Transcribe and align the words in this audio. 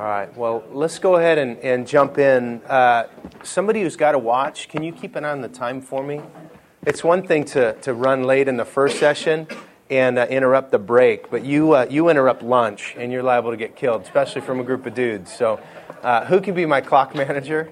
All 0.00 0.06
right. 0.06 0.34
Well, 0.34 0.64
let's 0.72 0.98
go 0.98 1.16
ahead 1.16 1.36
and, 1.36 1.58
and 1.58 1.86
jump 1.86 2.16
in. 2.16 2.62
Uh, 2.62 3.06
somebody 3.42 3.82
who's 3.82 3.96
got 3.96 4.12
to 4.12 4.18
watch, 4.18 4.70
can 4.70 4.82
you 4.82 4.92
keep 4.92 5.14
an 5.14 5.26
eye 5.26 5.30
on 5.30 5.42
the 5.42 5.48
time 5.48 5.82
for 5.82 6.02
me? 6.02 6.22
It's 6.86 7.04
one 7.04 7.26
thing 7.26 7.44
to, 7.52 7.74
to 7.82 7.92
run 7.92 8.24
late 8.24 8.48
in 8.48 8.56
the 8.56 8.64
first 8.64 8.98
session 8.98 9.46
and 9.90 10.18
uh, 10.18 10.26
interrupt 10.30 10.70
the 10.70 10.78
break, 10.78 11.30
but 11.30 11.44
you, 11.44 11.72
uh, 11.72 11.86
you 11.90 12.08
interrupt 12.08 12.42
lunch 12.42 12.94
and 12.96 13.12
you're 13.12 13.22
liable 13.22 13.50
to 13.50 13.58
get 13.58 13.76
killed, 13.76 14.00
especially 14.00 14.40
from 14.40 14.58
a 14.58 14.64
group 14.64 14.86
of 14.86 14.94
dudes. 14.94 15.36
So, 15.36 15.60
uh, 16.02 16.24
who 16.24 16.40
can 16.40 16.54
be 16.54 16.64
my 16.64 16.80
clock 16.80 17.14
manager? 17.14 17.70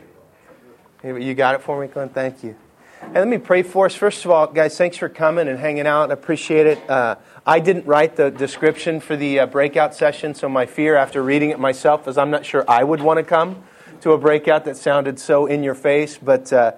You 1.03 1.33
got 1.33 1.55
it 1.55 1.63
for 1.63 1.81
me, 1.81 1.89
Clint? 1.89 2.13
Thank 2.13 2.45
you. 2.45 2.57
And 3.01 3.15
let 3.15 3.29
me 3.29 3.39
pray 3.39 3.63
for 3.63 3.87
us. 3.87 3.95
First 3.95 4.25
of 4.25 4.31
all, 4.31 4.49
guys, 4.49 4.77
thanks 4.77 4.97
for 4.97 5.09
coming 5.09 5.49
and 5.49 5.59
hanging 5.59 5.87
out. 5.87 6.11
I 6.11 6.15
appreciate 6.15 6.67
it. 6.67 6.91
Uh, 6.91 7.17
I 7.47 7.61
didn't 7.61 7.87
write 7.87 8.17
the 8.17 8.31
description 8.31 9.01
for 9.01 9.17
the 9.17 9.41
uh, 9.41 9.47
breakout 9.47 9.95
session, 9.95 10.35
so 10.35 10.49
my 10.49 10.67
fear 10.67 10.97
after 10.97 11.23
reading 11.23 11.51
it 11.51 11.59
myself 11.59 12.07
is 12.09 12.19
I'm 12.19 12.31
not 12.31 12.45
sure 12.45 12.65
I 12.69 12.85
would 12.85 13.01
want 13.01 13.19
to 13.19 13.23
come 13.23 13.63
to 14.01 14.13
a 14.13 14.19
breakout 14.19 14.65
that 14.65 14.77
sounded 14.77 15.19
so 15.19 15.47
in 15.47 15.63
your 15.63 15.75
face. 15.75 16.19
But 16.19 16.53
uh, 16.53 16.73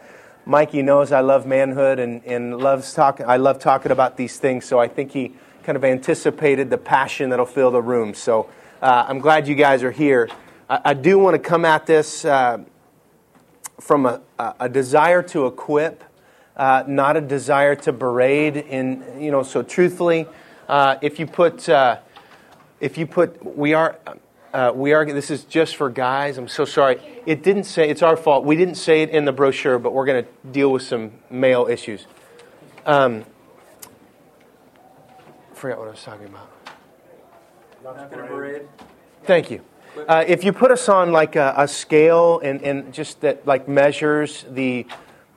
Mikey 0.44 0.82
knows 0.82 1.10
I 1.10 1.20
love 1.20 1.46
manhood 1.46 1.98
and, 1.98 2.24
and 2.24 2.58
loves 2.58 2.92
talking. 2.92 3.26
I 3.26 3.38
love 3.38 3.58
talking 3.58 3.90
about 3.90 4.16
these 4.16 4.38
things, 4.38 4.66
so 4.66 4.78
I 4.78 4.88
think 4.88 5.12
he 5.12 5.34
kind 5.64 5.74
of 5.74 5.84
anticipated 5.84 6.70
the 6.70 6.78
passion 6.78 7.30
that'll 7.30 7.46
fill 7.46 7.70
the 7.70 7.82
room. 7.82 8.14
So 8.14 8.48
uh, 8.82 9.06
I'm 9.08 9.18
glad 9.20 9.48
you 9.48 9.54
guys 9.54 9.82
are 9.82 9.90
here. 9.90 10.28
I, 10.68 10.80
I 10.84 10.94
do 10.94 11.18
want 11.18 11.34
to 11.34 11.40
come 11.40 11.64
at 11.64 11.86
this 11.86 12.24
uh, 12.24 12.58
from 13.80 14.06
a, 14.06 14.20
a 14.38 14.68
desire 14.68 15.22
to 15.22 15.46
equip 15.46 16.04
uh, 16.56 16.84
not 16.86 17.16
a 17.16 17.20
desire 17.20 17.74
to 17.76 17.92
berate. 17.92 18.56
In 18.56 19.04
you 19.18 19.30
know, 19.30 19.42
so 19.42 19.62
truthfully, 19.62 20.26
uh, 20.68 20.96
if 21.02 21.18
you 21.18 21.26
put 21.26 21.68
uh, 21.68 21.98
if 22.80 22.98
you 22.98 23.06
put 23.06 23.56
we 23.56 23.74
are. 23.74 23.98
Uh, 24.52 24.72
we 24.74 24.92
are. 24.92 25.04
This 25.04 25.30
is 25.30 25.44
just 25.44 25.76
for 25.76 25.88
guys. 25.88 26.36
I'm 26.36 26.48
so 26.48 26.64
sorry. 26.64 27.00
It 27.24 27.44
didn't 27.44 27.64
say. 27.64 27.88
It's 27.88 28.02
our 28.02 28.16
fault. 28.16 28.44
We 28.44 28.56
didn't 28.56 28.74
say 28.74 29.02
it 29.02 29.10
in 29.10 29.24
the 29.24 29.30
brochure, 29.30 29.78
but 29.78 29.92
we're 29.92 30.06
going 30.06 30.24
to 30.24 30.30
deal 30.50 30.72
with 30.72 30.82
some 30.82 31.12
male 31.30 31.68
issues. 31.70 32.08
Um, 32.84 33.24
forgot 35.54 35.78
what 35.78 35.86
I 35.86 35.90
was 35.92 36.02
talking 36.02 36.26
about. 36.26 36.50
Not 37.84 38.10
parade. 38.10 38.66
Thank 39.24 39.50
you. 39.50 39.60
Uh, 40.08 40.24
if 40.26 40.44
you 40.44 40.52
put 40.52 40.70
us 40.70 40.88
on 40.88 41.12
like 41.12 41.36
a, 41.36 41.54
a, 41.56 41.68
scale 41.68 42.40
and, 42.40 42.62
and 42.62 42.92
just 42.94 43.20
that 43.20 43.46
like 43.46 43.68
measures 43.68 44.44
the 44.48 44.86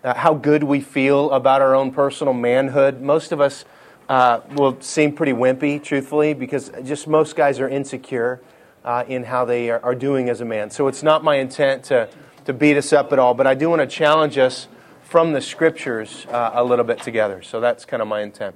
uh, 0.04 0.14
how 0.14 0.34
good 0.34 0.64
we 0.64 0.82
feel 0.82 1.32
about 1.32 1.62
our 1.62 1.73
own 1.76 1.92
personal 1.92 2.34
manhood. 2.34 3.02
Most 3.02 3.32
of 3.32 3.40
us 3.40 3.66
uh, 4.09 4.42
will 4.52 4.80
seem 4.82 5.14
pretty 5.14 5.32
wimpy, 5.32 5.82
truthfully, 5.82 6.34
because 6.34 6.72
just 6.84 7.08
most 7.08 7.36
guys 7.36 7.59
are 7.59 7.70
insecure 7.70 8.42
uh, 8.84 9.06
in 9.08 9.24
how 9.24 9.46
they 9.46 9.70
are, 9.70 9.80
are, 9.81 9.96
doing 9.96 10.30
as 10.30 10.42
a 10.42 10.46
man. 10.46 10.70
So 10.70 10.88
it's 10.88 11.04
not 11.04 11.24
my 11.24 11.36
intent 11.36 11.86
to, 11.86 12.09
to 12.46 12.54
beat 12.54 12.76
us 12.76 12.92
up 12.92 13.14
at 13.14 13.20
all, 13.20 13.34
but 13.34 13.48
I 13.48 13.54
do 13.54 13.70
want 13.70 13.80
to 13.81 13.88
challenge 13.88 14.38
us 14.38 14.68
from 15.04 15.31
the 15.31 15.40
scriptures 15.40 16.26
uh, 16.30 16.52
a 16.54 16.64
little 16.64 16.84
bit 16.84 17.02
together. 17.02 17.42
So 17.42 17.62
that's 17.62 17.86
kind 17.86 18.02
of 18.02 18.08
my 18.09 18.22
intent. 18.22 18.56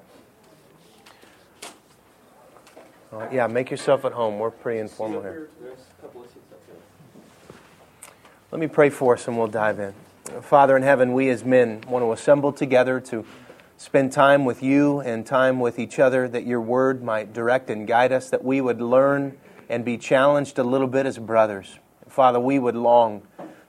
yeah, 3.31 3.47
make 3.47 3.71
yourself 3.71 4.03
at 4.03 4.11
home. 4.11 4.37
We're 4.37 4.51
pretty 4.51 4.79
informal 4.79 5.21
here. 5.21 5.49
Let 8.51 8.59
me 8.59 8.67
pray 8.67 8.89
for 8.89 9.13
us 9.13 9.27
and 9.27 9.37
we'll 9.37 9.47
dive 9.47 9.79
in. 9.79 9.93
Father 10.41 10.75
in 10.75 10.83
heaven, 10.83 11.13
we 11.13 11.29
as 11.29 11.45
men 11.45 11.83
want 11.87 12.03
to 12.03 12.11
assemble 12.11 12.51
together 12.51 12.99
to 12.99 13.25
spend 13.77 14.11
time 14.11 14.45
with 14.45 14.61
you 14.61 14.99
and 14.99 15.25
time 15.25 15.59
with 15.59 15.79
each 15.79 15.99
other, 15.99 16.27
that 16.27 16.45
your 16.45 16.59
word 16.59 17.03
might 17.03 17.33
direct 17.33 17.69
and 17.69 17.87
guide 17.87 18.11
us, 18.11 18.29
that 18.29 18.43
we 18.43 18.59
would 18.59 18.81
learn 18.81 19.37
and 19.69 19.85
be 19.85 19.97
challenged 19.97 20.59
a 20.59 20.63
little 20.63 20.87
bit 20.87 21.05
as 21.05 21.17
brothers. 21.17 21.79
Father, 22.07 22.39
we 22.39 22.59
would 22.59 22.75
long 22.75 23.21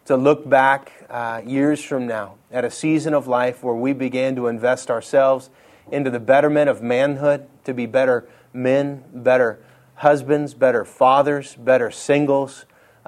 to 0.06 0.16
look 0.16 0.48
back 0.48 0.92
uh, 1.10 1.42
years 1.44 1.82
from 1.82 2.06
now 2.06 2.34
at 2.50 2.64
a 2.64 2.70
season 2.70 3.14
of 3.14 3.26
life 3.26 3.62
where 3.62 3.74
we 3.74 3.92
began 3.92 4.34
to 4.36 4.46
invest 4.46 4.90
ourselves 4.90 5.50
into 5.92 6.10
the 6.10 6.20
betterment 6.20 6.68
of 6.68 6.82
manhood, 6.82 7.46
to 7.64 7.74
be 7.74 7.86
better 7.86 8.28
men, 8.52 9.04
better 9.12 9.62
husbands, 9.96 10.54
better 10.54 10.84
fathers, 10.84 11.54
better 11.56 11.90
singles 11.90 12.64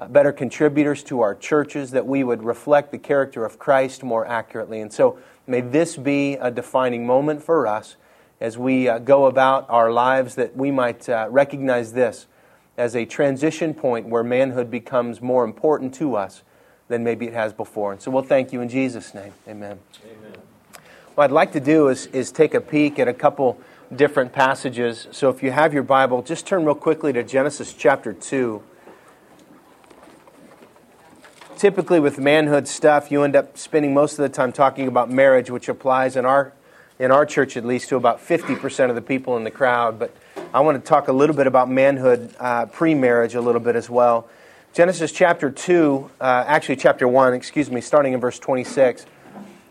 better 0.07 0.31
contributors 0.31 1.03
to 1.03 1.21
our 1.21 1.35
churches, 1.35 1.91
that 1.91 2.05
we 2.05 2.23
would 2.23 2.43
reflect 2.43 2.91
the 2.91 2.97
character 2.97 3.45
of 3.45 3.59
Christ 3.59 4.03
more 4.03 4.25
accurately. 4.25 4.81
And 4.81 4.91
so 4.91 5.19
may 5.47 5.61
this 5.61 5.97
be 5.97 6.33
a 6.33 6.49
defining 6.49 7.05
moment 7.05 7.43
for 7.43 7.67
us 7.67 7.97
as 8.39 8.57
we 8.57 8.89
uh, 8.89 8.97
go 8.97 9.27
about 9.27 9.69
our 9.69 9.91
lives, 9.91 10.35
that 10.35 10.55
we 10.55 10.71
might 10.71 11.07
uh, 11.07 11.27
recognize 11.29 11.93
this 11.93 12.25
as 12.77 12.95
a 12.95 13.05
transition 13.05 13.73
point 13.73 14.07
where 14.07 14.23
manhood 14.23 14.71
becomes 14.71 15.21
more 15.21 15.43
important 15.43 15.93
to 15.93 16.15
us 16.15 16.41
than 16.87 17.03
maybe 17.03 17.27
it 17.27 17.33
has 17.33 17.53
before. 17.53 17.91
And 17.91 18.01
so 18.01 18.09
we'll 18.09 18.23
thank 18.23 18.51
you 18.51 18.61
in 18.61 18.69
Jesus' 18.69 19.13
name. 19.13 19.33
Amen. 19.47 19.79
Amen. 20.03 20.33
What 21.13 21.25
I'd 21.25 21.31
like 21.31 21.51
to 21.51 21.59
do 21.59 21.89
is, 21.89 22.07
is 22.07 22.31
take 22.31 22.55
a 22.55 22.61
peek 22.61 22.97
at 22.97 23.07
a 23.07 23.13
couple 23.13 23.59
different 23.95 24.33
passages. 24.33 25.07
So 25.11 25.29
if 25.29 25.43
you 25.43 25.51
have 25.51 25.73
your 25.73 25.83
Bible, 25.83 26.23
just 26.23 26.47
turn 26.47 26.65
real 26.65 26.73
quickly 26.73 27.13
to 27.13 27.23
Genesis 27.23 27.73
chapter 27.73 28.13
2 28.13 28.63
typically 31.61 31.99
with 31.99 32.17
manhood 32.17 32.67
stuff, 32.67 33.11
you 33.11 33.21
end 33.21 33.35
up 33.35 33.55
spending 33.55 33.93
most 33.93 34.13
of 34.13 34.23
the 34.23 34.29
time 34.29 34.51
talking 34.51 34.87
about 34.87 35.11
marriage, 35.11 35.51
which 35.51 35.69
applies 35.69 36.15
in 36.15 36.25
our 36.25 36.53
in 36.97 37.11
our 37.11 37.23
church 37.23 37.55
at 37.55 37.63
least 37.63 37.89
to 37.89 37.95
about 37.95 38.19
50% 38.19 38.89
of 38.89 38.95
the 38.95 39.01
people 39.01 39.37
in 39.37 39.43
the 39.43 39.51
crowd. 39.51 39.99
But 39.99 40.15
I 40.53 40.59
want 40.61 40.83
to 40.83 40.87
talk 40.87 41.07
a 41.07 41.13
little 41.13 41.35
bit 41.35 41.45
about 41.45 41.69
manhood 41.69 42.33
uh, 42.39 42.65
pre-marriage 42.65 43.35
a 43.35 43.41
little 43.41 43.61
bit 43.61 43.75
as 43.75 43.91
well. 43.91 44.27
Genesis 44.73 45.11
chapter 45.11 45.51
2, 45.51 46.09
uh, 46.19 46.43
actually 46.47 46.77
chapter 46.77 47.07
1, 47.07 47.33
excuse 47.35 47.69
me, 47.69 47.79
starting 47.79 48.13
in 48.13 48.19
verse 48.19 48.39
26. 48.39 49.05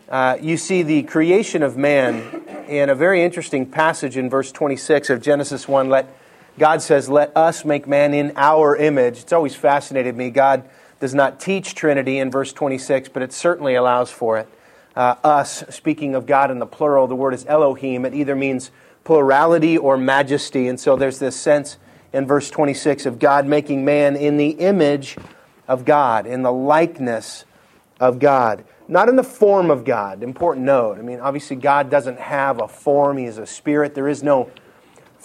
Uh, 0.07 0.37
you 0.41 0.55
see 0.55 0.83
the 0.83 1.03
creation 1.03 1.61
of 1.61 1.75
man 1.75 2.43
in 2.69 2.89
a 2.89 2.95
very 2.95 3.21
interesting 3.21 3.65
passage 3.65 4.15
in 4.15 4.29
verse 4.29 4.51
26 4.53 5.09
of 5.09 5.21
Genesis 5.21 5.67
1. 5.67 5.89
Let 5.89 6.07
God 6.57 6.81
says, 6.81 7.09
"Let 7.09 7.35
us 7.35 7.65
make 7.65 7.85
man 7.85 8.13
in 8.13 8.31
our 8.37 8.77
image." 8.77 9.19
It's 9.19 9.33
always 9.33 9.55
fascinated 9.55 10.15
me. 10.15 10.29
God 10.29 10.63
does 11.01 11.13
not 11.15 11.39
teach 11.39 11.73
Trinity 11.73 12.19
in 12.19 12.29
verse 12.31 12.53
26, 12.53 13.09
but 13.09 13.23
it 13.23 13.33
certainly 13.33 13.73
allows 13.73 14.11
for 14.11 14.37
it. 14.37 14.47
Uh, 14.95 15.15
us, 15.23 15.63
speaking 15.69 16.13
of 16.13 16.27
God 16.27 16.51
in 16.51 16.59
the 16.59 16.65
plural, 16.67 17.07
the 17.07 17.15
word 17.15 17.33
is 17.33 17.43
Elohim. 17.47 18.05
It 18.05 18.13
either 18.13 18.35
means 18.35 18.69
plurality 19.03 19.77
or 19.77 19.97
majesty. 19.97 20.67
And 20.67 20.79
so 20.79 20.95
there's 20.95 21.17
this 21.17 21.35
sense 21.35 21.77
in 22.13 22.27
verse 22.27 22.51
26 22.51 23.07
of 23.07 23.17
God 23.17 23.47
making 23.47 23.83
man 23.83 24.15
in 24.15 24.37
the 24.37 24.49
image 24.49 25.17
of 25.67 25.85
God, 25.85 26.27
in 26.27 26.43
the 26.43 26.51
likeness 26.51 27.45
of 27.99 28.19
God. 28.19 28.63
Not 28.87 29.09
in 29.09 29.15
the 29.15 29.23
form 29.23 29.71
of 29.71 29.83
God. 29.83 30.21
Important 30.21 30.67
note. 30.67 30.99
I 30.99 31.01
mean, 31.01 31.19
obviously, 31.19 31.55
God 31.55 31.89
doesn't 31.89 32.19
have 32.19 32.61
a 32.61 32.67
form, 32.67 33.17
He 33.17 33.25
is 33.25 33.39
a 33.39 33.47
spirit. 33.47 33.95
There 33.95 34.07
is 34.07 34.21
no 34.21 34.51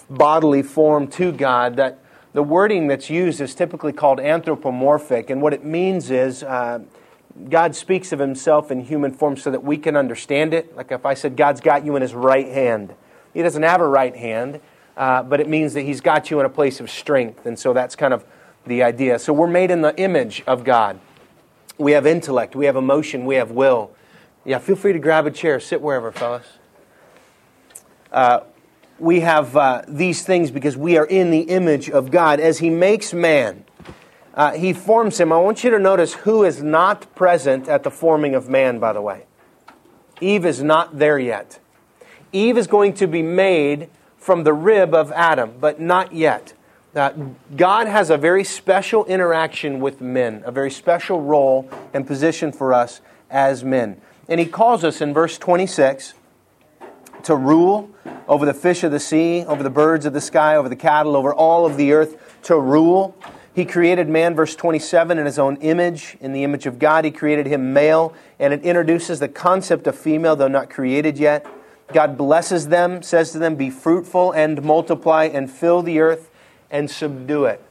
bodily 0.09 0.63
form 0.63 1.07
to 1.09 1.31
God 1.31 1.75
that 1.75 1.99
the 2.37 2.43
wording 2.43 2.85
that's 2.85 3.09
used 3.09 3.41
is 3.41 3.55
typically 3.55 3.91
called 3.91 4.19
anthropomorphic, 4.19 5.31
and 5.31 5.41
what 5.41 5.55
it 5.55 5.65
means 5.65 6.11
is 6.11 6.43
uh, 6.43 6.77
God 7.49 7.75
speaks 7.75 8.11
of 8.11 8.19
himself 8.19 8.69
in 8.69 8.81
human 8.81 9.11
form 9.11 9.37
so 9.37 9.49
that 9.49 9.63
we 9.63 9.75
can 9.75 9.95
understand 9.95 10.53
it. 10.53 10.77
Like 10.77 10.91
if 10.91 11.03
I 11.03 11.15
said, 11.15 11.35
God's 11.35 11.61
got 11.61 11.83
you 11.83 11.95
in 11.95 12.03
his 12.03 12.13
right 12.13 12.45
hand, 12.45 12.93
he 13.33 13.41
doesn't 13.41 13.63
have 13.63 13.81
a 13.81 13.87
right 13.87 14.15
hand, 14.15 14.59
uh, 14.95 15.23
but 15.23 15.39
it 15.39 15.49
means 15.49 15.73
that 15.73 15.81
he's 15.81 15.99
got 15.99 16.29
you 16.29 16.39
in 16.39 16.45
a 16.45 16.49
place 16.49 16.79
of 16.79 16.91
strength, 16.91 17.47
and 17.47 17.57
so 17.57 17.73
that's 17.73 17.95
kind 17.95 18.13
of 18.13 18.23
the 18.67 18.83
idea. 18.83 19.17
So 19.17 19.33
we're 19.33 19.47
made 19.47 19.71
in 19.71 19.81
the 19.81 19.99
image 19.99 20.43
of 20.45 20.63
God. 20.63 20.99
We 21.79 21.93
have 21.93 22.05
intellect, 22.05 22.55
we 22.55 22.67
have 22.67 22.75
emotion, 22.75 23.25
we 23.25 23.33
have 23.37 23.49
will. 23.49 23.89
Yeah, 24.45 24.59
feel 24.59 24.75
free 24.75 24.93
to 24.93 24.99
grab 24.99 25.25
a 25.25 25.31
chair, 25.31 25.59
sit 25.59 25.81
wherever, 25.81 26.11
fellas. 26.11 26.45
Uh, 28.11 28.41
we 28.99 29.19
have 29.21 29.55
uh, 29.55 29.83
these 29.87 30.23
things 30.23 30.51
because 30.51 30.75
we 30.75 30.97
are 30.97 31.05
in 31.05 31.31
the 31.31 31.41
image 31.41 31.89
of 31.89 32.11
God. 32.11 32.39
As 32.39 32.59
He 32.59 32.69
makes 32.69 33.13
man, 33.13 33.65
uh, 34.33 34.53
He 34.53 34.73
forms 34.73 35.19
him. 35.19 35.31
I 35.31 35.37
want 35.37 35.63
you 35.63 35.69
to 35.71 35.79
notice 35.79 36.13
who 36.13 36.43
is 36.43 36.61
not 36.63 37.13
present 37.15 37.67
at 37.67 37.83
the 37.83 37.91
forming 37.91 38.35
of 38.35 38.49
man, 38.49 38.79
by 38.79 38.93
the 38.93 39.01
way. 39.01 39.25
Eve 40.19 40.45
is 40.45 40.63
not 40.63 40.97
there 40.97 41.19
yet. 41.19 41.59
Eve 42.31 42.57
is 42.57 42.67
going 42.67 42.93
to 42.93 43.07
be 43.07 43.21
made 43.21 43.89
from 44.17 44.43
the 44.43 44.53
rib 44.53 44.93
of 44.93 45.11
Adam, 45.11 45.53
but 45.59 45.79
not 45.79 46.13
yet. 46.13 46.53
Uh, 46.95 47.11
God 47.55 47.87
has 47.87 48.09
a 48.09 48.17
very 48.17 48.43
special 48.43 49.05
interaction 49.05 49.79
with 49.79 50.01
men, 50.01 50.41
a 50.45 50.51
very 50.51 50.71
special 50.71 51.21
role 51.21 51.69
and 51.93 52.07
position 52.07 52.51
for 52.51 52.73
us 52.73 53.01
as 53.29 53.63
men. 53.63 54.01
And 54.27 54.39
He 54.39 54.47
calls 54.47 54.83
us 54.83 54.99
in 55.01 55.13
verse 55.13 55.37
26 55.37 56.15
to 57.23 57.35
rule 57.35 57.89
over 58.27 58.45
the 58.45 58.53
fish 58.53 58.83
of 58.83 58.91
the 58.91 58.99
sea, 58.99 59.43
over 59.45 59.63
the 59.63 59.69
birds 59.69 60.05
of 60.05 60.13
the 60.13 60.21
sky, 60.21 60.55
over 60.55 60.69
the 60.69 60.75
cattle, 60.75 61.15
over 61.15 61.33
all 61.33 61.65
of 61.65 61.77
the 61.77 61.93
earth, 61.93 62.37
to 62.43 62.59
rule. 62.59 63.15
He 63.53 63.65
created 63.65 64.07
man, 64.07 64.35
verse 64.35 64.55
27, 64.55 65.17
in 65.17 65.25
his 65.25 65.39
own 65.39 65.55
image. 65.57 66.17
In 66.19 66.31
the 66.31 66.43
image 66.43 66.65
of 66.65 66.77
God, 66.77 67.05
he 67.05 67.11
created 67.11 67.47
him 67.47 67.73
male, 67.73 68.13
and 68.39 68.53
it 68.53 68.61
introduces 68.63 69.19
the 69.19 69.27
concept 69.27 69.87
of 69.87 69.97
female, 69.97 70.35
though 70.35 70.47
not 70.47 70.69
created 70.69 71.17
yet. 71.17 71.45
God 71.93 72.17
blesses 72.17 72.67
them, 72.67 73.01
says 73.01 73.31
to 73.31 73.39
them, 73.39 73.55
Be 73.55 73.69
fruitful 73.69 74.31
and 74.33 74.61
multiply 74.61 75.25
and 75.25 75.49
fill 75.49 75.81
the 75.81 75.99
earth 75.99 76.29
and 76.69 76.91
subdue 76.91 77.45
it. 77.45 77.63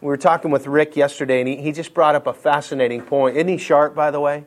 We 0.00 0.06
were 0.06 0.16
talking 0.16 0.50
with 0.50 0.66
Rick 0.66 0.96
yesterday, 0.96 1.40
and 1.40 1.48
he, 1.48 1.56
he 1.56 1.72
just 1.72 1.92
brought 1.92 2.14
up 2.14 2.26
a 2.26 2.32
fascinating 2.32 3.02
point. 3.02 3.36
Isn't 3.36 3.48
he 3.48 3.58
sharp, 3.58 3.94
by 3.94 4.10
the 4.10 4.20
way? 4.20 4.46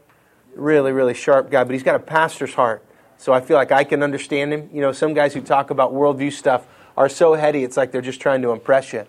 Really, 0.56 0.92
really 0.92 1.14
sharp 1.14 1.52
guy, 1.52 1.64
but 1.64 1.74
he's 1.74 1.84
got 1.84 1.96
a 1.96 2.00
pastor's 2.00 2.54
heart. 2.54 2.84
So 3.22 3.34
I 3.34 3.40
feel 3.40 3.56
like 3.56 3.72
I 3.72 3.84
can 3.84 4.02
understand 4.02 4.52
him. 4.52 4.68
You 4.74 4.82
know, 4.82 4.92
some 4.92 5.14
guys 5.14 5.36
who 5.36 5.42
talk 5.42 5.70
about 5.70 5.94
worldview 5.94 6.34
stuff 6.34 6.66
are 6.98 7.08
so 7.08 7.36
heady, 7.36 7.64
it's 7.64 7.78
like 7.78 7.92
they're 7.92 8.02
just 8.02 8.20
trying 8.20 8.42
to 8.42 8.52
impress 8.52 8.94
you. 8.94 9.06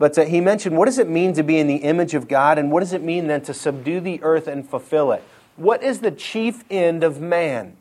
But 0.00 0.18
uh, 0.18 0.24
he 0.24 0.40
mentioned 0.40 0.76
what 0.76 0.86
does 0.86 0.98
it 0.98 1.08
mean 1.08 1.32
to 1.34 1.44
be 1.44 1.58
in 1.58 1.68
the 1.68 1.76
image 1.76 2.14
of 2.14 2.26
God, 2.26 2.58
and 2.58 2.72
what 2.72 2.80
does 2.80 2.92
it 2.92 3.04
mean 3.04 3.28
then 3.28 3.40
to 3.42 3.54
subdue 3.54 4.00
the 4.00 4.20
earth 4.24 4.48
and 4.48 4.68
fulfill 4.68 5.12
it? 5.12 5.22
What 5.54 5.80
is 5.80 6.00
the 6.00 6.10
chief 6.10 6.64
end 6.70 7.04
of 7.04 7.20
man? 7.20 7.76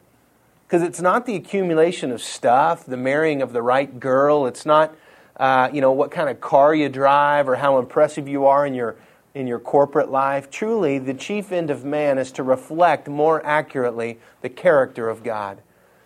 Because 0.68 0.84
it's 0.84 1.02
not 1.02 1.26
the 1.26 1.36
accumulation 1.36 2.12
of 2.12 2.22
stuff, 2.22 2.86
the 2.86 2.96
marrying 2.96 3.42
of 3.42 3.52
the 3.52 3.64
right 3.64 4.00
girl. 4.00 4.46
It's 4.46 4.68
not, 4.68 4.96
uh, 5.38 5.72
you 5.74 5.82
know, 5.82 5.92
what 5.92 6.12
kind 6.12 6.30
of 6.30 6.40
car 6.40 6.76
you 6.76 6.90
drive 6.90 7.50
or 7.50 7.56
how 7.56 7.80
impressive 7.80 8.28
you 8.28 8.46
are 8.46 8.68
in 8.68 8.76
your 8.76 8.98
in 9.34 9.48
your 9.48 9.60
corporate 9.60 10.12
life. 10.12 10.52
Truly, 10.52 11.00
the 11.00 11.14
chief 11.14 11.52
end 11.52 11.72
of 11.72 11.84
man 11.84 12.18
is 12.18 12.32
to 12.34 12.44
reflect 12.44 13.08
more 13.08 13.44
accurately 13.46 14.20
the 14.42 14.50
character 14.50 15.10
of 15.10 15.24
God, 15.24 15.62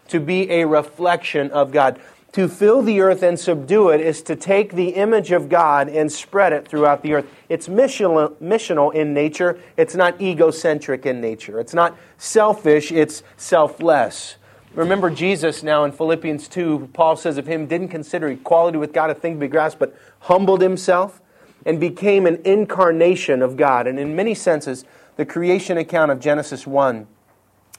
to 0.09 0.19
be 0.19 0.49
a 0.51 0.65
reflection 0.65 1.51
of 1.51 1.71
God. 1.71 1.99
To 2.33 2.49
fill 2.49 2.81
the 2.81 2.99
earth 2.99 3.23
and 3.23 3.39
subdue 3.39 3.89
it 3.89 4.01
is 4.01 4.21
to 4.23 4.35
take 4.35 4.73
the 4.73 4.89
image 4.89 5.31
of 5.31 5.47
God 5.47 5.87
and 5.87 6.11
spread 6.11 6.51
it 6.51 6.67
throughout 6.67 7.01
the 7.01 7.13
earth. 7.13 7.27
It's 7.47 7.69
missional, 7.69 8.93
in 8.93 9.13
nature. 9.13 9.57
It's 9.77 9.95
not 9.95 10.21
egocentric 10.21 11.05
in 11.05 11.21
nature. 11.21 11.61
It's 11.61 11.73
not 11.73 11.97
selfish. 12.17 12.91
It's 12.91 13.23
selfless. 13.37 14.35
Remember 14.73 15.09
Jesus 15.09 15.63
now 15.63 15.85
in 15.85 15.93
Philippians 15.93 16.49
2, 16.49 16.89
Paul 16.91 17.15
says 17.15 17.37
of 17.37 17.47
him, 17.47 17.67
didn't 17.67 17.87
consider 17.87 18.27
equality 18.27 18.77
with 18.77 18.91
God 18.91 19.09
a 19.09 19.15
thing 19.15 19.35
to 19.35 19.39
be 19.39 19.47
grasped, 19.47 19.79
but 19.79 19.95
humbled 20.19 20.61
himself 20.61 21.21
and 21.65 21.79
became 21.79 22.25
an 22.25 22.41
incarnation 22.43 23.41
of 23.41 23.55
God. 23.55 23.87
And 23.87 23.97
in 23.97 24.13
many 24.13 24.35
senses, 24.35 24.83
the 25.15 25.25
creation 25.25 25.77
account 25.77 26.11
of 26.11 26.19
Genesis 26.19 26.67
1, 26.67 27.07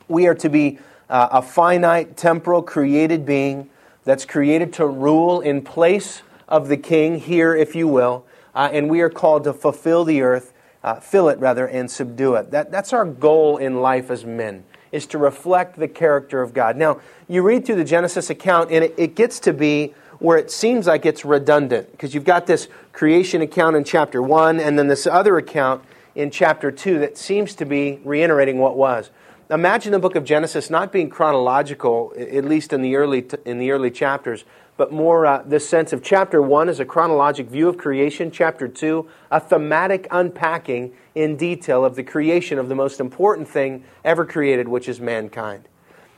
we 0.09 0.27
are 0.27 0.35
to 0.37 0.49
be 0.49 0.79
uh, 1.09 1.29
a 1.33 1.43
finite, 1.43 2.17
temporal, 2.17 2.63
created 2.63 3.25
being 3.25 3.71
that's 4.05 4.25
created 4.25 4.73
to 4.75 4.87
rule 4.87 5.41
in 5.41 5.63
place 5.63 6.23
of 6.49 6.69
the 6.69 6.77
king 6.77 7.19
here, 7.19 7.55
if 7.55 7.75
you 7.75 7.89
will, 7.89 8.25
uh, 8.55 8.69
and 8.73 8.89
we 8.89 9.01
are 9.01 9.11
called 9.11 9.45
to 9.45 9.53
fulfill 9.53 10.05
the 10.05 10.23
earth, 10.23 10.53
uh, 10.85 10.95
fill 10.95 11.29
it 11.29 11.39
rather, 11.39 11.67
and 11.67 11.91
subdue 11.91 12.35
it. 12.35 12.51
That, 12.51 12.71
that's 12.71 12.93
our 12.93 13.05
goal 13.05 13.57
in 13.57 13.81
life 13.81 14.11
as 14.11 14.25
men, 14.25 14.65
is 14.93 15.07
to 15.07 15.19
reflect 15.19 15.77
the 15.77 15.89
character 15.89 16.41
of 16.41 16.55
God. 16.55 16.77
Now, 16.77 17.01
you 17.29 17.43
read 17.43 17.67
through 17.67 17.77
the 17.77 17.85
Genesis 17.85 18.31
account, 18.31 18.71
and 18.71 18.85
it, 18.85 18.95
it 18.97 19.15
gets 19.17 19.41
to 19.41 19.53
be 19.53 19.95
where 20.19 20.39
it 20.39 20.51
seems 20.51 20.87
like 20.87 21.05
it's 21.05 21.25
redundant, 21.25 21.91
because 21.91 22.15
you've 22.15 22.25
got 22.25 22.47
this 22.47 22.69
creation 22.93 23.43
account 23.43 23.77
in 23.77 23.85
chapter 23.85 24.23
1, 24.23 24.61
and 24.61 24.79
then 24.79 24.87
this 24.87 25.07
other 25.07 25.37
account 25.37 25.85
in 26.15 26.31
chapter 26.31 26.71
2 26.71 27.01
that 27.01 27.19
seems 27.19 27.55
to 27.57 27.67
be 27.67 28.01
reiterating 28.05 28.59
what 28.59 28.77
was 28.77 29.11
imagine 29.51 29.93
the 29.93 29.99
book 29.99 30.17
of 30.17 30.25
Genesis 30.25 30.71
not 30.71 30.93
being 30.93 31.09
chronological, 31.09 32.13
at 32.19 32.45
least 32.45 32.73
in 32.73 32.83
the 32.83 32.97
early, 32.97 33.27
in 33.45 33.59
the 33.59 33.71
early 33.71 33.91
chapters, 33.91 34.45
but 34.77 34.93
more 34.93 35.25
uh, 35.25 35.43
this 35.47 35.69
sense 35.69 35.93
of 35.93 36.03
chapter 36.03 36.43
1 36.43 36.69
is 36.69 36.81
a 36.81 36.85
chronologic 36.85 37.49
view 37.49 37.69
of 37.69 37.79
creation, 37.79 38.31
chapter 38.31 38.69
2, 38.69 39.09
a 39.31 39.41
thematic 39.41 40.07
unpacking 40.11 40.93
in 41.15 41.37
detail 41.37 41.85
of 41.85 41.97
the 41.97 42.03
creation 42.03 42.59
of 42.59 42.69
the 42.69 42.75
most 42.75 43.01
important 43.01 43.49
thing 43.49 43.85
ever 44.05 44.27
created, 44.27 44.69
which 44.69 44.89
is 44.89 45.01
mankind. 45.01 45.67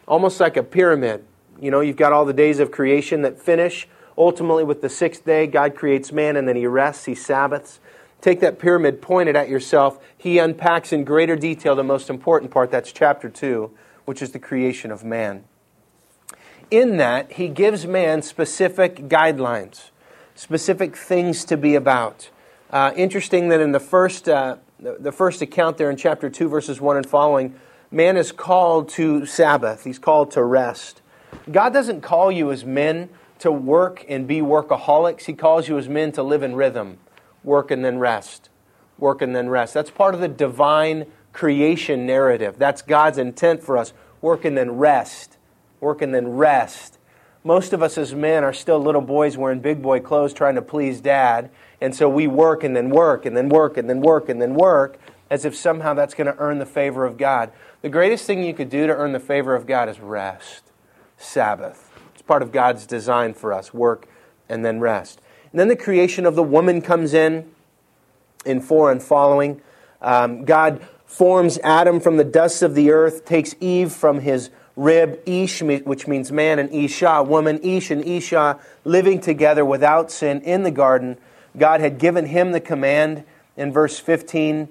Almost 0.09 0.41
like 0.41 0.57
a 0.57 0.63
pyramid. 0.63 1.25
You 1.61 1.71
know, 1.71 1.81
you've 1.81 1.97
got 1.97 2.13
all 2.13 2.25
the 2.25 2.33
days 2.33 2.59
of 2.59 2.73
creation 2.73 3.23
that 3.23 3.41
finish. 3.41 3.87
Ultimately, 4.17 4.65
with 4.65 4.81
the 4.81 4.89
sixth 4.89 5.25
day, 5.25 5.47
God 5.47 5.77
creates 5.77 6.11
man 6.11 6.37
and 6.37 6.49
then 6.49 6.57
he 6.57 6.67
rests, 6.67 7.05
he 7.05 7.15
Sabbaths. 7.15 7.79
Take 8.21 8.41
that 8.41 8.59
pyramid, 8.59 9.01
point 9.01 9.29
it 9.29 9.37
at 9.37 9.49
yourself. 9.49 9.99
He 10.17 10.39
unpacks 10.39 10.93
in 10.93 11.05
greater 11.05 11.37
detail 11.37 11.77
the 11.77 11.85
most 11.85 12.11
important 12.11 12.51
part. 12.51 12.71
That's 12.71 12.93
chapter 12.93 13.29
2, 13.29 13.71
which 14.07 14.23
is 14.23 14.33
the 14.33 14.41
creation 14.41 14.91
of 14.91 15.05
man. 15.05 15.45
In 16.71 16.97
that, 16.97 17.33
he 17.33 17.49
gives 17.49 17.87
man 17.87 18.23
specific 18.23 19.09
guidelines, 19.09 19.91
specific 20.35 20.97
things 20.97 21.45
to 21.45 21.57
be 21.57 21.77
about. 21.77 22.31
Uh, 22.71 22.93
interesting 22.97 23.49
that 23.49 23.61
in 23.61 23.73
the 23.73 23.81
first, 23.81 24.29
uh, 24.29 24.57
the 24.81 25.13
first 25.13 25.41
account 25.41 25.79
there 25.79 25.89
in 25.89 25.97
chapter 25.97 26.29
2, 26.29 26.49
verses 26.49 26.81
1 26.81 26.97
and 26.97 27.07
following, 27.09 27.55
man 27.91 28.17
is 28.17 28.33
called 28.33 28.89
to 28.91 29.25
Sabbath. 29.27 29.85
He's 29.85 29.99
called 29.99 30.33
to 30.33 30.43
rest. 30.43 31.01
God 31.51 31.73
doesn't 31.73 32.01
call 32.01 32.33
you 32.33 32.51
as 32.51 32.65
men 32.65 33.11
to 33.39 33.53
work 33.53 34.05
and 34.09 34.27
be 34.27 34.41
workaholics, 34.41 35.23
He 35.23 35.33
calls 35.33 35.69
you 35.69 35.79
as 35.79 35.89
men 35.89 36.11
to 36.13 36.25
live 36.25 36.43
in 36.43 36.57
rhythm 36.57 36.99
work 37.49 37.73
and 37.73 37.85
then 37.85 37.99
rest. 37.99 38.51
Work 38.99 39.23
and 39.23 39.35
then 39.35 39.49
rest. 39.49 39.75
That's 39.75 39.91
part 39.91 40.15
of 40.15 40.21
the 40.21 40.29
divine 40.29 41.07
creation 41.33 42.07
narrative. 42.07 42.59
That's 42.59 42.83
God's 42.83 43.19
intent 43.19 43.63
for 43.63 43.77
us. 43.77 43.93
Work 44.21 44.45
and 44.45 44.57
then 44.57 44.73
rest. 44.73 45.39
Work 45.81 46.03
and 46.03 46.15
then 46.15 46.29
rest. 46.29 46.99
Most 47.45 47.73
of 47.73 47.83
us 47.83 47.97
as 47.97 48.15
men 48.15 48.45
are 48.45 48.53
still 48.53 48.79
little 48.79 49.01
boys 49.01 49.37
wearing 49.37 49.61
big 49.61 49.81
boy 49.81 50.01
clothes 50.01 50.33
trying 50.33 50.57
to 50.57 50.63
please 50.63 51.01
dad. 51.01 51.51
And 51.81 51.95
so 51.95 52.09
we 52.09 52.27
work 52.27 52.63
and 52.65 52.77
then 52.77 52.91
work 52.91 53.25
and 53.25 53.37
then 53.37 53.49
work 53.49 53.77
and 53.77 53.89
then 53.89 54.01
work 54.01 54.29
and 54.29 54.43
then 54.43 54.55
work 54.55 54.99
as 55.31 55.45
if 55.45 55.55
somehow 55.57 55.95
that's 55.95 56.15
going 56.15 56.27
to 56.27 56.39
earn 56.39 56.59
the 56.59 56.67
favor 56.67 57.05
of 57.05 57.17
God. 57.17 57.53
The 57.83 57.89
greatest 57.89 58.27
thing 58.27 58.43
you 58.43 58.55
could 58.55 58.71
do 58.71 58.87
to 58.87 58.93
earn 58.93 59.13
the 59.13 59.21
favor 59.21 59.55
of 59.55 59.67
God 59.67 59.89
is 59.89 60.01
rest. 60.01 60.65
Sabbath. 61.17 61.91
It's 62.13 62.23
part 62.23 62.43
of 62.43 62.51
God's 62.51 62.87
design 62.87 63.35
for 63.35 63.53
us 63.53 63.73
work 63.73 64.09
and 64.49 64.65
then 64.65 64.81
rest. 64.81 65.21
Then 65.59 65.67
the 65.67 65.75
creation 65.75 66.25
of 66.25 66.37
the 66.37 66.43
woman 66.45 66.81
comes 66.81 67.15
in, 67.15 67.51
in 68.47 68.61
four 68.61 68.93
and 68.93 69.03
following. 69.03 69.61
Um, 70.01 70.45
God 70.45 70.87
forms 71.05 71.59
Adam 71.65 71.99
from 71.99 72.17
the 72.17 72.23
dust 72.23 72.63
of 72.63 72.77
the 72.77 72.93
earth, 72.93 73.25
takes 73.25 73.57
Eve 73.59 73.91
from 73.91 74.21
his 74.21 74.51
rib, 74.77 75.19
Ish, 75.27 75.61
which 75.63 76.07
means 76.07 76.31
man, 76.31 76.61
and 76.61 76.73
Isha, 76.73 77.25
woman, 77.25 77.59
Ish 77.65 77.91
and 77.91 78.05
Isha, 78.05 78.61
living 78.85 79.21
together 79.21 79.65
without 79.65 80.13
sin 80.13 80.43
in 80.43 80.63
the 80.63 80.71
garden. 80.71 81.19
God 81.57 81.81
had 81.81 81.99
given 81.99 82.27
him 82.27 82.53
the 82.53 82.61
command 82.61 83.25
in 83.57 83.73
verse 83.73 83.99
15 83.99 84.69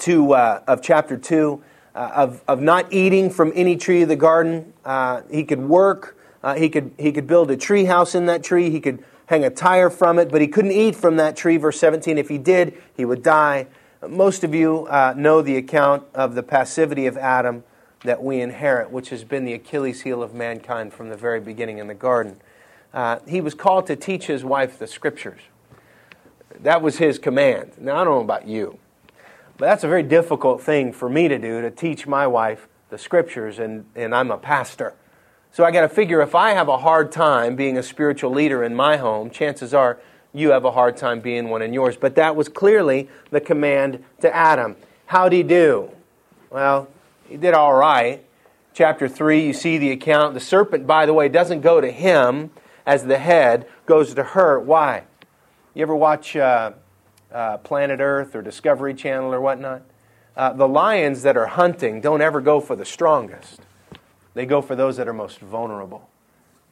to, 0.00 0.34
uh, 0.34 0.62
of 0.66 0.82
chapter 0.82 1.16
2 1.16 1.62
uh, 1.94 2.10
of, 2.14 2.42
of 2.46 2.60
not 2.60 2.92
eating 2.92 3.30
from 3.30 3.52
any 3.54 3.78
tree 3.78 4.02
of 4.02 4.10
the 4.10 4.16
garden. 4.16 4.74
Uh, 4.84 5.22
he 5.30 5.44
could 5.44 5.60
work, 5.60 6.18
uh, 6.42 6.56
he, 6.56 6.68
could, 6.68 6.92
he 6.98 7.10
could 7.10 7.26
build 7.26 7.50
a 7.50 7.56
tree 7.56 7.86
house 7.86 8.14
in 8.14 8.26
that 8.26 8.42
tree, 8.42 8.68
he 8.68 8.80
could 8.80 9.02
hang 9.30 9.44
a 9.44 9.50
tire 9.50 9.88
from 9.88 10.18
it, 10.18 10.28
but 10.28 10.40
he 10.40 10.48
couldn't 10.48 10.72
eat 10.72 10.96
from 10.96 11.14
that 11.14 11.36
tree. 11.36 11.56
Verse 11.56 11.78
17, 11.78 12.18
if 12.18 12.28
he 12.28 12.36
did, 12.36 12.76
he 12.96 13.04
would 13.04 13.22
die. 13.22 13.68
Most 14.06 14.42
of 14.42 14.52
you 14.52 14.88
uh, 14.88 15.14
know 15.16 15.40
the 15.40 15.56
account 15.56 16.02
of 16.14 16.34
the 16.34 16.42
passivity 16.42 17.06
of 17.06 17.16
Adam 17.16 17.62
that 18.02 18.24
we 18.24 18.40
inherit, 18.40 18.90
which 18.90 19.10
has 19.10 19.22
been 19.22 19.44
the 19.44 19.52
Achilles 19.52 20.02
heel 20.02 20.20
of 20.20 20.34
mankind 20.34 20.92
from 20.92 21.10
the 21.10 21.16
very 21.16 21.38
beginning 21.38 21.78
in 21.78 21.86
the 21.86 21.94
garden. 21.94 22.40
Uh, 22.92 23.20
he 23.28 23.40
was 23.40 23.54
called 23.54 23.86
to 23.86 23.94
teach 23.94 24.26
his 24.26 24.42
wife 24.42 24.80
the 24.80 24.88
scriptures. 24.88 25.42
That 26.58 26.82
was 26.82 26.98
his 26.98 27.20
command. 27.20 27.74
Now, 27.78 27.98
I 27.98 28.04
don't 28.04 28.16
know 28.16 28.24
about 28.24 28.48
you, 28.48 28.80
but 29.58 29.66
that's 29.66 29.84
a 29.84 29.88
very 29.88 30.02
difficult 30.02 30.60
thing 30.60 30.92
for 30.92 31.08
me 31.08 31.28
to 31.28 31.38
do 31.38 31.62
to 31.62 31.70
teach 31.70 32.04
my 32.04 32.26
wife 32.26 32.66
the 32.88 32.98
scriptures, 32.98 33.60
and, 33.60 33.84
and 33.94 34.12
I'm 34.12 34.32
a 34.32 34.38
pastor. 34.38 34.94
So 35.52 35.64
I 35.64 35.72
got 35.72 35.80
to 35.80 35.88
figure 35.88 36.22
if 36.22 36.34
I 36.34 36.52
have 36.52 36.68
a 36.68 36.78
hard 36.78 37.10
time 37.10 37.56
being 37.56 37.76
a 37.76 37.82
spiritual 37.82 38.30
leader 38.30 38.62
in 38.62 38.74
my 38.74 38.96
home, 38.96 39.30
chances 39.30 39.74
are 39.74 39.98
you 40.32 40.50
have 40.50 40.64
a 40.64 40.70
hard 40.70 40.96
time 40.96 41.20
being 41.20 41.48
one 41.48 41.60
in 41.60 41.72
yours. 41.72 41.96
But 41.96 42.14
that 42.14 42.36
was 42.36 42.48
clearly 42.48 43.08
the 43.30 43.40
command 43.40 44.04
to 44.20 44.34
Adam. 44.34 44.76
How'd 45.06 45.32
he 45.32 45.42
do? 45.42 45.90
Well, 46.50 46.88
he 47.28 47.36
did 47.36 47.52
all 47.54 47.74
right. 47.74 48.24
Chapter 48.74 49.08
3, 49.08 49.44
you 49.44 49.52
see 49.52 49.76
the 49.76 49.90
account. 49.90 50.34
The 50.34 50.40
serpent, 50.40 50.86
by 50.86 51.04
the 51.04 51.12
way, 51.12 51.28
doesn't 51.28 51.62
go 51.62 51.80
to 51.80 51.90
him 51.90 52.50
as 52.86 53.04
the 53.04 53.18
head, 53.18 53.66
goes 53.86 54.14
to 54.14 54.22
her. 54.22 54.60
Why? 54.60 55.02
You 55.74 55.82
ever 55.82 55.96
watch 55.96 56.36
uh, 56.36 56.72
uh, 57.32 57.58
Planet 57.58 57.98
Earth 58.00 58.36
or 58.36 58.42
Discovery 58.42 58.94
Channel 58.94 59.34
or 59.34 59.40
whatnot? 59.40 59.82
Uh, 60.36 60.52
the 60.52 60.68
lions 60.68 61.22
that 61.22 61.36
are 61.36 61.46
hunting 61.46 62.00
don't 62.00 62.22
ever 62.22 62.40
go 62.40 62.60
for 62.60 62.76
the 62.76 62.84
strongest. 62.84 63.62
They 64.34 64.46
go 64.46 64.62
for 64.62 64.76
those 64.76 64.96
that 64.96 65.08
are 65.08 65.12
most 65.12 65.38
vulnerable. 65.38 66.08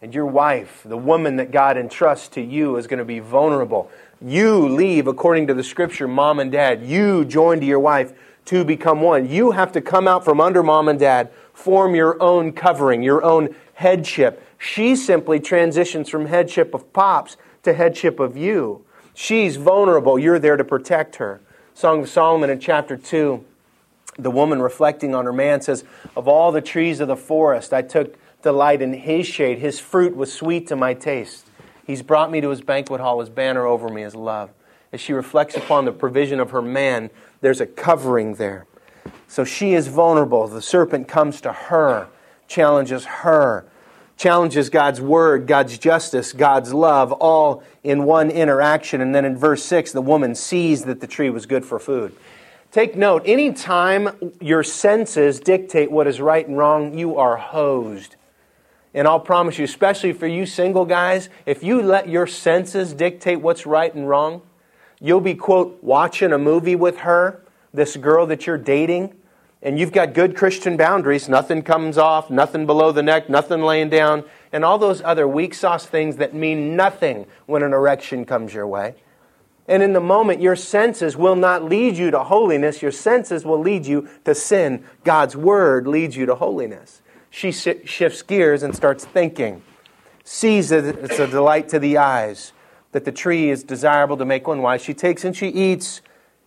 And 0.00 0.14
your 0.14 0.26
wife, 0.26 0.82
the 0.84 0.96
woman 0.96 1.36
that 1.36 1.50
God 1.50 1.76
entrusts 1.76 2.28
to 2.28 2.40
you, 2.40 2.76
is 2.76 2.86
going 2.86 2.98
to 2.98 3.04
be 3.04 3.18
vulnerable. 3.18 3.90
You 4.20 4.68
leave, 4.68 5.08
according 5.08 5.48
to 5.48 5.54
the 5.54 5.64
scripture, 5.64 6.06
mom 6.06 6.38
and 6.38 6.52
dad. 6.52 6.82
You 6.82 7.24
join 7.24 7.58
to 7.60 7.66
your 7.66 7.80
wife 7.80 8.12
to 8.46 8.64
become 8.64 9.00
one. 9.00 9.28
You 9.28 9.50
have 9.50 9.72
to 9.72 9.80
come 9.80 10.06
out 10.06 10.24
from 10.24 10.40
under 10.40 10.62
mom 10.62 10.88
and 10.88 10.98
dad, 10.98 11.30
form 11.52 11.94
your 11.94 12.20
own 12.22 12.52
covering, 12.52 13.02
your 13.02 13.24
own 13.24 13.54
headship. 13.74 14.42
She 14.56 14.94
simply 14.94 15.40
transitions 15.40 16.08
from 16.08 16.26
headship 16.26 16.74
of 16.74 16.92
pops 16.92 17.36
to 17.64 17.72
headship 17.72 18.20
of 18.20 18.36
you. 18.36 18.84
She's 19.14 19.56
vulnerable. 19.56 20.18
You're 20.18 20.38
there 20.38 20.56
to 20.56 20.64
protect 20.64 21.16
her. 21.16 21.40
Song 21.74 22.02
of 22.02 22.08
Solomon 22.08 22.50
in 22.50 22.60
chapter 22.60 22.96
2 22.96 23.44
the 24.18 24.30
woman 24.30 24.60
reflecting 24.60 25.14
on 25.14 25.24
her 25.24 25.32
man 25.32 25.60
says, 25.60 25.84
Of 26.16 26.26
all 26.28 26.52
the 26.52 26.60
trees 26.60 27.00
of 27.00 27.08
the 27.08 27.16
forest, 27.16 27.72
I 27.72 27.82
took 27.82 28.16
delight 28.42 28.82
in 28.82 28.92
his 28.92 29.26
shade. 29.26 29.58
His 29.58 29.78
fruit 29.80 30.16
was 30.16 30.32
sweet 30.32 30.66
to 30.68 30.76
my 30.76 30.94
taste. 30.94 31.46
He's 31.86 32.02
brought 32.02 32.30
me 32.30 32.40
to 32.40 32.50
his 32.50 32.60
banquet 32.60 33.00
hall. 33.00 33.20
His 33.20 33.30
banner 33.30 33.66
over 33.66 33.88
me 33.88 34.02
is 34.02 34.14
love. 34.14 34.50
as 34.92 35.00
she 35.00 35.12
reflects 35.12 35.54
upon 35.54 35.84
the 35.84 35.92
provision 35.92 36.40
of 36.40 36.50
her 36.50 36.62
man, 36.62 37.10
there's 37.40 37.60
a 37.60 37.66
covering 37.66 38.34
there. 38.34 38.66
So 39.26 39.44
she 39.44 39.74
is 39.74 39.88
vulnerable. 39.88 40.48
The 40.48 40.62
serpent 40.62 41.08
comes 41.08 41.40
to 41.42 41.52
her, 41.52 42.08
challenges 42.46 43.04
her, 43.04 43.66
challenges 44.16 44.70
God's 44.70 45.00
word, 45.00 45.46
God's 45.46 45.78
justice, 45.78 46.32
God's 46.32 46.72
love, 46.72 47.12
all 47.12 47.62
in 47.84 48.04
one 48.04 48.30
interaction. 48.30 49.00
And 49.00 49.14
then 49.14 49.24
in 49.24 49.36
verse 49.36 49.62
6, 49.64 49.92
the 49.92 50.02
woman 50.02 50.34
sees 50.34 50.84
that 50.84 51.00
the 51.00 51.06
tree 51.06 51.30
was 51.30 51.46
good 51.46 51.64
for 51.64 51.78
food. 51.78 52.14
Take 52.70 52.96
note, 52.96 53.22
anytime 53.24 54.32
your 54.40 54.62
senses 54.62 55.40
dictate 55.40 55.90
what 55.90 56.06
is 56.06 56.20
right 56.20 56.46
and 56.46 56.58
wrong, 56.58 56.98
you 56.98 57.16
are 57.16 57.36
hosed. 57.36 58.16
And 58.92 59.08
I'll 59.08 59.20
promise 59.20 59.58
you, 59.58 59.64
especially 59.64 60.12
for 60.12 60.26
you 60.26 60.44
single 60.44 60.84
guys, 60.84 61.30
if 61.46 61.62
you 61.62 61.80
let 61.80 62.08
your 62.10 62.26
senses 62.26 62.92
dictate 62.92 63.40
what's 63.40 63.64
right 63.64 63.94
and 63.94 64.06
wrong, 64.06 64.42
you'll 65.00 65.20
be, 65.20 65.34
quote, 65.34 65.82
watching 65.82 66.32
a 66.32 66.38
movie 66.38 66.76
with 66.76 66.98
her, 66.98 67.42
this 67.72 67.96
girl 67.96 68.26
that 68.26 68.46
you're 68.46 68.58
dating, 68.58 69.14
and 69.62 69.78
you've 69.78 69.92
got 69.92 70.12
good 70.12 70.36
Christian 70.36 70.76
boundaries. 70.76 71.28
Nothing 71.28 71.62
comes 71.62 71.96
off, 71.96 72.30
nothing 72.30 72.66
below 72.66 72.92
the 72.92 73.02
neck, 73.02 73.30
nothing 73.30 73.62
laying 73.62 73.88
down, 73.88 74.24
and 74.52 74.64
all 74.64 74.78
those 74.78 75.00
other 75.02 75.26
weak 75.26 75.54
sauce 75.54 75.86
things 75.86 76.16
that 76.16 76.34
mean 76.34 76.76
nothing 76.76 77.26
when 77.46 77.62
an 77.62 77.72
erection 77.72 78.24
comes 78.26 78.52
your 78.52 78.66
way. 78.66 78.94
And 79.68 79.82
in 79.82 79.92
the 79.92 80.00
moment, 80.00 80.40
your 80.40 80.56
senses 80.56 81.16
will 81.16 81.36
not 81.36 81.62
lead 81.62 81.96
you 81.96 82.10
to 82.10 82.20
holiness. 82.20 82.80
Your 82.80 82.90
senses 82.90 83.44
will 83.44 83.60
lead 83.60 83.86
you 83.86 84.08
to 84.24 84.34
sin. 84.34 84.82
God's 85.04 85.36
word 85.36 85.86
leads 85.86 86.16
you 86.16 86.26
to 86.26 86.34
holiness. 86.34 87.02
She 87.30 87.52
shifts 87.52 88.22
gears 88.22 88.62
and 88.62 88.74
starts 88.74 89.04
thinking, 89.04 89.62
sees 90.24 90.70
that 90.70 90.84
it's 90.84 91.18
a 91.18 91.26
delight 91.26 91.68
to 91.68 91.78
the 91.78 91.98
eyes, 91.98 92.52
that 92.92 93.04
the 93.04 93.12
tree 93.12 93.50
is 93.50 93.62
desirable 93.62 94.16
to 94.16 94.24
make 94.24 94.48
one 94.48 94.62
wise. 94.62 94.80
She 94.80 94.94
takes 94.94 95.24
and 95.24 95.36
she 95.36 95.48
eats, 95.48 96.00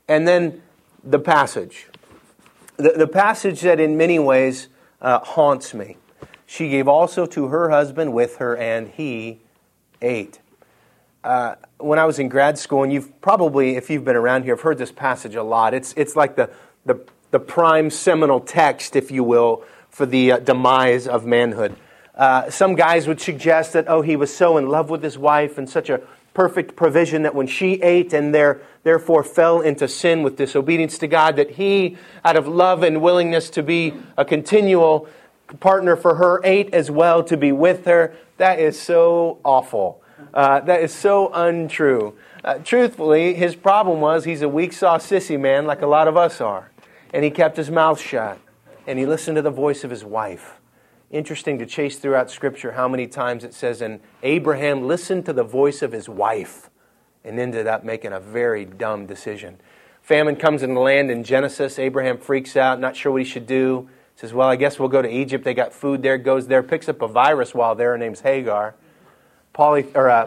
and 0.08 0.28
then 0.28 0.64
the 1.04 1.20
passage 1.20 1.88
the, 2.82 2.92
the 2.92 3.08
passage 3.08 3.62
that 3.62 3.80
in 3.80 3.96
many 3.98 4.20
ways 4.20 4.68
uh, 5.02 5.20
haunts 5.20 5.74
me. 5.74 5.98
She 6.46 6.70
gave 6.70 6.88
also 6.88 7.26
to 7.28 7.48
her 7.48 7.70
husband 7.70 8.14
with 8.14 8.38
her, 8.38 8.58
and 8.58 8.90
he 8.90 9.40
ate. 10.02 10.40
Uh, 11.24 11.56
when 11.82 12.00
I 12.00 12.06
was 12.06 12.20
in 12.20 12.30
grad 12.30 12.58
school, 12.58 12.84
and 12.84 12.94
you've 12.94 13.22
probably, 13.22 13.76
if 13.76 13.90
you've 13.90 14.06
been 14.06 14.16
around 14.16 14.44
here, 14.44 14.56
have 14.56 14.62
heard 14.62 14.78
this 14.78 14.92
passage 14.92 15.36
a 15.36 15.44
lot. 15.44 15.74
It's, 15.74 15.94
it's 15.98 16.16
like 16.16 16.36
the, 16.36 16.50
the, 16.86 17.04
the 17.32 17.40
prime 17.40 17.90
seminal 17.90 18.40
text, 18.40 18.96
if 18.96 19.12
you 19.12 19.24
will, 19.24 19.64
for 19.90 20.06
the 20.06 20.34
uh, 20.34 20.40
demise 20.40 21.08
of 21.08 21.26
manhood. 21.26 21.76
Uh, 22.16 22.50
some 22.50 22.76
guys 22.76 23.08
would 23.08 23.20
suggest 23.20 23.74
that, 23.74 23.86
oh, 23.88 24.02
he 24.02 24.16
was 24.16 24.36
so 24.36 24.58
in 24.58 24.68
love 24.68 24.90
with 24.90 25.04
his 25.04 25.18
wife 25.18 25.58
and 25.58 25.70
such 25.70 25.90
a 25.90 26.02
perfect 26.34 26.76
provision 26.76 27.24
that 27.24 27.36
when 27.36 27.48
she 27.48 27.82
ate 27.82 28.14
and 28.14 28.34
there, 28.34 28.62
therefore 28.84 29.24
fell 29.24 29.62
into 29.62 29.88
sin 29.88 30.24
with 30.24 30.38
disobedience 30.38 30.98
to 30.98 31.08
God, 31.08 31.36
that 31.36 31.52
he, 31.52 31.98
out 32.24 32.36
of 32.36 32.48
love 32.48 32.84
and 32.84 33.02
willingness 33.02 33.50
to 33.50 33.64
be 33.64 33.94
a 34.18 34.24
continual 34.24 35.08
partner 35.60 35.96
for 35.96 36.16
her, 36.16 36.40
ate 36.44 36.74
as 36.74 36.90
well 36.90 37.24
to 37.24 37.36
be 37.36 37.52
with 37.52 37.86
her. 37.86 38.14
That 38.38 38.60
is 38.60 38.80
so 38.80 39.40
awful. 39.44 40.01
Uh, 40.34 40.60
that 40.62 40.82
is 40.82 40.94
so 40.94 41.32
untrue. 41.34 42.16
Uh, 42.44 42.56
truthfully, 42.56 43.34
his 43.34 43.56
problem 43.56 44.02
was 44.02 44.24
he's 44.24 44.42
a 44.42 44.50
weak 44.50 44.74
sauce 44.74 45.10
sissy 45.10 45.40
man 45.40 45.66
like 45.66 45.82
a 45.82 45.88
lot 45.88 46.08
of 46.08 46.18
us 46.18 46.42
are. 46.42 46.72
And 47.14 47.24
he 47.24 47.32
kept 47.32 47.58
his 47.58 47.70
mouth 47.70 48.00
shut. 48.00 48.40
And 48.88 48.98
he 48.98 49.06
listened 49.06 49.36
to 49.36 49.42
the 49.42 49.52
voice 49.52 49.84
of 49.84 49.90
his 49.90 50.04
wife 50.04 50.60
interesting 51.12 51.60
to 51.60 51.66
chase 51.66 52.00
throughout 52.00 52.32
Scripture 52.32 52.72
how 52.72 52.88
many 52.88 53.06
times 53.06 53.44
it 53.44 53.54
says, 53.54 53.82
and 53.82 54.00
Abraham 54.24 54.88
listened 54.88 55.26
to 55.26 55.34
the 55.34 55.44
voice 55.44 55.82
of 55.82 55.92
his 55.92 56.08
wife 56.08 56.70
and 57.24 57.40
ended 57.40 57.68
up 57.68 57.84
making 57.84 58.14
a 58.14 58.20
very 58.20 58.66
dumb 58.66 59.06
decision. 59.06 59.60
Famine 60.02 60.36
comes 60.36 60.64
in 60.64 60.74
the 60.74 60.80
land 60.80 61.12
in 61.12 61.24
Genesis. 61.24 61.78
Abraham 61.78 62.18
freaks 62.18 62.56
out, 62.56 62.80
not 62.80 62.96
sure 62.96 63.12
what 63.12 63.22
he 63.22 63.28
should 63.28 63.46
do. 63.46 63.88
Says, 64.16 64.34
Well, 64.34 64.48
I 64.48 64.56
guess 64.56 64.80
we'll 64.80 64.90
go 64.90 65.02
to 65.02 65.10
Egypt. 65.10 65.44
They 65.44 65.54
got 65.54 65.74
food 65.74 66.02
there, 66.02 66.18
goes 66.18 66.48
there, 66.48 66.64
picks 66.64 66.90
up 66.90 67.02
a 67.02 67.08
virus 67.08 67.54
while 67.54 67.76
there. 67.76 67.92
Her 67.92 67.98
name's 67.98 68.22
Hagar. 68.22 68.76
Poly, 69.54 69.86
or, 69.96 70.10
uh, 70.10 70.26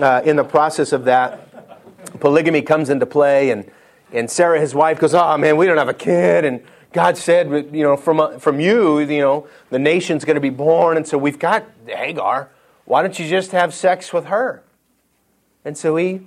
uh, 0.00 0.22
in 0.24 0.36
the 0.36 0.44
process 0.44 0.92
of 0.92 1.04
that, 1.06 2.20
polygamy 2.20 2.60
comes 2.60 2.90
into 2.90 3.06
play, 3.06 3.50
and, 3.50 3.70
and 4.12 4.30
Sarah, 4.30 4.60
his 4.60 4.74
wife, 4.74 5.00
goes, 5.00 5.14
Oh, 5.14 5.36
man, 5.38 5.56
we 5.56 5.66
don't 5.66 5.78
have 5.78 5.88
a 5.88 5.94
kid. 5.94 6.44
And 6.44 6.62
God 6.92 7.16
said, 7.16 7.50
you 7.72 7.82
know, 7.82 7.96
from, 7.96 8.20
uh, 8.20 8.38
from 8.38 8.60
you, 8.60 8.98
you 8.98 9.20
know, 9.20 9.46
the 9.70 9.78
nation's 9.78 10.24
going 10.24 10.34
to 10.34 10.40
be 10.40 10.50
born, 10.50 10.96
and 10.96 11.06
so 11.06 11.16
we've 11.16 11.38
got 11.38 11.64
Hagar. 11.86 12.50
Why 12.84 13.02
don't 13.02 13.18
you 13.18 13.28
just 13.28 13.52
have 13.52 13.72
sex 13.72 14.12
with 14.12 14.26
her? 14.26 14.62
And 15.64 15.76
so 15.76 15.96
he 15.96 16.26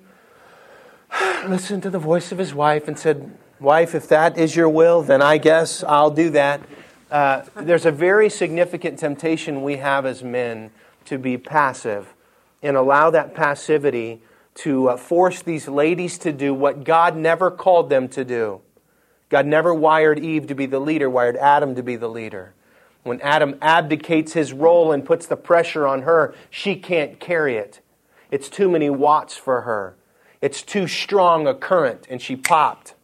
listened 1.47 1.83
to 1.83 1.89
the 1.89 1.99
voice 1.99 2.31
of 2.31 2.37
his 2.37 2.53
wife 2.53 2.87
and 2.87 2.97
said, 2.97 3.31
Wife, 3.59 3.93
if 3.93 4.07
that 4.07 4.37
is 4.37 4.55
your 4.55 4.69
will, 4.69 5.01
then 5.01 5.21
I 5.21 5.37
guess 5.37 5.83
I'll 5.83 6.11
do 6.11 6.29
that. 6.31 6.61
Uh, 7.11 7.43
there's 7.55 7.85
a 7.85 7.91
very 7.91 8.29
significant 8.29 8.97
temptation 8.99 9.61
we 9.61 9.77
have 9.77 10.05
as 10.05 10.23
men 10.23 10.71
to 11.05 11.17
be 11.17 11.37
passive 11.37 12.13
and 12.61 12.75
allow 12.75 13.09
that 13.09 13.33
passivity 13.33 14.21
to 14.55 14.89
uh, 14.89 14.97
force 14.97 15.41
these 15.41 15.67
ladies 15.67 16.17
to 16.19 16.31
do 16.31 16.53
what 16.53 16.83
God 16.83 17.15
never 17.15 17.49
called 17.49 17.89
them 17.89 18.07
to 18.09 18.25
do. 18.25 18.61
God 19.29 19.45
never 19.45 19.73
wired 19.73 20.19
Eve 20.19 20.47
to 20.47 20.55
be 20.55 20.65
the 20.65 20.79
leader, 20.79 21.09
wired 21.09 21.37
Adam 21.37 21.75
to 21.75 21.83
be 21.83 21.95
the 21.95 22.09
leader. 22.09 22.53
When 23.03 23.21
Adam 23.21 23.55
abdicates 23.61 24.33
his 24.33 24.51
role 24.51 24.91
and 24.91 25.05
puts 25.05 25.25
the 25.25 25.37
pressure 25.37 25.87
on 25.87 26.01
her, 26.01 26.35
she 26.49 26.75
can't 26.75 27.19
carry 27.19 27.55
it. 27.55 27.79
It's 28.31 28.49
too 28.49 28.69
many 28.69 28.89
watts 28.89 29.37
for 29.37 29.61
her. 29.61 29.95
It's 30.41 30.61
too 30.61 30.87
strong 30.87 31.47
a 31.47 31.53
current, 31.53 32.07
and 32.09 32.21
she 32.21 32.35
popped. 32.35 32.95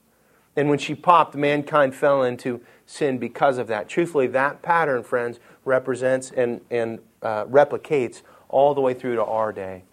And 0.55 0.69
when 0.69 0.79
she 0.79 0.95
popped, 0.95 1.35
mankind 1.35 1.95
fell 1.95 2.23
into 2.23 2.61
sin 2.85 3.17
because 3.17 3.57
of 3.57 3.67
that. 3.67 3.89
Truthfully, 3.89 4.27
that 4.27 4.61
pattern, 4.61 5.03
friends, 5.03 5.39
represents 5.63 6.31
and, 6.31 6.61
and 6.69 6.99
uh, 7.21 7.45
replicates 7.45 8.21
all 8.49 8.73
the 8.73 8.81
way 8.81 8.93
through 8.93 9.15
to 9.15 9.23
our 9.23 9.51
day. 9.51 9.83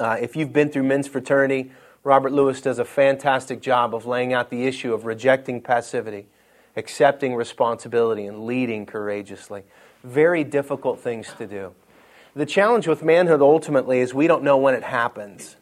Uh, 0.00 0.16
if 0.20 0.36
you've 0.36 0.52
been 0.52 0.70
through 0.70 0.84
men's 0.84 1.08
fraternity, 1.08 1.70
Robert 2.04 2.32
Lewis 2.32 2.60
does 2.60 2.78
a 2.78 2.84
fantastic 2.84 3.60
job 3.60 3.94
of 3.94 4.06
laying 4.06 4.32
out 4.32 4.50
the 4.50 4.66
issue 4.66 4.94
of 4.94 5.04
rejecting 5.04 5.60
passivity, 5.60 6.26
accepting 6.76 7.34
responsibility, 7.34 8.26
and 8.26 8.46
leading 8.46 8.86
courageously. 8.86 9.64
Very 10.04 10.44
difficult 10.44 11.00
things 11.00 11.32
to 11.38 11.46
do. 11.46 11.74
The 12.34 12.46
challenge 12.46 12.86
with 12.86 13.02
manhood 13.02 13.42
ultimately 13.42 13.98
is 13.98 14.14
we 14.14 14.28
don't 14.28 14.44
know 14.44 14.56
when 14.56 14.74
it 14.74 14.84
happens. 14.84 15.56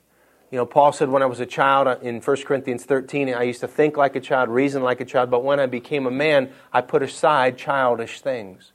You 0.51 0.59
know, 0.59 0.67
Paul 0.67 0.93
said 0.93 1.09
when 1.09 1.23
I 1.23 1.27
was 1.27 1.41
a 1.41 1.47
child 1.47 1.89
uh, 1.89 1.97
in 2.03 2.21
1 2.21 2.37
Corinthians 2.43 2.85
13, 2.85 3.33
I 3.35 3.43
used 3.43 3.61
to 3.61 3.69
think 3.69 3.97
like 3.97 4.15
a 4.15 4.21
child, 4.21 4.49
reason 4.49 4.83
like 4.83 5.01
a 5.01 5.05
child, 5.05 5.31
but 5.31 5.43
when 5.43 5.59
I 5.59 5.67
became 5.67 6.07
a 6.07 6.11
man, 6.11 6.51
I 6.73 6.83
put 6.83 7.03
aside 7.03 7.59
childish 7.59 8.21
things. 8.21 8.73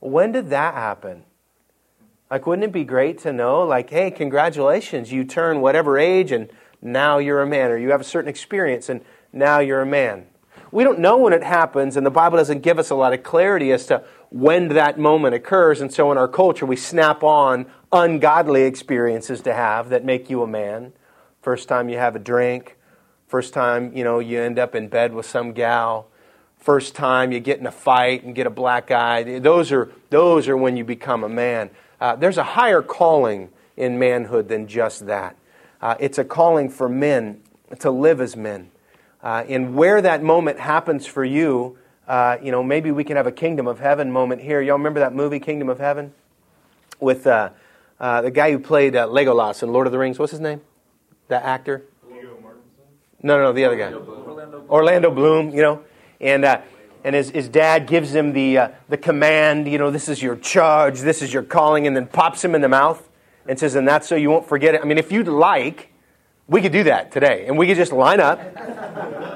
When 0.00 0.32
did 0.32 0.50
that 0.50 0.74
happen? 0.74 1.24
Like, 2.30 2.46
wouldn't 2.46 2.64
it 2.64 2.72
be 2.72 2.84
great 2.84 3.18
to 3.20 3.32
know, 3.32 3.62
like, 3.62 3.90
hey, 3.90 4.10
congratulations, 4.10 5.10
you 5.10 5.24
turn 5.24 5.60
whatever 5.60 5.98
age 5.98 6.30
and 6.30 6.48
now 6.80 7.18
you're 7.18 7.42
a 7.42 7.46
man, 7.46 7.70
or 7.70 7.76
you 7.76 7.90
have 7.90 8.00
a 8.00 8.04
certain 8.04 8.28
experience 8.28 8.88
and 8.88 9.00
now 9.32 9.58
you're 9.58 9.80
a 9.80 9.86
man. 9.86 10.26
We 10.72 10.84
don't 10.84 11.00
know 11.00 11.18
when 11.18 11.32
it 11.32 11.42
happens, 11.42 11.96
and 11.96 12.06
the 12.06 12.10
Bible 12.10 12.38
doesn't 12.38 12.60
give 12.60 12.78
us 12.78 12.90
a 12.90 12.94
lot 12.94 13.12
of 13.12 13.24
clarity 13.24 13.72
as 13.72 13.86
to 13.86 14.04
when 14.30 14.68
that 14.68 15.00
moment 15.00 15.34
occurs. 15.34 15.80
And 15.80 15.92
so 15.92 16.12
in 16.12 16.18
our 16.18 16.28
culture, 16.28 16.64
we 16.64 16.76
snap 16.76 17.24
on 17.24 17.66
ungodly 17.90 18.62
experiences 18.62 19.40
to 19.42 19.52
have 19.52 19.88
that 19.88 20.04
make 20.04 20.30
you 20.30 20.44
a 20.44 20.46
man. 20.46 20.92
First 21.42 21.68
time 21.68 21.88
you 21.88 21.98
have 21.98 22.14
a 22.14 22.20
drink, 22.20 22.76
first 23.26 23.52
time, 23.52 23.92
you 23.96 24.04
know, 24.04 24.20
you 24.20 24.40
end 24.40 24.60
up 24.60 24.76
in 24.76 24.86
bed 24.86 25.12
with 25.12 25.26
some 25.26 25.52
gal, 25.52 26.06
first 26.56 26.94
time 26.94 27.32
you 27.32 27.40
get 27.40 27.58
in 27.58 27.66
a 27.66 27.72
fight 27.72 28.22
and 28.22 28.32
get 28.34 28.46
a 28.46 28.50
black 28.50 28.92
eye. 28.92 29.40
Those 29.40 29.72
are, 29.72 29.90
those 30.10 30.46
are 30.46 30.56
when 30.56 30.76
you 30.76 30.84
become 30.84 31.24
a 31.24 31.28
man. 31.28 31.70
Uh, 32.00 32.16
there's 32.16 32.38
a 32.38 32.44
higher 32.44 32.82
calling 32.82 33.50
in 33.76 33.98
manhood 33.98 34.48
than 34.48 34.66
just 34.66 35.06
that. 35.06 35.36
Uh, 35.80 35.96
it's 36.00 36.18
a 36.18 36.24
calling 36.24 36.68
for 36.68 36.88
men 36.88 37.40
to 37.78 37.90
live 37.90 38.20
as 38.20 38.36
men. 38.36 38.70
Uh, 39.22 39.44
and 39.48 39.74
where 39.74 40.00
that 40.00 40.22
moment 40.22 40.58
happens 40.58 41.06
for 41.06 41.24
you, 41.24 41.76
uh, 42.08 42.36
you 42.42 42.50
know, 42.50 42.62
maybe 42.62 42.90
we 42.90 43.04
can 43.04 43.16
have 43.16 43.26
a 43.26 43.32
Kingdom 43.32 43.66
of 43.66 43.78
Heaven 43.78 44.10
moment 44.10 44.40
here. 44.42 44.60
Y'all 44.60 44.78
remember 44.78 45.00
that 45.00 45.14
movie, 45.14 45.38
Kingdom 45.40 45.68
of 45.68 45.78
Heaven? 45.78 46.12
With 46.98 47.26
uh, 47.26 47.50
uh, 47.98 48.22
the 48.22 48.30
guy 48.30 48.50
who 48.50 48.58
played 48.58 48.96
uh, 48.96 49.06
Legolas 49.06 49.62
in 49.62 49.72
Lord 49.72 49.86
of 49.86 49.92
the 49.92 49.98
Rings. 49.98 50.18
What's 50.18 50.32
his 50.32 50.40
name? 50.40 50.60
That 51.28 51.44
actor? 51.44 51.84
No, 53.22 53.36
no, 53.36 53.44
no, 53.44 53.52
the 53.52 53.64
other 53.66 53.76
guy. 53.76 53.92
Orlando, 53.92 54.64
Orlando 54.68 55.10
Bloom, 55.10 55.50
you 55.50 55.62
know. 55.62 55.84
And, 56.20 56.44
and 57.04 57.14
his, 57.14 57.30
his 57.30 57.48
dad 57.48 57.86
gives 57.86 58.14
him 58.14 58.32
the, 58.32 58.58
uh, 58.58 58.68
the 58.88 58.96
command, 58.96 59.68
you 59.68 59.78
know, 59.78 59.90
this 59.90 60.08
is 60.08 60.22
your 60.22 60.36
charge, 60.36 61.00
this 61.00 61.22
is 61.22 61.32
your 61.32 61.42
calling, 61.42 61.86
and 61.86 61.96
then 61.96 62.06
pops 62.06 62.44
him 62.44 62.54
in 62.54 62.60
the 62.60 62.68
mouth 62.68 63.08
and 63.46 63.58
says, 63.58 63.74
and 63.74 63.88
that's 63.88 64.06
so 64.06 64.16
you 64.16 64.30
won't 64.30 64.46
forget 64.46 64.74
it. 64.74 64.80
I 64.80 64.84
mean, 64.84 64.98
if 64.98 65.10
you'd 65.10 65.28
like, 65.28 65.90
we 66.46 66.60
could 66.60 66.72
do 66.72 66.84
that 66.84 67.12
today. 67.12 67.46
And 67.46 67.56
we 67.56 67.66
could 67.66 67.76
just 67.76 67.92
line 67.92 68.20
up. 68.20 68.40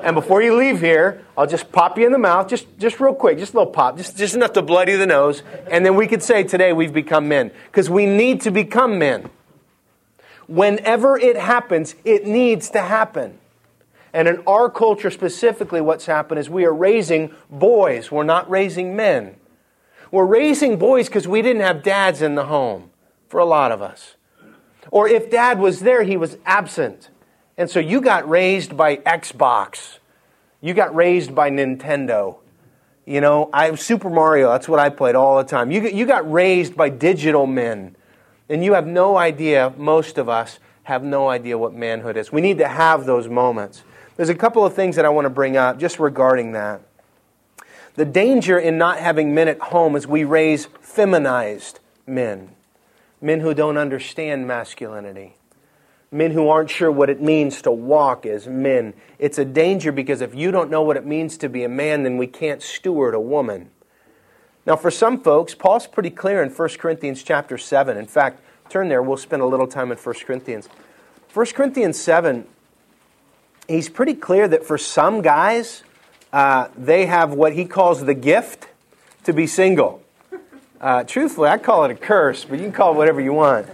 and 0.05 0.15
before 0.15 0.43
you 0.43 0.57
leave 0.57 0.81
here, 0.81 1.25
I'll 1.39 1.47
just 1.47 1.71
pop 1.71 1.97
you 1.97 2.05
in 2.05 2.13
the 2.13 2.19
mouth, 2.19 2.49
just, 2.49 2.67
just 2.79 3.01
real 3.01 3.15
quick, 3.15 3.39
just 3.39 3.55
a 3.55 3.57
little 3.57 3.73
pop, 3.73 3.97
just, 3.97 4.17
just 4.17 4.35
enough 4.35 4.53
to 4.55 4.63
bloody 4.63 4.97
the 4.97 5.07
nose. 5.07 5.43
And 5.71 5.87
then 5.87 5.95
we 5.95 6.07
could 6.09 6.23
say, 6.23 6.43
today 6.43 6.73
we've 6.73 6.93
become 6.93 7.29
men. 7.29 7.53
Because 7.67 7.89
we 7.89 8.05
need 8.05 8.41
to 8.43 8.51
become 8.51 8.99
men. 8.99 9.31
Whenever 10.49 11.17
it 11.17 11.37
happens, 11.37 11.95
it 12.05 12.27
needs 12.27 12.69
to 12.71 12.83
happen. 12.83 13.39
And 14.15 14.29
in 14.29 14.45
our 14.47 14.71
culture 14.71 15.11
specifically, 15.11 15.81
what's 15.81 16.07
happened 16.07 16.39
is 16.39 16.49
we 16.49 16.65
are 16.65 16.73
raising 16.73 17.35
boys. 17.51 18.13
We're 18.13 18.23
not 18.23 18.49
raising 18.49 18.95
men. 18.95 19.35
We're 20.13 20.25
raising 20.25 20.79
boys 20.79 21.09
because 21.09 21.27
we 21.27 21.43
didn't 21.43 21.63
have 21.63 21.83
dads 21.83 22.23
in 22.23 22.37
the 22.37 22.45
home 22.45 22.91
for 23.29 23.41
a 23.41 23.45
lot 23.45 23.73
of 23.73 23.83
us. 23.83 24.15
Or 24.93 25.09
if 25.09 25.33
dad 25.33 25.59
was 25.59 25.81
there, 25.81 26.05
he 26.05 26.17
was 26.17 26.39
absent. 26.47 27.11
And 27.59 27.69
so 27.69 27.81
you 27.81 28.01
got 28.01 28.29
raised 28.29 28.77
by 28.77 28.99
Xbox. 28.99 29.99
You 30.61 30.75
got 30.75 30.95
raised 30.95 31.35
by 31.35 31.51
Nintendo. 31.51 32.37
You 33.07 33.21
know, 33.21 33.51
I 33.53 33.75
Super 33.75 34.09
Mario, 34.09 34.51
that's 34.51 34.69
what 34.69 34.79
I 34.79 34.91
played 34.91 35.17
all 35.17 35.39
the 35.39 35.45
time. 35.45 35.73
You, 35.73 35.89
you 35.89 36.07
got 36.07 36.31
raised 36.31 36.77
by 36.77 36.89
digital 36.89 37.49
men. 37.49 37.97
And 38.49 38.65
you 38.65 38.75
have 38.75 38.87
no 38.87 39.17
idea, 39.17 39.75
most 39.77 40.19
of 40.19 40.29
us 40.29 40.61
have 40.85 41.03
no 41.03 41.29
idea 41.29 41.59
what 41.59 41.75
manhood 41.75 42.17
is. 42.17 42.31
We 42.31 42.41
need 42.41 42.59
to 42.59 42.69
have 42.69 43.07
those 43.07 43.27
moments. 43.27 43.83
There's 44.17 44.29
a 44.29 44.35
couple 44.35 44.65
of 44.65 44.75
things 44.75 44.97
that 44.97 45.05
I 45.05 45.09
want 45.09 45.25
to 45.25 45.31
bring 45.31 45.57
up 45.57 45.79
just 45.79 45.99
regarding 45.99 46.53
that. 46.53 46.83
The 47.97 48.05
danger 48.05 48.59
in 48.59 48.79
not 48.79 48.99
having 48.99 49.35
men 49.35 49.49
at 49.49 49.59
home 49.59 49.97
is 49.97 50.07
we 50.07 50.25
raise 50.25 50.67
feminized 50.81 51.81
men, 52.07 52.51
men 53.21 53.41
who 53.41 53.55
don't 53.55 53.77
understand 53.77 54.47
masculinity, 54.47 55.37
men 56.11 56.33
who 56.33 56.49
aren't 56.49 56.71
sure 56.71 56.91
what 56.91 57.11
it 57.11 57.21
means 57.21 57.63
to 57.63 57.73
walk 57.73 58.27
as 58.27 58.47
men. 58.47 58.95
It's 59.19 59.39
a 59.39 59.45
danger 59.45 59.93
because 59.93 60.21
if 60.21 60.35
you 60.35 60.51
don't 60.51 60.71
know 60.71 60.83
what 60.83 60.97
it 60.97 61.07
means 61.07 61.37
to 61.39 61.49
be 61.49 61.65
a 61.65 61.69
man, 61.69 62.03
then 62.03 62.17
we 62.17 62.27
can't 62.27 62.63
steward 62.63 63.15
a 63.15 63.21
woman. 63.21 63.71
Now, 64.67 64.77
for 64.77 64.91
some 64.91 65.21
folks, 65.21 65.55
Paul's 65.55 65.87
pretty 65.87 66.11
clear 66.11 66.43
in 66.43 66.51
1 66.51 66.69
Corinthians 66.79 67.23
chapter 67.23 67.59
7. 67.59 67.97
In 67.97 68.07
fact, 68.07 68.41
turn 68.69 68.89
there, 68.89 69.03
we'll 69.03 69.17
spend 69.17 69.43
a 69.43 69.47
little 69.47 69.67
time 69.67 69.93
in 69.93 69.99
1 69.99 70.15
Corinthians. 70.25 70.69
1 71.33 71.47
Corinthians 71.47 71.99
7 72.01 72.47
he's 73.69 73.89
pretty 73.89 74.15
clear 74.15 74.49
that 74.49 74.65
for 74.65 74.79
some 74.79 75.23
guys, 75.23 75.83
uh, 76.33 76.69
they 76.77 77.07
have 77.07 77.33
what 77.33 77.53
he 77.53 77.65
calls 77.65 78.05
the 78.05 78.15
gift 78.15 78.69
to 79.25 79.33
be 79.33 79.47
single. 79.47 80.03
Uh, 80.81 81.05
truthfully, 81.05 81.49
I 81.49 81.59
call 81.59 81.85
it 81.85 81.91
a 81.91 81.95
curse, 81.95 82.45
but 82.45 82.59
you 82.59 82.65
can 82.67 82.73
call 82.73 82.93
it 82.93 82.97
whatever 82.97 83.21
you 83.21 83.33
want. 83.33 83.67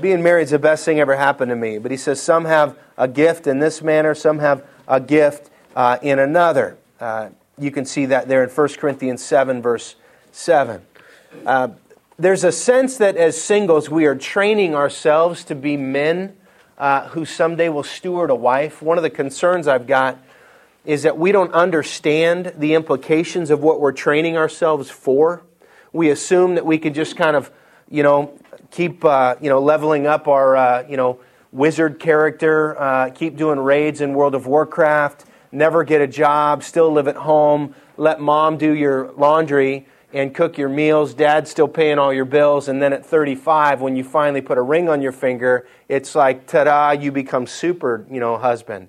Being 0.00 0.22
married 0.22 0.44
is 0.44 0.50
the 0.50 0.58
best 0.58 0.84
thing 0.84 1.00
ever 1.00 1.16
happened 1.16 1.50
to 1.50 1.56
me. 1.56 1.78
But 1.78 1.90
he 1.90 1.96
says 1.96 2.20
some 2.20 2.44
have 2.44 2.76
a 2.96 3.06
gift 3.06 3.46
in 3.46 3.58
this 3.58 3.82
manner, 3.82 4.14
some 4.14 4.38
have 4.38 4.64
a 4.86 5.00
gift 5.00 5.50
uh, 5.76 5.98
in 6.02 6.18
another. 6.18 6.76
Uh, 7.00 7.30
you 7.58 7.70
can 7.70 7.84
see 7.84 8.06
that 8.06 8.28
there 8.28 8.42
in 8.42 8.50
1 8.50 8.68
Corinthians 8.78 9.22
7, 9.22 9.62
verse 9.62 9.96
7. 10.32 10.82
Uh, 11.44 11.68
there's 12.18 12.42
a 12.42 12.52
sense 12.52 12.96
that 12.96 13.16
as 13.16 13.40
singles, 13.40 13.88
we 13.88 14.06
are 14.06 14.16
training 14.16 14.74
ourselves 14.74 15.44
to 15.44 15.54
be 15.54 15.76
men 15.76 16.36
uh, 16.78 17.08
who 17.08 17.24
someday 17.24 17.68
will 17.68 17.82
steward 17.82 18.30
a 18.30 18.34
wife. 18.34 18.80
One 18.80 18.96
of 18.96 19.02
the 19.02 19.10
concerns 19.10 19.68
I've 19.68 19.86
got 19.86 20.18
is 20.84 21.02
that 21.02 21.18
we 21.18 21.32
don't 21.32 21.52
understand 21.52 22.54
the 22.56 22.74
implications 22.74 23.50
of 23.50 23.60
what 23.62 23.80
we're 23.80 23.92
training 23.92 24.36
ourselves 24.36 24.88
for. 24.88 25.42
We 25.92 26.10
assume 26.10 26.54
that 26.54 26.64
we 26.64 26.78
can 26.78 26.94
just 26.94 27.16
kind 27.16 27.36
of, 27.36 27.50
you 27.90 28.02
know, 28.02 28.38
keep, 28.70 29.04
uh, 29.04 29.34
you 29.40 29.48
know, 29.48 29.60
leveling 29.60 30.06
up 30.06 30.28
our, 30.28 30.56
uh, 30.56 30.86
you 30.88 30.96
know, 30.96 31.20
wizard 31.50 31.98
character, 31.98 32.80
uh, 32.80 33.10
keep 33.10 33.36
doing 33.36 33.58
raids 33.58 34.00
in 34.00 34.14
World 34.14 34.34
of 34.34 34.46
Warcraft, 34.46 35.24
never 35.50 35.82
get 35.82 36.00
a 36.00 36.06
job, 36.06 36.62
still 36.62 36.92
live 36.92 37.08
at 37.08 37.16
home, 37.16 37.74
let 37.96 38.20
mom 38.20 38.56
do 38.56 38.72
your 38.72 39.12
laundry 39.12 39.86
and 40.12 40.34
cook 40.34 40.56
your 40.56 40.68
meals. 40.68 41.14
Dad's 41.14 41.50
still 41.50 41.68
paying 41.68 41.98
all 41.98 42.12
your 42.12 42.24
bills. 42.24 42.68
And 42.68 42.80
then 42.80 42.92
at 42.92 43.04
35, 43.04 43.80
when 43.80 43.96
you 43.96 44.04
finally 44.04 44.40
put 44.40 44.58
a 44.58 44.62
ring 44.62 44.88
on 44.88 45.02
your 45.02 45.12
finger, 45.12 45.66
it's 45.88 46.14
like, 46.14 46.46
ta 46.46 46.64
da, 46.64 46.90
you 46.92 47.12
become 47.12 47.46
super, 47.46 48.06
you 48.10 48.20
know, 48.20 48.38
husband. 48.38 48.88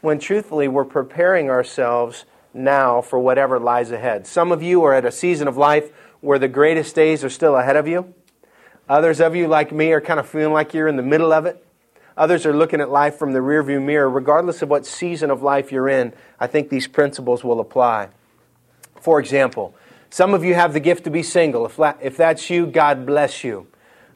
When 0.00 0.18
truthfully, 0.18 0.68
we're 0.68 0.84
preparing 0.84 1.50
ourselves 1.50 2.24
now 2.54 3.00
for 3.00 3.18
whatever 3.18 3.58
lies 3.58 3.90
ahead. 3.90 4.26
Some 4.26 4.52
of 4.52 4.62
you 4.62 4.82
are 4.84 4.94
at 4.94 5.04
a 5.04 5.12
season 5.12 5.48
of 5.48 5.56
life 5.56 5.90
where 6.20 6.38
the 6.38 6.48
greatest 6.48 6.94
days 6.94 7.24
are 7.24 7.30
still 7.30 7.56
ahead 7.56 7.76
of 7.76 7.86
you. 7.86 8.14
Others 8.88 9.20
of 9.20 9.36
you, 9.36 9.46
like 9.46 9.72
me, 9.72 9.92
are 9.92 10.00
kind 10.00 10.18
of 10.18 10.28
feeling 10.28 10.52
like 10.52 10.74
you're 10.74 10.88
in 10.88 10.96
the 10.96 11.02
middle 11.02 11.32
of 11.32 11.46
it. 11.46 11.64
Others 12.16 12.44
are 12.44 12.52
looking 12.52 12.80
at 12.80 12.90
life 12.90 13.16
from 13.16 13.32
the 13.32 13.38
rearview 13.38 13.82
mirror. 13.82 14.10
Regardless 14.10 14.62
of 14.62 14.68
what 14.68 14.84
season 14.84 15.30
of 15.30 15.42
life 15.42 15.70
you're 15.70 15.88
in, 15.88 16.12
I 16.38 16.46
think 16.46 16.68
these 16.68 16.86
principles 16.86 17.44
will 17.44 17.60
apply. 17.60 18.08
For 19.00 19.20
example, 19.20 19.74
some 20.10 20.34
of 20.34 20.44
you 20.44 20.54
have 20.54 20.72
the 20.72 20.80
gift 20.80 21.04
to 21.04 21.10
be 21.10 21.22
single. 21.22 21.64
If, 21.64 21.76
that, 21.76 21.98
if 22.02 22.16
that's 22.16 22.50
you, 22.50 22.66
God 22.66 23.06
bless 23.06 23.44
you. 23.44 23.68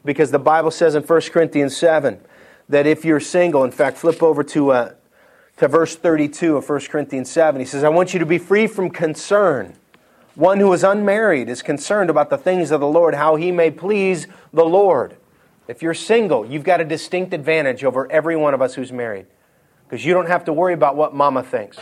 Because 0.03 0.29
the 0.29 0.39
Bible 0.39 0.71
says 0.71 0.93
in 0.93 1.03
1 1.03 1.21
Corinthians 1.31 1.75
7 1.75 2.19
that 2.69 2.85
if 2.85 3.05
you're 3.05 3.19
single, 3.19 3.63
in 3.63 3.71
fact, 3.71 3.97
flip 3.97 4.21
over 4.21 4.43
to, 4.43 4.71
uh, 4.71 4.93
to 5.57 5.67
verse 5.67 5.95
32 5.95 6.57
of 6.57 6.69
1 6.69 6.79
Corinthians 6.81 7.31
7. 7.31 7.59
He 7.59 7.65
says, 7.65 7.83
I 7.83 7.89
want 7.89 8.13
you 8.13 8.19
to 8.19 8.25
be 8.25 8.37
free 8.37 8.67
from 8.67 8.89
concern. 8.89 9.75
One 10.35 10.59
who 10.59 10.71
is 10.73 10.83
unmarried 10.83 11.47
is 11.47 11.61
concerned 11.61 12.09
about 12.09 12.29
the 12.29 12.37
things 12.37 12.71
of 12.71 12.81
the 12.81 12.87
Lord, 12.87 13.15
how 13.15 13.37
he 13.37 13.51
may 13.51 13.71
please 13.71 14.27
the 14.51 14.65
Lord. 14.65 15.15
If 15.67 15.81
you're 15.81 15.93
single, 15.93 16.45
you've 16.45 16.65
got 16.65 16.81
a 16.81 16.85
distinct 16.85 17.33
advantage 17.33 17.83
over 17.83 18.11
every 18.11 18.35
one 18.35 18.53
of 18.53 18.61
us 18.61 18.75
who's 18.75 18.91
married 18.91 19.25
because 19.87 20.05
you 20.05 20.13
don't 20.13 20.27
have 20.27 20.45
to 20.45 20.53
worry 20.53 20.73
about 20.73 20.95
what 20.95 21.15
mama 21.15 21.41
thinks. 21.41 21.77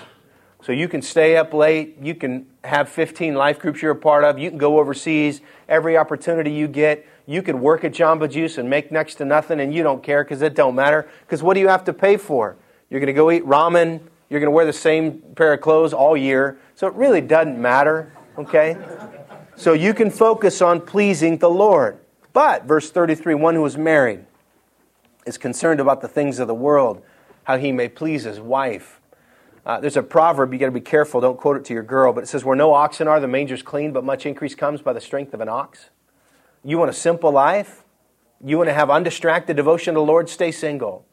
So 0.64 0.72
you 0.72 0.88
can 0.88 1.02
stay 1.02 1.36
up 1.36 1.54
late, 1.54 1.98
you 2.02 2.16
can 2.16 2.46
have 2.64 2.88
15 2.88 3.36
life 3.36 3.60
groups 3.60 3.82
you're 3.82 3.92
a 3.92 3.96
part 3.96 4.24
of, 4.24 4.40
you 4.40 4.50
can 4.50 4.58
go 4.58 4.80
overseas, 4.80 5.42
every 5.68 5.98
opportunity 5.98 6.52
you 6.52 6.70
get, 6.70 7.06
you 7.26 7.42
could 7.42 7.56
work 7.56 7.84
at 7.84 7.92
Jamba 7.92 8.32
Juice 8.32 8.58
and 8.58 8.70
make 8.70 8.90
next 8.90 9.16
to 9.16 9.26
nothing 9.26 9.60
and 9.60 9.74
you 9.74 9.84
don't 9.84 10.02
care 10.02 10.24
because 10.24 10.42
it 10.42 10.56
don't 10.56 10.74
matter. 10.74 11.10
Because 11.26 11.44
what 11.44 11.56
do 11.56 11.60
you 11.60 11.68
have 11.68 11.84
to 11.84 11.92
pay 11.92 12.16
for? 12.16 12.56
You're 12.90 13.02
going 13.02 13.08
to 13.08 13.14
go 13.14 13.30
eat 13.30 13.46
ramen, 13.46 14.00
you're 14.30 14.40
going 14.40 14.48
to 14.48 14.56
wear 14.56 14.66
the 14.66 14.72
same 14.72 15.22
pair 15.36 15.52
of 15.52 15.60
clothes 15.60 15.92
all 15.92 16.16
year. 16.16 16.58
So 16.76 16.88
it 16.88 16.94
really 16.94 17.20
doesn't 17.20 17.62
matter, 17.62 18.14
okay? 18.38 18.78
So 19.58 19.74
you 19.74 19.94
can 19.94 20.10
focus 20.10 20.62
on 20.62 20.80
pleasing 20.80 21.40
the 21.40 21.50
Lord. 21.50 22.00
But, 22.32 22.64
verse 22.64 22.90
33, 22.90 23.36
one 23.36 23.56
who 23.56 23.66
is 23.66 23.78
married 23.78 24.26
is 25.26 25.38
concerned 25.38 25.82
about 25.82 26.00
the 26.00 26.08
things 26.08 26.40
of 26.40 26.48
the 26.48 26.56
world, 26.56 27.04
how 27.44 27.58
he 27.58 27.74
may 27.74 27.90
please 27.90 28.24
his 28.24 28.40
wife. 28.40 29.02
Uh, 29.66 29.80
there's 29.80 29.96
a 29.96 30.04
proverb, 30.04 30.52
you 30.52 30.60
got 30.60 30.66
to 30.66 30.72
be 30.72 30.82
careful, 30.82 31.22
don't 31.22 31.38
quote 31.38 31.56
it 31.56 31.64
to 31.66 31.74
your 31.74 31.84
girl, 31.84 32.12
but 32.12 32.24
it 32.24 32.28
says, 32.28 32.44
Where 32.44 32.56
no 32.56 32.74
oxen 32.74 33.08
are, 33.08 33.20
the 33.20 33.28
manger's 33.28 33.62
clean, 33.62 33.94
but 33.94 34.04
much 34.04 34.26
increase 34.26 34.56
comes 34.56 34.82
by 34.82 34.92
the 34.92 35.00
strength 35.00 35.34
of 35.34 35.40
an 35.40 35.48
ox. 35.48 35.90
You 36.64 36.78
want 36.78 36.90
a 36.90 36.94
simple 36.94 37.32
life? 37.32 37.84
You 38.44 38.58
want 38.58 38.70
to 38.70 38.74
have 38.74 38.90
undistracted 38.90 39.56
devotion 39.56 39.94
to 39.94 40.00
the 40.00 40.06
Lord? 40.06 40.28
Stay 40.28 40.52
single. 40.52 41.06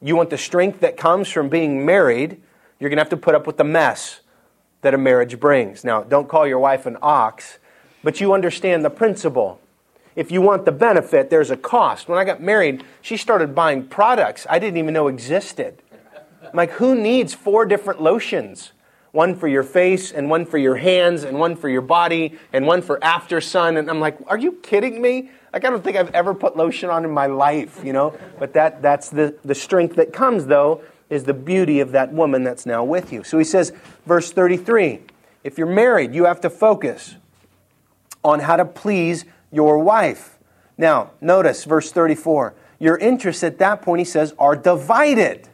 You 0.00 0.16
want 0.16 0.30
the 0.30 0.38
strength 0.38 0.80
that 0.80 0.96
comes 0.96 1.28
from 1.28 1.50
being 1.50 1.84
married? 1.84 2.40
You're 2.80 2.88
going 2.88 2.96
to 2.96 3.02
have 3.02 3.10
to 3.10 3.16
put 3.16 3.34
up 3.34 3.46
with 3.46 3.58
the 3.58 3.64
mess 3.64 4.20
that 4.80 4.94
a 4.94 4.98
marriage 4.98 5.38
brings. 5.38 5.84
Now, 5.84 6.02
don't 6.02 6.28
call 6.28 6.46
your 6.46 6.58
wife 6.58 6.86
an 6.86 6.96
ox, 7.02 7.58
but 8.02 8.20
you 8.20 8.32
understand 8.32 8.84
the 8.84 8.90
principle. 8.90 9.60
If 10.16 10.30
you 10.30 10.40
want 10.40 10.64
the 10.64 10.72
benefit, 10.72 11.30
there's 11.30 11.50
a 11.50 11.56
cost. 11.56 12.08
When 12.08 12.18
I 12.18 12.24
got 12.24 12.42
married, 12.42 12.84
she 13.00 13.16
started 13.16 13.54
buying 13.54 13.86
products 13.86 14.46
I 14.48 14.58
didn't 14.58 14.78
even 14.78 14.94
know 14.94 15.08
existed. 15.08 15.82
I'm 16.52 16.56
like, 16.56 16.72
who 16.72 16.94
needs 16.94 17.32
four 17.32 17.64
different 17.64 18.02
lotions? 18.02 18.72
One 19.12 19.34
for 19.34 19.48
your 19.48 19.62
face, 19.62 20.12
and 20.12 20.28
one 20.28 20.44
for 20.44 20.58
your 20.58 20.76
hands, 20.76 21.24
and 21.24 21.38
one 21.38 21.56
for 21.56 21.68
your 21.68 21.80
body, 21.80 22.38
and 22.52 22.66
one 22.66 22.82
for 22.82 23.02
after 23.02 23.40
sun. 23.40 23.78
And 23.78 23.88
I'm 23.88 24.00
like, 24.00 24.18
are 24.26 24.38
you 24.38 24.52
kidding 24.52 25.00
me? 25.00 25.30
Like, 25.52 25.64
I 25.64 25.70
don't 25.70 25.82
think 25.82 25.96
I've 25.96 26.14
ever 26.14 26.34
put 26.34 26.56
lotion 26.56 26.90
on 26.90 27.04
in 27.04 27.10
my 27.10 27.26
life, 27.26 27.80
you 27.84 27.92
know? 27.92 28.16
But 28.38 28.52
that, 28.52 28.82
that's 28.82 29.08
the, 29.08 29.34
the 29.44 29.54
strength 29.54 29.96
that 29.96 30.12
comes, 30.12 30.46
though, 30.46 30.82
is 31.08 31.24
the 31.24 31.34
beauty 31.34 31.80
of 31.80 31.92
that 31.92 32.12
woman 32.12 32.42
that's 32.42 32.66
now 32.66 32.84
with 32.84 33.12
you. 33.12 33.24
So 33.24 33.38
he 33.38 33.44
says, 33.44 33.72
verse 34.06 34.30
33 34.30 35.00
if 35.44 35.58
you're 35.58 35.66
married, 35.66 36.14
you 36.14 36.26
have 36.26 36.40
to 36.42 36.50
focus 36.50 37.16
on 38.22 38.40
how 38.40 38.56
to 38.56 38.64
please 38.64 39.24
your 39.50 39.78
wife. 39.78 40.38
Now, 40.78 41.10
notice 41.20 41.64
verse 41.64 41.90
34. 41.90 42.54
Your 42.78 42.96
interests 42.96 43.42
at 43.42 43.58
that 43.58 43.82
point, 43.82 43.98
he 44.00 44.04
says, 44.04 44.34
are 44.38 44.56
divided. 44.56 45.48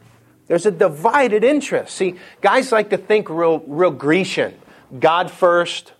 There's 0.49 0.65
a 0.65 0.71
divided 0.71 1.43
interest. 1.43 1.95
See, 1.95 2.15
guys 2.41 2.71
like 2.71 2.89
to 2.89 2.97
think 2.97 3.29
real, 3.29 3.59
real 3.67 3.91
Grecian 3.91 4.55
God 4.99 5.29
first, 5.29 5.93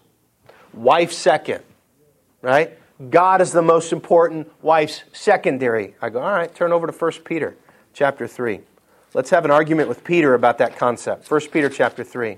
wife 0.74 1.14
second, 1.14 1.64
right? 2.42 2.76
God 3.12 3.42
is 3.42 3.52
the 3.52 3.62
most 3.62 3.94
important, 3.94 4.52
wife's 4.64 5.04
secondary. 5.14 5.94
I 6.02 6.10
go, 6.10 6.20
all 6.20 6.32
right, 6.32 6.54
turn 6.54 6.72
over 6.72 6.88
to 6.88 6.94
1 6.94 7.12
Peter 7.24 7.56
chapter 7.94 8.28
3. 8.28 8.62
Let's 9.14 9.30
have 9.30 9.46
an 9.46 9.52
argument 9.52 9.88
with 9.88 10.04
Peter 10.04 10.34
about 10.34 10.58
that 10.58 10.76
concept. 10.76 11.30
1 11.30 11.42
Peter 11.52 11.70
chapter 11.70 12.04
3. 12.04 12.38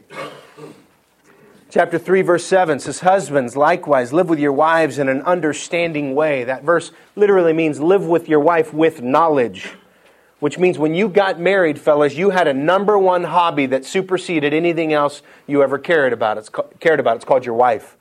Chapter 1.70 1.98
3, 1.98 2.22
verse 2.24 2.46
7 2.46 2.80
says, 2.80 3.00
Husbands, 3.00 3.56
likewise, 3.56 4.12
live 4.12 4.28
with 4.28 4.40
your 4.40 4.52
wives 4.52 5.00
in 5.00 5.08
an 5.08 5.22
understanding 5.22 6.14
way. 6.14 6.44
That 6.44 6.64
verse 6.64 6.92
literally 7.16 7.54
means 7.54 7.80
live 7.80 8.06
with 8.06 8.28
your 8.28 8.42
wife 8.42 8.74
with 8.74 9.02
knowledge 9.02 9.70
which 10.42 10.58
means 10.58 10.78
when 10.78 10.96
you 10.96 11.08
got 11.08 11.40
married, 11.40 11.80
fellas, 11.80 12.16
you 12.16 12.32
had 12.32 12.48
a 12.48 12.54
number 12.54 12.98
one 12.98 13.24
hobby 13.24 13.68
that 13.68 13.86
superseded 13.86 14.54
anything 14.54 14.92
else 14.92 15.22
you 15.46 15.62
ever 15.62 15.78
cared 15.78 16.12
about. 16.12 16.38
It's 16.40 16.50
cared 16.80 17.00
about. 17.00 17.16
It's 17.16 17.26
called 17.26 17.46
your 17.46 17.54
wife. 17.54 17.96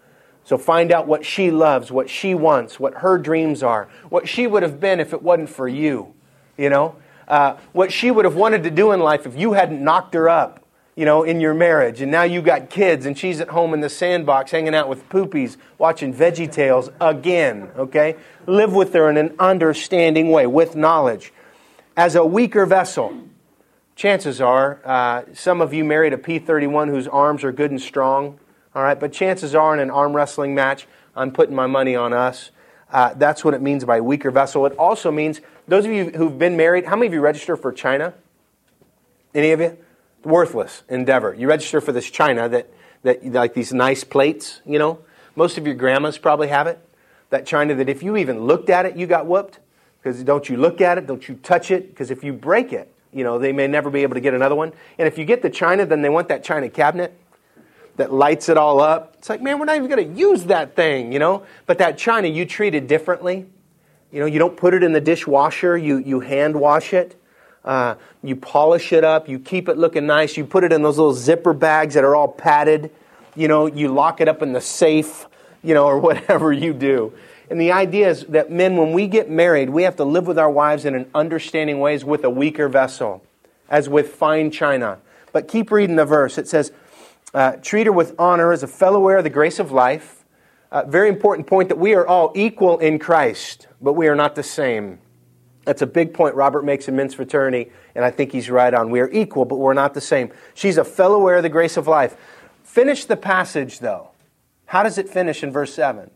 So 0.45 0.57
find 0.57 0.91
out 0.91 1.07
what 1.07 1.25
she 1.25 1.51
loves, 1.51 1.93
what 1.93 2.09
she 2.09 2.35
wants, 2.35 2.81
what 2.81 2.95
her 2.95 3.19
dreams 3.19 3.63
are, 3.63 3.89
what 4.09 4.27
she 4.27 4.47
would 4.47 4.63
have 4.63 4.81
been 4.81 5.01
if 5.01 5.13
it 5.13 5.23
wasn't 5.23 5.51
for 5.51 5.69
you. 5.69 6.15
you 6.57 6.71
know? 6.71 6.97
Uh, 7.29 7.57
what 7.73 7.93
she 7.93 8.11
would 8.11 8.25
have 8.25 8.37
wanted 8.37 8.63
to 8.63 8.71
do 8.71 8.91
in 8.93 9.01
life 9.01 9.27
if 9.27 9.37
you 9.37 9.53
hadn't 9.53 9.85
knocked 9.85 10.15
her 10.15 10.27
up, 10.27 10.65
you 10.97 11.05
know, 11.05 11.23
in 11.23 11.41
your 11.41 11.53
marriage. 11.53 12.01
And 12.01 12.11
now 12.11 12.23
you 12.23 12.41
got 12.41 12.71
kids 12.71 13.05
and 13.05 13.19
she's 13.19 13.39
at 13.41 13.51
home 13.51 13.75
in 13.75 13.81
the 13.81 13.91
sandbox 13.91 14.51
hanging 14.51 14.75
out 14.75 14.89
with 14.89 15.07
poopies, 15.11 15.59
watching 15.77 16.13
Veggie 16.13 16.51
Tales 16.51 16.89
again, 17.03 17.71
okay? 17.77 18.17
Live 18.47 18.73
with 18.73 18.95
her 18.95 19.11
in 19.11 19.19
an 19.19 19.35
understanding 19.39 20.31
way, 20.31 20.47
with 20.47 20.75
knowledge. 20.75 21.35
As 21.97 22.15
a 22.15 22.25
weaker 22.25 22.67
vessel, 22.67 23.13
chances 23.97 24.41
are 24.41 24.81
uh, 24.85 25.23
some 25.33 25.61
of 25.61 25.75
you 25.75 25.85
married 25.85 26.13
a 26.13 26.19
P 26.19 26.39
31 26.39 26.89
whose 26.89 27.09
arms 27.09 27.43
are 27.43 27.51
good 27.51 27.73
and 27.73 27.81
strong, 27.81 28.39
all 28.75 28.83
right? 28.83 28.99
But 28.99 29.13
chances 29.13 29.55
are 29.57 29.75
in 29.75 29.81
an 29.81 29.91
arm 29.91 30.15
wrestling 30.15 30.55
match, 30.55 30.87
I'm 31.17 31.33
putting 31.33 31.55
my 31.55 31.67
money 31.67 31.97
on 31.97 32.13
us. 32.13 32.53
Uh, 32.93 33.15
that's 33.15 33.45
what 33.45 33.55
it 33.55 33.61
means 33.61 33.85
by 33.85 34.01
weaker 34.01 34.31
vessel. 34.31 34.67
It 34.67 34.77
also 34.77 35.11
means, 35.11 35.41
those 35.67 35.85
of 35.85 35.91
you 35.91 36.11
who've 36.11 36.39
been 36.39 36.57
married, 36.57 36.87
how 36.87 36.95
many 36.95 37.09
of 37.09 37.13
you 37.13 37.21
register 37.21 37.57
for 37.57 37.73
China? 37.73 38.15
Any 39.35 39.51
of 39.51 39.61
you? 39.61 39.77
Worthless 40.25 40.85
endeavor. 40.89 41.35
You 41.35 41.49
register 41.49 41.81
for 41.81 41.93
this 41.93 42.09
China 42.09 42.49
that, 42.49 42.73
that 43.03 43.25
like 43.25 43.55
these 43.55 43.73
nice 43.73 44.05
plates, 44.05 44.61
you 44.65 44.79
know? 44.79 45.01
Most 45.35 45.59
of 45.59 45.67
your 45.67 45.75
grandmas 45.75 46.19
probably 46.19 46.49
have 46.49 46.67
it. 46.67 46.79
That 47.31 47.47
China 47.47 47.75
that 47.75 47.89
if 47.89 48.03
you 48.03 48.17
even 48.17 48.41
looked 48.41 48.71
at 48.71 48.87
it, 48.87 48.97
you 48.97 49.07
got 49.07 49.27
whooped. 49.27 49.59
Because 50.03 50.23
don't 50.23 50.49
you 50.49 50.57
look 50.57 50.81
at 50.81 50.99
it, 50.99 51.07
don't 51.07 51.29
you 51.29 51.35
touch 51.37 51.71
it, 51.71 51.91
because 51.91 52.11
if 52.11 52.25
you 52.25 52.33
break 52.33 52.73
it, 52.73 52.93
you 53.13 53.25
know, 53.25 53.39
they 53.39 53.53
may 53.53 53.67
never 53.67 53.91
be 53.91 54.03
able 54.03 54.15
to 54.15 54.21
get 54.21 54.35
another 54.35 54.55
one. 54.55 54.73
And 54.99 55.07
if 55.07 55.19
you 55.19 55.25
get 55.25 55.43
the 55.43 55.51
China, 55.51 55.85
then 55.85 56.01
they 56.01 56.09
want 56.09 56.29
that 56.29 56.45
China 56.45 56.69
cabinet 56.69 57.19
that 58.01 58.13
lights 58.13 58.49
it 58.49 58.57
all 58.57 58.81
up. 58.81 59.15
It's 59.19 59.29
like, 59.29 59.43
man, 59.43 59.59
we're 59.59 59.67
not 59.67 59.77
even 59.77 59.91
going 59.91 60.15
to 60.15 60.19
use 60.19 60.45
that 60.45 60.75
thing, 60.75 61.13
you 61.13 61.19
know? 61.19 61.45
But 61.67 61.79
that 61.79 61.99
china 61.99 62.29
you 62.29 62.47
treat 62.47 62.75
it 62.75 62.89
differently. 62.89 63.47
You 64.11 64.21
know, 64.21 64.27
you 64.27 64.39
don't 64.39 64.57
put 64.57 64.73
it 64.73 64.83
in 64.83 64.93
the 64.93 65.03
dishwasher, 65.03 65.77
you, 65.77 65.99
you 65.99 66.21
hand 66.21 66.59
wash 66.59 66.95
it. 66.95 67.21
Uh, 67.63 67.97
you 68.23 68.37
polish 68.37 68.95
it 68.95 69.05
up, 69.05 69.29
you 69.29 69.39
keep 69.39 69.69
it 69.69 69.77
looking 69.77 70.07
nice, 70.07 70.39
you 70.39 70.47
put 70.47 70.65
it 70.65 70.73
in 70.73 70.81
those 70.81 70.97
little 70.97 71.13
zipper 71.13 71.53
bags 71.53 71.93
that 71.93 72.03
are 72.03 72.17
all 72.17 72.27
padded. 72.27 72.91
You 73.37 73.49
know, 73.49 73.67
you 73.67 73.89
lock 73.89 74.23
it 74.23 74.29
up 74.29 74.41
in 74.41 74.55
the 74.55 74.63
safe, 74.63 75.27
you 75.63 75.75
know, 75.75 75.85
or 75.85 75.99
whatever 76.01 76.55
you 76.55 76.73
do. 76.73 77.13
And 77.51 77.61
the 77.61 77.73
idea 77.73 78.09
is 78.09 78.25
that 78.27 78.51
men, 78.51 78.77
when 78.77 78.93
we 78.93 79.09
get 79.09 79.29
married, 79.29 79.71
we 79.71 79.83
have 79.83 79.97
to 79.97 80.05
live 80.05 80.29
with 80.29 80.39
our 80.39 80.51
wives 80.51 80.85
in 80.85 80.95
an 80.95 81.11
understanding 81.15 81.81
ways 81.81 82.05
with 82.05 82.23
a 82.23 82.31
weaker 82.31 82.69
vessel, 82.69 83.25
as 83.69 83.89
with 83.89 84.15
fine 84.15 84.53
china. 84.53 84.99
But 85.33 85.49
keep 85.49 85.73
reading 85.73 85.97
the 85.97 86.05
verse. 86.05 86.39
It 86.39 86.47
says, 86.47 86.71
uh, 87.35 87.53
treat 87.57 87.87
her 87.87 87.93
with 87.93 88.15
honor 88.21 88.53
as 88.53 88.63
a 88.63 88.69
fellow 88.69 89.07
heir 89.09 89.19
of 89.19 89.25
the 89.25 89.31
grace 89.31 89.59
of 89.59 89.73
life. 89.73 90.25
Uh, 90.71 90.85
very 90.85 91.09
important 91.09 91.49
point 91.49 91.69
that 91.69 91.79
we 91.79 91.95
are 91.95 92.07
all 92.07 92.33
equal 92.37 92.79
in 92.79 93.01
Christ, 93.01 93.67
but 93.81 93.95
we 93.95 94.07
are 94.07 94.15
not 94.15 94.37
the 94.37 94.45
same. 94.45 95.01
That's 95.65 95.83
a 95.83 95.87
big 95.87 96.15
point 96.15 96.37
Robert 96.37 96.65
makes 96.65 96.87
in 96.87 96.95
men's 96.95 97.15
fraternity, 97.15 97.73
and 97.97 98.05
I 98.05 98.13
think 98.13 98.31
he's 98.31 98.49
right 98.49 98.73
on. 98.73 98.91
We 98.91 99.01
are 99.01 99.11
equal, 99.11 99.45
but 99.45 99.57
we're 99.57 99.75
not 99.75 99.95
the 99.95 100.01
same. 100.01 100.31
She's 100.55 100.79
a 100.79 100.85
fellow 100.85 101.27
heir 101.27 101.39
of 101.39 101.43
the 101.43 101.49
grace 101.49 101.77
of 101.77 101.89
life. 101.89 102.17
Finish 102.63 103.07
the 103.07 103.17
passage, 103.17 103.81
though. 103.81 104.11
How 104.67 104.85
does 104.85 104.99
it 104.99 105.09
finish 105.09 105.43
in 105.43 105.51
verse 105.51 105.75
7? 105.75 106.13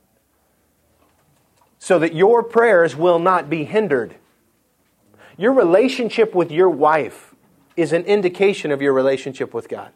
So 1.84 1.98
that 1.98 2.14
your 2.14 2.42
prayers 2.42 2.96
will 2.96 3.18
not 3.18 3.50
be 3.50 3.64
hindered. 3.64 4.14
Your 5.36 5.52
relationship 5.52 6.34
with 6.34 6.50
your 6.50 6.70
wife 6.70 7.34
is 7.76 7.92
an 7.92 8.04
indication 8.04 8.70
of 8.70 8.80
your 8.80 8.94
relationship 8.94 9.52
with 9.52 9.68
God. 9.68 9.90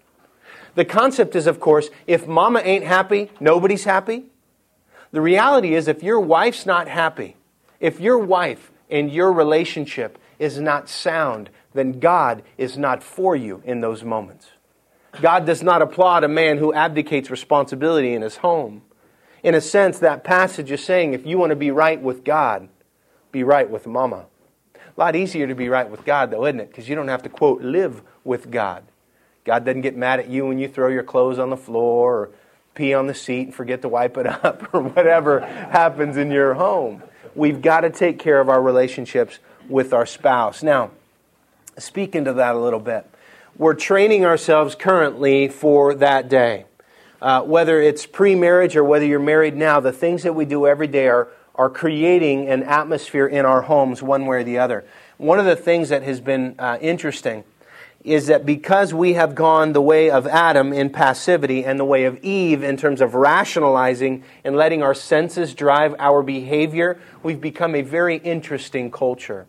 The 0.75 0.85
concept 0.85 1.35
is, 1.35 1.47
of 1.47 1.61
course, 1.61 1.89
if 2.07 2.27
mama 2.27 2.61
ain't 2.63 2.85
happy, 2.85 3.31
nobody's 3.41 3.85
happy. 3.85 4.27
The 5.13 5.23
reality 5.23 5.75
is, 5.75 5.89
if 5.89 6.03
your 6.03 6.21
wife's 6.21 6.67
not 6.67 6.89
happy, 6.89 7.37
if 7.81 8.01
your 8.01 8.19
wife 8.19 8.71
and 8.91 9.11
your 9.11 9.33
relationship 9.33 10.19
is 10.39 10.61
not 10.61 10.91
sound, 10.91 11.49
then 11.73 12.01
God 12.01 12.43
is 12.59 12.77
not 12.77 13.03
for 13.03 13.35
you 13.35 13.63
in 13.65 13.81
those 13.81 14.05
moments. 14.05 14.49
God 15.23 15.47
does 15.47 15.63
not 15.63 15.81
applaud 15.81 16.23
a 16.23 16.29
man 16.29 16.59
who 16.59 16.75
abdicates 16.75 17.31
responsibility 17.31 18.13
in 18.13 18.21
his 18.21 18.37
home. 18.37 18.83
In 19.43 19.55
a 19.55 19.61
sense, 19.61 19.99
that 20.01 20.25
passage 20.25 20.71
is 20.71 20.85
saying 20.85 21.15
if 21.15 21.27
you 21.27 21.39
want 21.39 21.51
to 21.51 21.57
be 21.57 21.71
right 21.71 22.01
with 22.01 22.25
God, 22.25 22.69
be 23.31 23.45
right 23.45 23.69
with 23.69 23.87
mama. 23.87 24.27
A 24.75 25.01
lot 25.01 25.15
easier 25.15 25.47
to 25.47 25.55
be 25.55 25.69
right 25.69 25.89
with 25.89 26.05
God, 26.05 26.31
though, 26.31 26.45
isn't 26.47 26.61
it? 26.61 26.69
Because 26.71 26.89
you 26.89 26.97
don't 26.97 27.09
have 27.09 27.23
to, 27.23 27.29
quote, 27.29 27.63
live 27.63 28.03
with 28.25 28.51
God. 28.51 28.83
God 29.45 29.65
doesn't 29.65 29.83
get 29.83 29.97
mad 29.97 30.21
at 30.21 30.29
you 30.29 30.47
when 30.47 30.59
you 30.59 30.69
throw 30.69 30.89
your 30.89 31.05
clothes 31.05 31.39
on 31.39 31.51
the 31.51 31.57
floor 31.57 32.23
or 32.23 32.31
pee 32.75 32.95
on 32.95 33.07
the 33.07 33.15
seat 33.15 33.43
and 33.43 33.55
forget 33.55 33.83
to 33.83 33.89
wipe 33.89 34.17
it 34.17 34.27
up 34.45 34.75
or 34.75 34.83
whatever 34.83 35.41
happens 35.41 36.17
in 36.17 36.31
your 36.31 36.55
home. 36.55 37.03
We've 37.35 37.63
got 37.63 37.81
to 37.81 37.91
take 37.91 38.19
care 38.19 38.41
of 38.41 38.49
our 38.49 38.61
relationships 38.61 39.39
with 39.69 39.93
our 39.93 40.07
spouse. 40.07 40.63
Now, 40.63 40.91
speak 41.79 42.15
into 42.15 42.33
that 42.35 42.55
a 42.55 42.59
little 42.59 42.81
bit. 42.81 43.09
We're 43.57 43.75
training 43.75 44.25
ourselves 44.25 44.75
currently 44.75 45.49
for 45.49 45.95
that 45.95 46.29
day. 46.29 46.65
Uh, 47.21 47.43
whether 47.43 47.81
it's 47.81 48.07
pre 48.07 48.35
marriage 48.35 48.77
or 48.77 48.85
whether 48.85 49.05
you're 49.05 49.19
married 49.19 49.57
now, 49.57 49.81
the 49.81 49.93
things 49.93 50.23
that 50.23 50.35
we 50.35 50.45
do 50.45 50.67
every 50.67 50.87
day 50.87 51.09
are, 51.09 51.29
are 51.55 51.69
creating 51.69 52.49
an 52.49 52.63
atmosphere 52.63 53.27
in 53.27 53.45
our 53.45 53.63
homes 53.63 54.03
one 54.03 54.27
way 54.27 54.39
or 54.39 54.45
the 54.45 54.59
other. 54.59 54.85
One 55.17 55.41
of 55.41 55.45
the 55.45 55.57
things 55.57 55.89
that 55.89 56.05
has 56.05 56.21
been 56.21 56.55
uh, 56.59 56.79
interesting 56.81 57.43
is 58.05 58.29
that 58.29 58.47
because 58.47 58.95
we 58.95 59.15
have 59.15 59.35
gone 59.35 59.73
the 59.73 59.83
way 59.83 60.11
of 60.11 60.27
Adam 60.29 60.73
in 60.73 60.91
passivity 60.91 61.65
and 61.65 61.81
the 61.81 61.85
way 61.85 62.05
of 62.05 62.23
Eve 62.23 62.63
in 62.63 62.77
terms 62.77 63.01
of 63.01 63.15
rationalizing 63.15 64.23
and 64.45 64.57
letting 64.57 64.83
our 64.83 64.95
senses 64.95 65.55
drive 65.55 65.97
our 65.99 66.23
behavior, 66.23 67.01
we've 67.25 67.41
become 67.41 67.75
a 67.75 67.83
very 67.83 68.17
interesting 68.19 68.91
culture. 68.91 69.47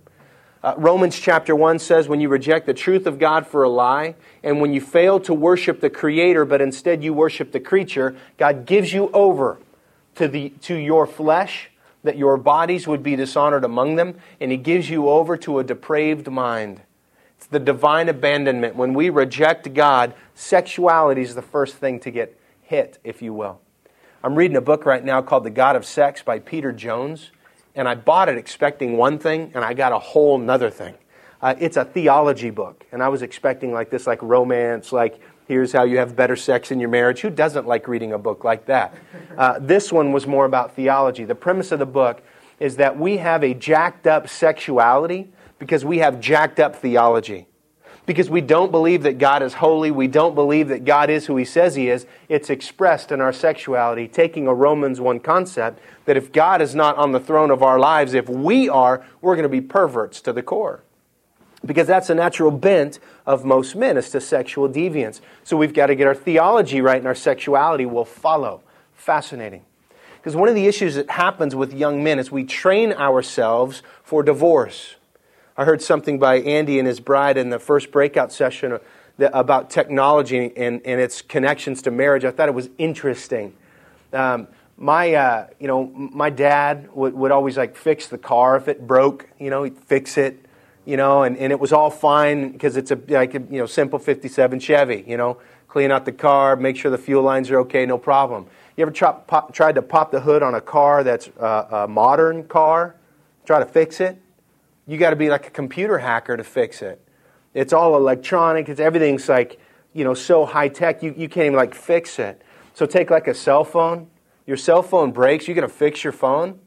Uh, 0.62 0.74
Romans 0.78 1.17
chapter 1.17 1.56
1 1.56 1.80
says 1.80 2.10
when 2.10 2.19
you 2.19 2.28
reject 2.28 2.65
the 2.65 2.74
truth 2.74 3.08
of 3.08 3.17
God 3.17 3.48
for 3.48 3.63
a 3.63 3.69
lie, 3.69 4.15
and 4.43 4.60
when 4.60 4.74
you 4.74 4.82
fail 4.82 5.17
to 5.22 5.34
worship 5.34 5.80
the 5.80 5.89
Creator, 5.89 6.43
but 6.43 6.60
instead 6.60 7.02
you 7.02 7.13
worship 7.13 7.54
the 7.54 7.62
creature, 7.62 8.17
God 8.38 8.65
gives 8.65 8.91
you 8.91 9.10
over 9.12 9.58
to, 10.15 10.28
the, 10.28 10.50
to 10.62 10.76
your 10.76 11.08
flesh, 11.08 11.69
that 12.04 12.17
your 12.17 12.36
bodies 12.36 12.88
would 12.88 13.02
be 13.02 13.15
dishonored 13.15 13.63
among 13.63 13.95
them, 13.95 14.15
and 14.41 14.52
He 14.52 14.58
gives 14.58 14.89
you 14.89 15.08
over 15.08 15.38
to 15.38 15.60
a 15.60 15.63
depraved 15.63 16.30
mind. 16.30 16.82
It's 17.38 17.48
the 17.48 17.60
divine 17.60 18.10
abandonment. 18.10 18.76
When 18.76 18.93
we 18.93 19.10
reject 19.10 19.74
God, 19.74 20.13
sexuality 20.36 21.22
is 21.22 21.36
the 21.36 21.41
first 21.41 21.78
thing 21.78 22.02
to 22.02 22.12
get 22.12 22.38
hit, 22.62 23.00
if 23.06 23.22
you 23.22 23.34
will. 23.34 23.62
I'm 24.22 24.36
reading 24.36 24.58
a 24.58 24.62
book 24.62 24.86
right 24.86 25.06
now 25.06 25.22
called 25.22 25.45
The 25.45 25.50
God 25.50 25.78
of 25.78 25.86
Sex 25.86 26.22
by 26.22 26.39
Peter 26.39 26.74
Jones, 26.74 27.32
and 27.80 27.88
I 27.88 27.96
bought 27.96 28.28
it 28.28 28.38
expecting 28.38 28.98
one 28.98 29.18
thing, 29.18 29.54
and 29.56 29.63
I 29.63 29.74
got 29.74 29.94
a 29.94 30.00
whole 30.00 30.38
nother 30.38 30.70
thing. 30.70 30.96
Uh, 31.42 31.56
it's 31.60 31.78
a 31.78 31.86
theology 31.86 32.50
book, 32.50 32.86
and 32.92 33.02
I 33.02 33.08
was 33.08 33.22
expecting 33.22 33.72
like 33.72 33.89
this, 33.89 34.06
like 34.06 34.22
romance, 34.22 34.92
like 34.92 35.22
here's 35.48 35.72
how 35.72 35.84
you 35.84 35.98
have 35.98 36.13
better 36.13 36.36
sex 36.36 36.72
in 36.72 36.82
your 36.82 36.89
marriage. 36.89 37.22
Who 37.22 37.30
doesn't 37.30 37.65
like 37.65 37.88
reading 37.88 38.12
a 38.12 38.18
book 38.18 38.44
like 38.44 38.65
that? 38.65 38.94
Uh, 39.38 39.60
this 39.62 39.94
one 39.94 40.12
was 40.12 40.28
more 40.28 40.44
about 40.44 40.76
theology. 40.76 41.24
The 41.24 41.36
premise 41.36 41.72
of 41.72 41.80
the 41.80 41.86
book 41.86 42.22
is 42.60 42.76
that 42.76 43.00
we 43.00 43.15
have 43.15 43.46
a 43.46 43.54
jacked 43.54 44.08
up 44.08 44.28
sexuality 44.28 45.30
because 45.58 45.86
we 45.86 46.00
have 46.00 46.20
jacked 46.20 46.60
up 46.60 46.76
theology. 46.76 47.48
Because 48.06 48.30
we 48.30 48.42
don't 48.42 48.72
believe 48.72 49.04
that 49.04 49.20
God 49.20 49.44
is 49.44 49.56
holy, 49.56 49.92
we 49.92 50.08
don't 50.08 50.34
believe 50.34 50.68
that 50.70 50.84
God 50.84 51.10
is 51.10 51.28
who 51.28 51.38
He 51.38 51.46
says 51.46 51.76
He 51.76 51.90
is. 51.90 52.06
It's 52.28 52.50
expressed 52.50 53.12
in 53.12 53.22
our 53.22 53.34
sexuality, 53.34 54.08
taking 54.08 54.48
a 54.48 54.54
Romans 54.54 55.00
1 55.00 55.20
concept 55.20 55.80
that 56.06 56.18
if 56.18 56.32
God 56.32 56.62
is 56.62 56.74
not 56.74 56.98
on 56.98 57.12
the 57.12 57.20
throne 57.20 57.52
of 57.52 57.62
our 57.62 57.78
lives, 57.78 58.14
if 58.14 58.28
we 58.28 58.68
are, 58.68 59.06
we're 59.22 59.36
going 59.36 59.44
to 59.44 59.50
be 59.50 59.62
perverts 59.62 60.22
to 60.22 60.34
the 60.34 60.42
core. 60.42 60.82
Because 61.66 61.88
that's 61.88 62.10
a 62.10 62.16
natural 62.16 62.52
bent 62.52 63.00
of 63.26 63.46
most 63.46 63.76
men, 63.76 63.98
is 63.98 64.10
to 64.12 64.22
sexual 64.22 64.68
deviance. 64.70 65.20
So 65.44 65.58
we've 65.58 65.74
got 65.74 65.88
to 65.88 65.96
get 65.96 66.08
our 66.08 66.16
theology 66.16 66.82
right, 66.82 66.98
and 66.98 67.08
our 67.08 67.14
sexuality 67.14 67.86
will 67.86 68.06
follow. 68.06 68.62
Fascinating. 68.96 69.64
Because 70.18 70.36
one 70.36 70.50
of 70.50 70.56
the 70.56 70.68
issues 70.68 70.96
that 70.96 71.12
happens 71.12 71.56
with 71.56 71.74
young 71.74 72.04
men 72.04 72.20
is 72.20 72.32
we 72.32 72.44
train 72.44 72.92
ourselves 72.92 73.84
for 74.04 74.24
divorce. 74.24 74.96
I 75.60 75.65
heard 75.65 75.82
something 75.82 76.19
by 76.19 76.38
Andy 76.38 76.80
and 76.80 76.88
his 76.88 77.02
bride 77.02 77.38
in 77.38 77.50
the 77.50 77.60
first 77.60 77.91
breakout 77.91 78.32
session 78.32 78.80
about 79.19 79.69
technology 79.69 80.54
and, 80.56 80.82
and 80.86 81.02
its 81.02 81.22
connections 81.22 81.82
to 81.82 81.91
marriage. 81.91 82.24
I 82.24 82.32
thought 82.32 82.48
it 82.48 82.56
was 82.56 82.69
interesting. 82.78 83.54
Um, 84.13 84.48
my, 84.78 85.13
uh, 85.13 85.48
you 85.60 85.67
know, 85.67 85.88
my 85.88 86.30
dad 86.30 86.88
would, 86.93 87.13
would 87.13 87.32
always 87.32 87.58
like 87.58 87.76
fix 87.76 88.08
the 88.08 88.17
car 88.17 88.56
if 88.56 88.69
it 88.69 88.88
broke. 88.88 89.28
You 89.38 89.50
know, 89.50 89.63
he'd 89.63 89.78
fix 89.78 90.17
it. 90.17 90.45
You 90.86 90.95
know, 90.95 91.24
and, 91.24 91.36
and 91.36 91.52
it 91.52 91.60
was 91.60 91.74
all 91.74 91.89
fine 91.89 92.54
because 92.54 92.78
it's 92.78 92.91
a 92.91 93.00
like 93.10 93.36
a, 93.36 93.39
you 93.39 93.60
know 93.60 93.65
simple 93.65 94.00
'57 94.00 94.62
Chevy. 94.62 95.04
You 95.06 95.17
know, 95.17 95.39
clean 95.67 95.91
out 95.91 96.06
the 96.06 96.13
car, 96.13 96.56
make 96.56 96.78
sure 96.78 96.89
the 96.89 96.98
fuel 96.98 97.22
lines 97.22 97.52
are 97.52 97.60
okay, 97.60 97.86
no 97.86 97.98
problem. 97.98 98.45
You 98.78 98.84
ever 98.84 98.91
try, 98.91 99.12
pop, 99.12 99.54
tried 99.54 99.76
to 99.76 99.82
pop 99.82 100.12
the 100.12 100.22
hood 100.22 100.41
on 100.41 100.56
a 100.56 100.62
car 100.62 101.04
that's 101.04 101.28
a 101.38 101.86
modern 101.89 102.45
car? 102.45 102.95
Try 103.45 103.60
to 103.60 103.65
fix 103.65 104.00
it 104.00 104.19
you 104.89 104.97
got 104.97 105.12
to 105.12 105.15
be 105.15 105.30
like 105.30 105.47
a 105.47 105.52
computer 105.52 105.99
hacker 105.99 106.36
to 106.36 106.43
fix 106.43 106.82
it. 106.82 106.99
It's 107.54 107.73
all 107.73 107.95
electronic. 107.95 108.67
It's 108.69 108.80
everything's 108.80 109.30
like 109.30 109.60
you 109.93 110.04
know 110.04 110.13
so 110.13 110.45
high 110.45 110.67
tech. 110.67 111.04
You 111.04 111.13
you 111.15 111.30
can't 111.30 111.45
even 111.45 111.58
like 111.58 111.75
fix 111.75 112.17
it. 112.19 112.41
So 112.73 112.86
take 112.86 113.10
like 113.10 113.28
a 113.28 113.34
cell 113.34 113.63
phone. 113.63 114.08
Your 114.47 114.58
cell 114.58 114.82
phone 114.82 115.12
breaks. 115.12 115.47
You 115.47 115.54
gonna 115.54 115.69
fix 115.69 116.04
your 116.04 116.13
phone? 116.13 116.60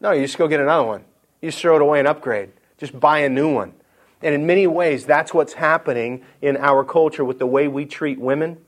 No, 0.00 0.12
you 0.12 0.22
just 0.22 0.36
go 0.36 0.46
get 0.46 0.60
another 0.60 0.86
one. 0.86 1.04
You 1.40 1.48
just 1.48 1.60
throw 1.60 1.76
it 1.76 1.82
away 1.82 1.98
and 1.98 2.08
upgrade. 2.08 2.50
Just 2.76 2.98
buy 2.98 3.20
a 3.20 3.28
new 3.28 3.52
one. 3.52 3.74
And 4.22 4.34
in 4.34 4.46
many 4.46 4.66
ways, 4.66 5.06
that's 5.06 5.32
what's 5.32 5.54
happening 5.54 6.22
in 6.42 6.56
our 6.58 6.84
culture 6.84 7.24
with 7.24 7.38
the 7.38 7.46
way 7.46 7.68
we 7.68 7.86
treat 7.86 8.18
women. 8.18 8.58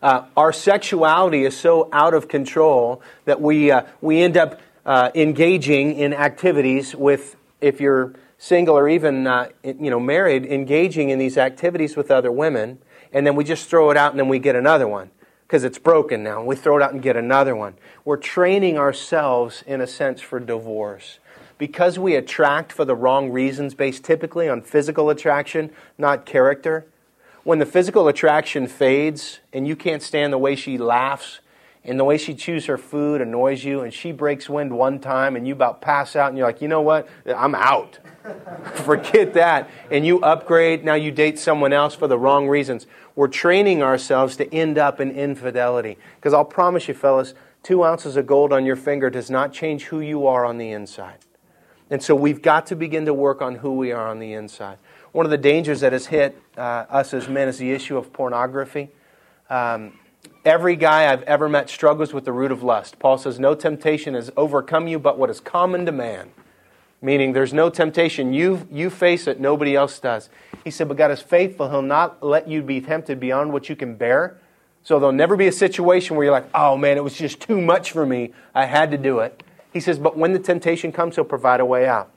Uh, 0.00 0.26
our 0.36 0.52
sexuality 0.52 1.44
is 1.44 1.56
so 1.56 1.88
out 1.92 2.14
of 2.14 2.28
control 2.28 3.02
that 3.24 3.40
we, 3.40 3.70
uh, 3.70 3.82
we 4.00 4.20
end 4.22 4.36
up 4.36 4.60
uh, 4.86 5.10
engaging 5.14 5.94
in 5.96 6.14
activities 6.14 6.94
with, 6.94 7.36
if 7.60 7.80
you're 7.80 8.14
single 8.38 8.76
or 8.76 8.88
even 8.88 9.26
uh, 9.26 9.48
you 9.62 9.90
know, 9.90 10.00
married, 10.00 10.46
engaging 10.46 11.10
in 11.10 11.18
these 11.18 11.36
activities 11.36 11.96
with 11.96 12.10
other 12.10 12.30
women, 12.30 12.78
and 13.12 13.26
then 13.26 13.34
we 13.34 13.44
just 13.44 13.68
throw 13.68 13.90
it 13.90 13.96
out 13.96 14.12
and 14.12 14.20
then 14.20 14.28
we 14.28 14.38
get 14.38 14.54
another 14.54 14.86
one 14.86 15.10
because 15.46 15.64
it's 15.64 15.78
broken 15.78 16.22
now. 16.22 16.42
We 16.42 16.56
throw 16.56 16.76
it 16.76 16.82
out 16.82 16.92
and 16.92 17.02
get 17.02 17.16
another 17.16 17.56
one. 17.56 17.74
We're 18.04 18.18
training 18.18 18.78
ourselves, 18.78 19.64
in 19.66 19.80
a 19.80 19.86
sense, 19.86 20.20
for 20.20 20.38
divorce 20.38 21.18
because 21.58 21.98
we 21.98 22.14
attract 22.14 22.72
for 22.72 22.84
the 22.84 22.94
wrong 22.94 23.30
reasons, 23.30 23.74
based 23.74 24.04
typically 24.04 24.48
on 24.48 24.62
physical 24.62 25.10
attraction, 25.10 25.70
not 25.98 26.24
character, 26.24 26.86
when 27.42 27.58
the 27.58 27.66
physical 27.66 28.08
attraction 28.08 28.66
fades 28.66 29.40
and 29.52 29.66
you 29.66 29.74
can't 29.74 30.02
stand 30.02 30.32
the 30.32 30.38
way 30.38 30.54
she 30.54 30.78
laughs 30.78 31.40
and 31.84 31.98
the 31.98 32.04
way 32.04 32.18
she 32.18 32.34
chews 32.34 32.66
her 32.66 32.76
food 32.76 33.20
annoys 33.20 33.64
you 33.64 33.80
and 33.80 33.94
she 33.94 34.12
breaks 34.12 34.48
wind 34.48 34.76
one 34.76 34.98
time 34.98 35.36
and 35.36 35.46
you 35.46 35.54
about 35.54 35.80
pass 35.80 36.16
out 36.16 36.28
and 36.28 36.36
you're 36.36 36.46
like, 36.46 36.60
you 36.60 36.68
know 36.68 36.82
what? 36.82 37.08
I'm 37.26 37.54
out. 37.54 37.98
Forget 38.74 39.34
that. 39.34 39.70
And 39.90 40.04
you 40.04 40.20
upgrade, 40.20 40.84
now 40.84 40.94
you 40.94 41.10
date 41.10 41.38
someone 41.38 41.72
else 41.72 41.94
for 41.94 42.06
the 42.06 42.18
wrong 42.18 42.48
reasons. 42.48 42.86
We're 43.14 43.28
training 43.28 43.82
ourselves 43.82 44.36
to 44.36 44.52
end 44.54 44.76
up 44.76 45.00
in 45.00 45.10
infidelity. 45.12 45.98
Because 46.16 46.34
I'll 46.34 46.44
promise 46.44 46.88
you, 46.88 46.94
fellas, 46.94 47.34
two 47.62 47.84
ounces 47.84 48.16
of 48.16 48.26
gold 48.26 48.52
on 48.52 48.66
your 48.66 48.76
finger 48.76 49.08
does 49.08 49.30
not 49.30 49.52
change 49.52 49.84
who 49.84 50.00
you 50.00 50.26
are 50.26 50.44
on 50.44 50.58
the 50.58 50.70
inside. 50.70 51.18
And 51.90 52.02
so 52.02 52.14
we've 52.14 52.42
got 52.42 52.66
to 52.66 52.76
begin 52.76 53.06
to 53.06 53.14
work 53.14 53.40
on 53.40 53.56
who 53.56 53.72
we 53.72 53.92
are 53.92 54.08
on 54.08 54.18
the 54.18 54.34
inside. 54.34 54.78
One 55.12 55.24
of 55.24 55.30
the 55.30 55.38
dangers 55.38 55.80
that 55.80 55.92
has 55.92 56.06
hit 56.06 56.40
uh, 56.56 56.84
us 56.90 57.14
as 57.14 57.28
men 57.28 57.48
is 57.48 57.56
the 57.58 57.72
issue 57.72 57.96
of 57.96 58.12
pornography. 58.12 58.90
Um, 59.48 59.98
every 60.48 60.76
guy 60.76 61.12
I've 61.12 61.22
ever 61.24 61.48
met 61.48 61.68
struggles 61.68 62.14
with 62.14 62.24
the 62.24 62.32
root 62.32 62.50
of 62.50 62.62
lust. 62.62 62.98
Paul 62.98 63.18
says, 63.18 63.38
No 63.38 63.54
temptation 63.54 64.14
has 64.14 64.32
overcome 64.36 64.88
you 64.88 64.98
but 64.98 65.18
what 65.18 65.28
is 65.28 65.40
common 65.40 65.84
to 65.86 65.92
man. 65.92 66.30
Meaning, 67.02 67.32
there's 67.32 67.52
no 67.52 67.70
temptation. 67.70 68.32
You, 68.32 68.66
you 68.72 68.90
face 68.90 69.28
it, 69.28 69.38
nobody 69.38 69.76
else 69.76 70.00
does. 70.00 70.30
He 70.64 70.70
said, 70.70 70.88
But 70.88 70.96
God 70.96 71.10
is 71.10 71.20
faithful. 71.20 71.68
He'll 71.70 71.82
not 71.82 72.22
let 72.22 72.48
you 72.48 72.62
be 72.62 72.80
tempted 72.80 73.20
beyond 73.20 73.52
what 73.52 73.68
you 73.68 73.76
can 73.76 73.94
bear. 73.94 74.38
So 74.82 74.98
there'll 74.98 75.12
never 75.12 75.36
be 75.36 75.46
a 75.46 75.52
situation 75.52 76.16
where 76.16 76.24
you're 76.24 76.32
like, 76.32 76.48
Oh 76.54 76.76
man, 76.76 76.96
it 76.96 77.04
was 77.04 77.14
just 77.14 77.40
too 77.40 77.60
much 77.60 77.92
for 77.92 78.06
me. 78.06 78.32
I 78.54 78.64
had 78.64 78.90
to 78.90 78.98
do 78.98 79.18
it. 79.20 79.42
He 79.72 79.80
says, 79.80 79.98
But 79.98 80.16
when 80.16 80.32
the 80.32 80.38
temptation 80.38 80.92
comes, 80.92 81.16
He'll 81.16 81.24
provide 81.24 81.60
a 81.60 81.66
way 81.66 81.86
out. 81.86 82.10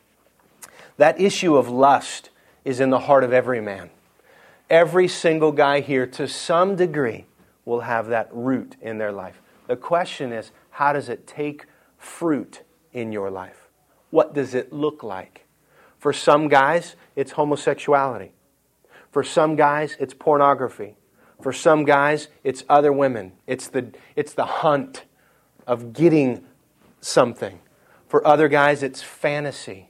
That 0.96 1.20
issue 1.20 1.58
of 1.58 1.68
lust 1.68 2.30
is 2.64 2.80
in 2.80 2.92
the 2.92 3.00
heart 3.00 3.26
of 3.26 3.34
every 3.34 3.60
man. 3.60 3.90
Every 4.70 5.10
single 5.10 5.52
guy 5.52 5.82
here, 5.82 6.08
to 6.08 6.30
some 6.30 6.78
degree, 6.78 7.26
will 7.66 7.82
have 7.82 8.08
that 8.08 8.30
root 8.32 8.76
in 8.82 8.98
their 8.98 9.12
life. 9.12 9.42
The 9.68 9.76
question 9.76 10.32
is, 10.32 10.52
how 10.72 10.94
does 10.94 11.10
it 11.10 11.28
take 11.28 11.66
fruit 11.98 12.64
in 12.94 13.12
your 13.12 13.30
life? 13.30 13.70
What 14.10 14.34
does 14.34 14.54
it 14.54 14.74
look 14.74 15.04
like? 15.04 15.46
For 15.98 16.12
some 16.12 16.48
guys, 16.48 16.96
it's 17.16 17.34
homosexuality. 17.34 18.32
For 19.12 19.24
some 19.24 19.56
guys, 19.56 19.96
it's 20.00 20.14
pornography. 20.14 20.96
For 21.42 21.54
some 21.54 21.86
guys, 21.86 22.28
it's 22.44 22.64
other 22.70 22.92
women. 22.92 23.34
It's 23.48 23.68
the, 23.68 23.92
it's 24.16 24.34
the 24.34 24.46
hunt 24.46 25.06
of 25.68 25.94
getting 25.94 26.44
something. 27.02 27.60
For 28.08 28.26
other 28.26 28.48
guys, 28.48 28.84
it's 28.84 29.02
fantasy. 29.02 29.90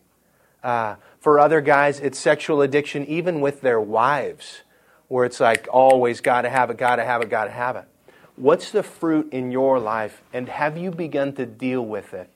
Uh, 0.63 0.95
for 1.19 1.39
other 1.39 1.61
guys, 1.61 1.99
it's 1.99 2.19
sexual 2.19 2.61
addiction, 2.61 3.05
even 3.05 3.41
with 3.41 3.61
their 3.61 3.81
wives, 3.81 4.61
where 5.11 5.25
it's 5.25 5.41
like 5.41 5.67
always 5.69 6.21
got 6.21 6.43
to 6.43 6.49
have 6.49 6.69
it, 6.69 6.77
got 6.77 6.95
to 6.95 7.03
have 7.03 7.21
it, 7.21 7.29
got 7.29 7.43
to 7.43 7.51
have 7.51 7.75
it. 7.75 7.83
What's 8.37 8.71
the 8.71 8.81
fruit 8.81 9.33
in 9.33 9.51
your 9.51 9.77
life, 9.77 10.21
and 10.31 10.47
have 10.47 10.77
you 10.77 10.89
begun 10.89 11.33
to 11.33 11.45
deal 11.45 11.85
with 11.85 12.13
it? 12.13 12.29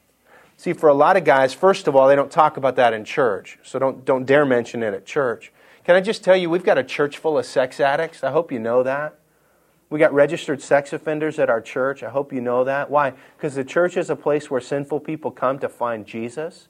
See, 0.57 0.73
for 0.73 0.89
a 0.89 0.93
lot 0.93 1.15
of 1.15 1.23
guys, 1.23 1.53
first 1.53 1.87
of 1.87 1.95
all, 1.95 2.09
they 2.09 2.17
don't 2.17 2.29
talk 2.29 2.57
about 2.57 2.75
that 2.75 2.91
in 2.91 3.05
church, 3.05 3.57
so 3.63 3.79
don't, 3.79 4.03
don't 4.03 4.25
dare 4.25 4.45
mention 4.45 4.83
it 4.83 4.93
at 4.93 5.05
church. 5.05 5.53
Can 5.85 5.95
I 5.95 6.01
just 6.01 6.21
tell 6.21 6.35
you, 6.35 6.49
we've 6.49 6.65
got 6.65 6.77
a 6.77 6.83
church 6.83 7.17
full 7.17 7.37
of 7.37 7.45
sex 7.45 7.79
addicts. 7.79 8.25
I 8.25 8.31
hope 8.31 8.51
you 8.51 8.59
know 8.59 8.83
that. 8.83 9.15
We 9.89 9.97
got 9.97 10.13
registered 10.13 10.61
sex 10.61 10.91
offenders 10.91 11.39
at 11.39 11.49
our 11.49 11.61
church. 11.61 12.03
I 12.03 12.09
hope 12.09 12.33
you 12.33 12.41
know 12.41 12.65
that. 12.65 12.91
Why? 12.91 13.13
Because 13.37 13.55
the 13.55 13.63
church 13.63 13.95
is 13.95 14.09
a 14.09 14.17
place 14.17 14.51
where 14.51 14.59
sinful 14.59 14.99
people 14.99 15.31
come 15.31 15.59
to 15.59 15.69
find 15.69 16.05
Jesus. 16.05 16.67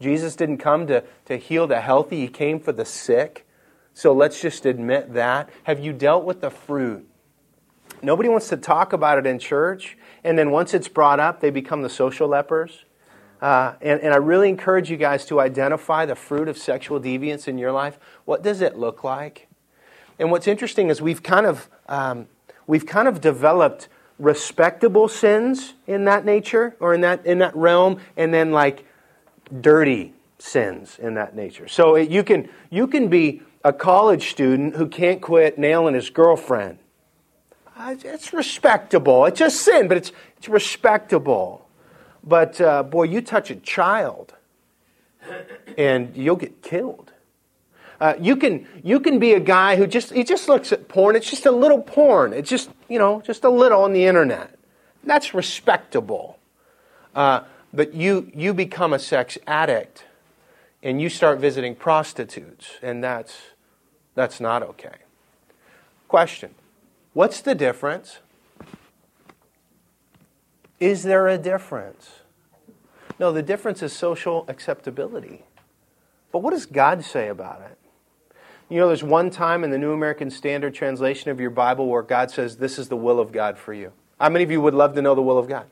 Jesus 0.00 0.36
didn't 0.36 0.58
come 0.58 0.86
to, 0.86 1.02
to 1.24 1.38
heal 1.38 1.66
the 1.66 1.80
healthy, 1.80 2.20
He 2.20 2.28
came 2.28 2.60
for 2.60 2.70
the 2.70 2.84
sick. 2.84 3.48
So 3.94 4.12
let's 4.12 4.40
just 4.40 4.66
admit 4.66 5.14
that. 5.14 5.50
Have 5.64 5.80
you 5.80 5.92
dealt 5.92 6.24
with 6.24 6.40
the 6.40 6.50
fruit? 6.50 7.06
Nobody 8.02 8.28
wants 8.28 8.48
to 8.48 8.56
talk 8.56 8.92
about 8.92 9.18
it 9.18 9.26
in 9.26 9.38
church. 9.38 9.98
And 10.24 10.38
then 10.38 10.50
once 10.50 10.74
it's 10.74 10.88
brought 10.88 11.20
up, 11.20 11.40
they 11.40 11.50
become 11.50 11.82
the 11.82 11.90
social 11.90 12.28
lepers. 12.28 12.84
Uh, 13.40 13.74
and, 13.80 14.00
and 14.00 14.12
I 14.12 14.18
really 14.18 14.48
encourage 14.48 14.90
you 14.90 14.96
guys 14.96 15.24
to 15.26 15.40
identify 15.40 16.04
the 16.04 16.14
fruit 16.14 16.48
of 16.48 16.58
sexual 16.58 17.00
deviance 17.00 17.48
in 17.48 17.58
your 17.58 17.72
life. 17.72 17.98
What 18.24 18.42
does 18.42 18.60
it 18.60 18.76
look 18.76 19.02
like? 19.02 19.48
And 20.18 20.30
what's 20.30 20.46
interesting 20.46 20.90
is 20.90 21.00
we've 21.00 21.22
kind 21.22 21.46
of 21.46 21.68
um, 21.88 22.28
we've 22.66 22.84
kind 22.84 23.08
of 23.08 23.20
developed 23.22 23.88
respectable 24.18 25.08
sins 25.08 25.72
in 25.86 26.04
that 26.04 26.26
nature 26.26 26.76
or 26.78 26.92
in 26.92 27.00
that 27.00 27.24
in 27.24 27.38
that 27.38 27.56
realm, 27.56 27.98
and 28.18 28.32
then 28.32 28.52
like 28.52 28.84
dirty 29.60 30.12
sins 30.38 30.98
in 30.98 31.14
that 31.14 31.34
nature. 31.34 31.66
So 31.66 31.94
it, 31.94 32.10
you 32.10 32.22
can 32.22 32.50
you 32.68 32.86
can 32.86 33.08
be 33.08 33.40
a 33.62 33.72
college 33.72 34.30
student 34.30 34.76
who 34.76 34.86
can't 34.86 35.20
quit 35.20 35.58
nailing 35.58 35.94
his 35.94 36.10
girlfriend. 36.10 36.78
It's 37.78 38.32
respectable. 38.32 39.24
It's 39.24 39.38
just 39.38 39.62
sin, 39.62 39.88
but 39.88 39.96
it's 39.96 40.12
it's 40.36 40.48
respectable. 40.48 41.66
But 42.22 42.60
uh, 42.60 42.82
boy, 42.82 43.04
you 43.04 43.22
touch 43.22 43.50
a 43.50 43.56
child, 43.56 44.34
and 45.78 46.14
you'll 46.14 46.36
get 46.36 46.62
killed. 46.62 47.12
Uh, 48.00 48.14
you 48.20 48.36
can 48.36 48.66
you 48.82 49.00
can 49.00 49.18
be 49.18 49.32
a 49.32 49.40
guy 49.40 49.76
who 49.76 49.86
just 49.86 50.12
he 50.12 50.24
just 50.24 50.48
looks 50.48 50.72
at 50.72 50.88
porn. 50.88 51.16
It's 51.16 51.28
just 51.28 51.46
a 51.46 51.50
little 51.50 51.80
porn. 51.80 52.32
It's 52.32 52.50
just 52.50 52.70
you 52.88 52.98
know 52.98 53.22
just 53.22 53.44
a 53.44 53.50
little 53.50 53.82
on 53.82 53.92
the 53.92 54.04
internet. 54.04 54.58
That's 55.04 55.32
respectable. 55.32 56.38
Uh, 57.14 57.42
but 57.72 57.94
you 57.94 58.30
you 58.34 58.52
become 58.52 58.92
a 58.92 58.98
sex 58.98 59.38
addict, 59.46 60.04
and 60.82 61.00
you 61.00 61.08
start 61.08 61.38
visiting 61.38 61.74
prostitutes, 61.74 62.72
and 62.82 63.02
that's 63.02 63.36
that's 64.20 64.38
not 64.38 64.62
okay. 64.62 64.96
Question: 66.06 66.54
What's 67.14 67.40
the 67.40 67.54
difference? 67.54 68.18
Is 70.78 71.04
there 71.04 71.26
a 71.26 71.38
difference? 71.38 72.20
No, 73.18 73.32
the 73.32 73.42
difference 73.42 73.82
is 73.82 73.92
social 73.92 74.44
acceptability. 74.46 75.44
But 76.32 76.40
what 76.40 76.50
does 76.50 76.66
God 76.66 77.02
say 77.04 77.28
about 77.28 77.62
it? 77.62 77.78
You 78.68 78.78
know, 78.78 78.86
there's 78.86 79.02
one 79.02 79.30
time 79.30 79.64
in 79.64 79.70
the 79.70 79.78
New 79.78 79.92
American 79.92 80.30
Standard 80.30 80.74
translation 80.74 81.30
of 81.30 81.40
your 81.40 81.50
Bible 81.50 81.86
where 81.86 82.02
God 82.02 82.30
says, 82.30 82.58
This 82.58 82.78
is 82.78 82.88
the 82.88 82.96
will 82.96 83.18
of 83.18 83.32
God 83.32 83.58
for 83.58 83.72
you. 83.72 83.92
How 84.20 84.28
many 84.28 84.44
of 84.44 84.50
you 84.50 84.60
would 84.60 84.74
love 84.74 84.94
to 84.94 85.02
know 85.02 85.14
the 85.14 85.22
will 85.22 85.38
of 85.38 85.48
God? 85.48 85.66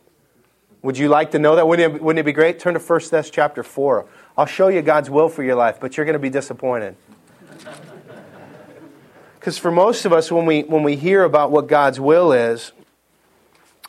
Would 0.82 0.96
you 0.96 1.08
like 1.08 1.30
to 1.32 1.38
know 1.38 1.56
that? 1.56 1.66
Wouldn't 1.68 1.96
it, 1.96 2.02
wouldn't 2.02 2.20
it 2.20 2.24
be 2.24 2.32
great? 2.32 2.58
Turn 2.58 2.74
to 2.74 2.80
1 2.80 3.00
Thess 3.00 3.30
chapter 3.30 3.62
4. 3.62 4.06
I'll 4.36 4.46
show 4.46 4.68
you 4.68 4.82
God's 4.82 5.10
will 5.10 5.28
for 5.28 5.42
your 5.42 5.56
life, 5.56 5.78
but 5.80 5.96
you're 5.96 6.06
going 6.06 6.14
to 6.14 6.20
be 6.20 6.30
disappointed. 6.30 6.96
Because 9.48 9.56
for 9.56 9.70
most 9.70 10.04
of 10.04 10.12
us, 10.12 10.30
when 10.30 10.44
we, 10.44 10.64
when 10.64 10.82
we 10.82 10.94
hear 10.94 11.24
about 11.24 11.50
what 11.50 11.68
God's 11.68 11.98
will 11.98 12.32
is, 12.32 12.72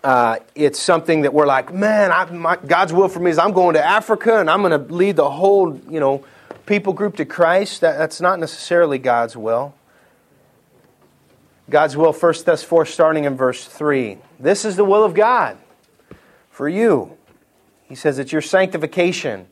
uh, 0.05 0.37
it's 0.55 0.79
something 0.79 1.23
that 1.23 1.33
we're 1.33 1.45
like, 1.45 1.73
man, 1.73 2.13
I, 2.13 2.23
my, 2.31 2.55
God's 2.55 2.93
will 2.93 3.09
for 3.09 3.19
me 3.19 3.29
is 3.29 3.37
I'm 3.37 3.51
going 3.51 3.73
to 3.73 3.85
Africa 3.85 4.39
and 4.39 4.49
I'm 4.49 4.61
going 4.61 4.71
to 4.71 4.93
lead 4.93 5.17
the 5.17 5.29
whole, 5.29 5.77
you 5.89 5.99
know, 5.99 6.23
people 6.65 6.93
group 6.93 7.17
to 7.17 7.25
Christ, 7.25 7.81
that, 7.81 7.97
that's 7.97 8.21
not 8.21 8.39
necessarily 8.39 8.99
God's 8.99 9.35
will. 9.35 9.73
God's 11.69 11.97
will, 11.97 12.13
1 12.13 12.33
Thess 12.35 12.63
4, 12.63 12.85
starting 12.85 13.25
in 13.25 13.35
verse 13.35 13.65
3. 13.65 14.17
This 14.39 14.63
is 14.63 14.77
the 14.77 14.85
will 14.85 15.03
of 15.03 15.13
God 15.13 15.57
for 16.51 16.69
you. 16.69 17.17
He 17.83 17.95
says 17.95 18.17
it's 18.17 18.31
your 18.31 18.41
sanctification, 18.41 19.45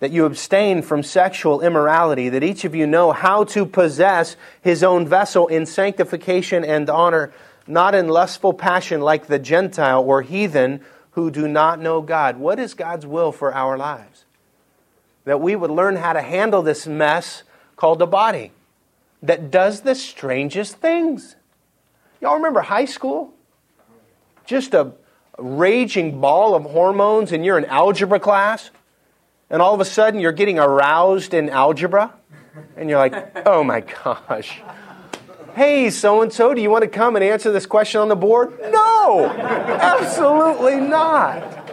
that 0.00 0.10
you 0.10 0.24
abstain 0.24 0.82
from 0.82 1.02
sexual 1.02 1.60
immorality, 1.60 2.28
that 2.28 2.42
each 2.42 2.64
of 2.64 2.74
you 2.74 2.86
know 2.86 3.12
how 3.12 3.44
to 3.44 3.64
possess 3.64 4.36
his 4.60 4.82
own 4.82 5.06
vessel 5.06 5.46
in 5.46 5.66
sanctification 5.66 6.64
and 6.64 6.90
honor, 6.90 7.32
not 7.66 7.94
in 7.94 8.08
lustful 8.08 8.52
passion 8.52 9.00
like 9.00 9.26
the 9.26 9.38
Gentile 9.38 10.02
or 10.02 10.22
heathen 10.22 10.80
who 11.12 11.30
do 11.30 11.46
not 11.48 11.80
know 11.80 12.02
God. 12.02 12.38
What 12.38 12.58
is 12.58 12.74
God's 12.74 13.06
will 13.06 13.32
for 13.32 13.54
our 13.54 13.78
lives? 13.78 14.24
that 15.24 15.40
we 15.40 15.56
would 15.56 15.70
learn 15.70 15.96
how 15.96 16.12
to 16.12 16.22
handle 16.22 16.62
this 16.62 16.86
mess 16.86 17.42
called 17.76 17.98
the 17.98 18.06
body 18.06 18.52
that 19.22 19.50
does 19.50 19.80
the 19.80 19.94
strangest 19.94 20.76
things. 20.76 21.36
Y'all 22.20 22.36
remember 22.36 22.60
high 22.60 22.84
school? 22.84 23.32
Just 24.46 24.74
a 24.74 24.92
raging 25.38 26.20
ball 26.20 26.54
of 26.54 26.64
hormones, 26.64 27.32
and 27.32 27.44
you're 27.44 27.58
in 27.58 27.64
algebra 27.64 28.20
class, 28.20 28.70
And 29.50 29.60
all 29.60 29.74
of 29.74 29.80
a 29.80 29.84
sudden, 29.84 30.20
you're 30.20 30.32
getting 30.32 30.58
aroused 30.58 31.34
in 31.34 31.48
algebra, 31.48 32.14
and 32.76 32.88
you're 32.88 32.98
like, 32.98 33.46
oh 33.46 33.62
my 33.62 33.80
gosh. 33.80 34.62
Hey, 35.54 35.90
so 35.90 36.22
and 36.22 36.32
so, 36.32 36.52
do 36.52 36.60
you 36.60 36.70
want 36.70 36.82
to 36.82 36.90
come 36.90 37.14
and 37.14 37.24
answer 37.24 37.52
this 37.52 37.66
question 37.66 38.00
on 38.00 38.08
the 38.08 38.16
board? 38.16 38.58
No, 38.72 39.26
absolutely 39.28 40.80
not. 40.80 41.64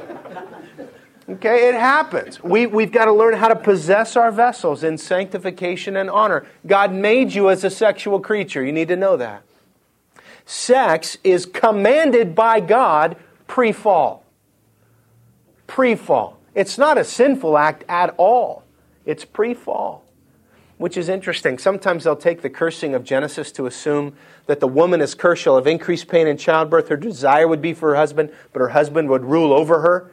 Okay, 1.27 1.69
it 1.69 1.75
happens. 1.75 2.43
We, 2.43 2.67
we've 2.67 2.91
got 2.91 3.05
to 3.05 3.13
learn 3.13 3.33
how 3.35 3.47
to 3.47 3.55
possess 3.55 4.17
our 4.17 4.31
vessels 4.31 4.83
in 4.83 4.97
sanctification 4.97 5.95
and 5.95 6.09
honor. 6.09 6.45
God 6.67 6.93
made 6.93 7.33
you 7.33 7.49
as 7.49 7.63
a 7.63 7.69
sexual 7.69 8.19
creature. 8.19 8.63
You 8.63 8.73
need 8.73 8.89
to 8.89 8.97
know 8.97 9.15
that. 9.15 9.43
Sex 10.45 11.17
is 11.23 11.45
commanded 11.45 12.35
by 12.35 12.59
God 12.59 13.15
pre 13.47 13.71
fall. 13.71 14.25
Pre 15.67 15.95
fall. 15.95 16.37
It's 16.53 16.77
not 16.77 16.97
a 16.97 17.03
sinful 17.03 17.57
act 17.57 17.83
at 17.87 18.13
all, 18.17 18.63
it's 19.05 19.23
pre 19.23 19.53
fall, 19.53 20.03
which 20.77 20.97
is 20.97 21.07
interesting. 21.09 21.57
Sometimes 21.57 22.03
they'll 22.03 22.15
take 22.15 22.41
the 22.41 22.49
cursing 22.49 22.93
of 22.93 23.03
Genesis 23.03 23.51
to 23.53 23.67
assume 23.67 24.13
that 24.47 24.59
the 24.59 24.67
woman 24.67 25.01
is 25.01 25.15
cursed. 25.15 25.43
She'll 25.43 25.55
have 25.55 25.67
increased 25.67 26.07
pain 26.07 26.27
in 26.27 26.37
childbirth. 26.37 26.89
Her 26.89 26.97
desire 26.97 27.47
would 27.47 27.61
be 27.61 27.73
for 27.73 27.89
her 27.89 27.95
husband, 27.95 28.31
but 28.51 28.59
her 28.59 28.69
husband 28.69 29.09
would 29.09 29.23
rule 29.23 29.53
over 29.53 29.81
her. 29.81 30.11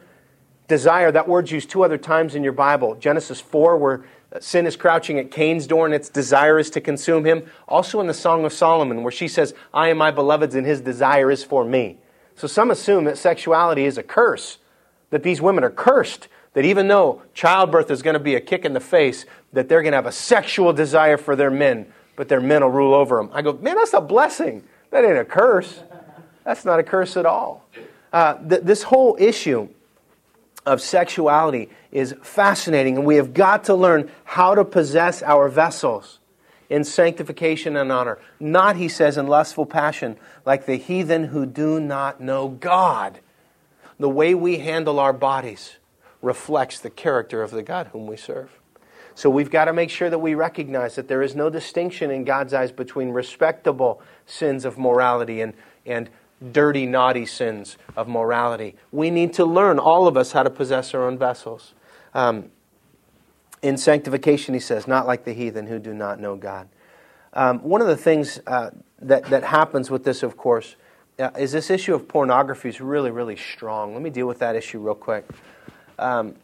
Desire, 0.69 1.11
that 1.11 1.27
word's 1.27 1.51
used 1.51 1.69
two 1.69 1.83
other 1.83 1.97
times 1.97 2.35
in 2.35 2.43
your 2.43 2.53
Bible. 2.53 2.95
Genesis 2.95 3.41
4, 3.41 3.77
where 3.77 4.05
sin 4.39 4.67
is 4.67 4.75
crouching 4.75 5.17
at 5.17 5.31
Cain's 5.31 5.65
door 5.65 5.87
and 5.87 5.95
its 5.95 6.09
desire 6.09 6.59
is 6.59 6.69
to 6.69 6.79
consume 6.79 7.25
him. 7.25 7.43
Also 7.67 7.99
in 7.99 8.07
the 8.07 8.13
Song 8.13 8.45
of 8.45 8.53
Solomon, 8.53 9.01
where 9.01 9.11
she 9.11 9.27
says, 9.27 9.55
I 9.73 9.89
am 9.89 9.97
my 9.97 10.11
beloved's 10.11 10.55
and 10.55 10.67
his 10.67 10.81
desire 10.81 11.31
is 11.31 11.43
for 11.43 11.65
me. 11.65 11.97
So 12.35 12.47
some 12.47 12.69
assume 12.71 13.05
that 13.05 13.17
sexuality 13.17 13.85
is 13.85 13.97
a 13.97 14.03
curse, 14.03 14.59
that 15.09 15.23
these 15.23 15.41
women 15.41 15.63
are 15.63 15.69
cursed, 15.69 16.27
that 16.53 16.65
even 16.65 16.87
though 16.87 17.21
childbirth 17.33 17.91
is 17.91 18.01
going 18.01 18.15
to 18.15 18.19
be 18.19 18.35
a 18.35 18.41
kick 18.41 18.65
in 18.65 18.73
the 18.73 18.79
face, 18.79 19.25
that 19.53 19.69
they're 19.69 19.81
going 19.81 19.91
to 19.91 19.97
have 19.97 20.05
a 20.05 20.11
sexual 20.11 20.73
desire 20.73 21.17
for 21.17 21.35
their 21.35 21.51
men, 21.51 21.91
but 22.15 22.27
their 22.27 22.41
men 22.41 22.63
will 22.63 22.69
rule 22.69 22.93
over 22.93 23.17
them. 23.17 23.29
I 23.33 23.41
go, 23.41 23.53
man, 23.53 23.75
that's 23.75 23.93
a 23.93 24.01
blessing. 24.01 24.63
That 24.91 25.05
ain't 25.05 25.17
a 25.17 25.25
curse. 25.25 25.81
That's 26.43 26.65
not 26.65 26.79
a 26.79 26.83
curse 26.83 27.17
at 27.17 27.25
all. 27.25 27.65
Uh, 28.11 28.35
th- 28.35 28.61
this 28.63 28.83
whole 28.83 29.15
issue 29.19 29.69
of 30.65 30.81
sexuality 30.81 31.69
is 31.91 32.15
fascinating, 32.21 32.97
and 32.97 33.05
we 33.05 33.15
have 33.15 33.33
got 33.33 33.65
to 33.65 33.75
learn 33.75 34.11
how 34.23 34.55
to 34.55 34.65
possess 34.65 35.21
our 35.23 35.49
vessels 35.49 36.19
in 36.69 36.83
sanctification 36.83 37.75
and 37.75 37.91
honor. 37.91 38.19
Not, 38.39 38.75
he 38.75 38.87
says, 38.87 39.17
in 39.17 39.27
lustful 39.27 39.65
passion, 39.65 40.17
like 40.45 40.65
the 40.65 40.75
heathen 40.75 41.25
who 41.25 41.45
do 41.45 41.79
not 41.79 42.21
know 42.21 42.49
God. 42.49 43.19
The 43.99 44.09
way 44.09 44.33
we 44.33 44.59
handle 44.59 44.99
our 44.99 45.13
bodies 45.13 45.77
reflects 46.21 46.79
the 46.79 46.89
character 46.89 47.43
of 47.43 47.51
the 47.51 47.63
God 47.63 47.87
whom 47.87 48.07
we 48.07 48.17
serve. 48.17 48.51
So 49.15 49.29
we've 49.29 49.51
got 49.51 49.65
to 49.65 49.73
make 49.73 49.89
sure 49.89 50.09
that 50.09 50.19
we 50.19 50.33
recognize 50.33 50.95
that 50.95 51.09
there 51.09 51.21
is 51.21 51.35
no 51.35 51.49
distinction 51.49 52.09
in 52.09 52.23
God's 52.23 52.53
eyes 52.53 52.71
between 52.71 53.09
respectable 53.09 54.01
sins 54.25 54.63
of 54.63 54.77
morality 54.77 55.41
and, 55.41 55.53
and 55.85 56.09
dirty, 56.53 56.85
naughty 56.85 57.25
sins 57.25 57.77
of 57.97 58.07
morality. 58.07 58.75
We 58.91 59.09
need 59.11 59.33
to 59.33 59.45
learn, 59.45 59.77
all 59.77 60.07
of 60.07 60.15
us, 60.15 60.31
how 60.31 60.43
to 60.43 60.49
possess 60.49 60.93
our 60.93 61.05
own 61.05 61.17
vessels. 61.17 61.73
Um, 62.13 62.51
in 63.61 63.75
sanctification, 63.77 64.53
he 64.53 64.61
says, 64.61 64.87
not 64.87 65.05
like 65.05 65.25
the 65.25 65.33
heathen 65.33 65.67
who 65.67 65.79
do 65.79 65.93
not 65.93 66.21
know 66.21 66.37
God. 66.37 66.69
Um, 67.33 67.59
one 67.59 67.81
of 67.81 67.87
the 67.87 67.97
things 67.97 68.39
uh, 68.47 68.69
that, 69.01 69.25
that 69.25 69.43
happens 69.43 69.91
with 69.91 70.05
this, 70.05 70.23
of 70.23 70.37
course, 70.37 70.77
uh, 71.19 71.31
is 71.37 71.51
this 71.51 71.69
issue 71.69 71.93
of 71.93 72.07
pornography 72.07 72.69
is 72.69 72.79
really, 72.79 73.11
really 73.11 73.35
strong. 73.35 73.93
Let 73.93 74.01
me 74.01 74.09
deal 74.09 74.27
with 74.27 74.39
that 74.39 74.55
issue 74.55 74.79
real 74.79 74.95
quick. 74.95 75.27
Um, 75.97 76.35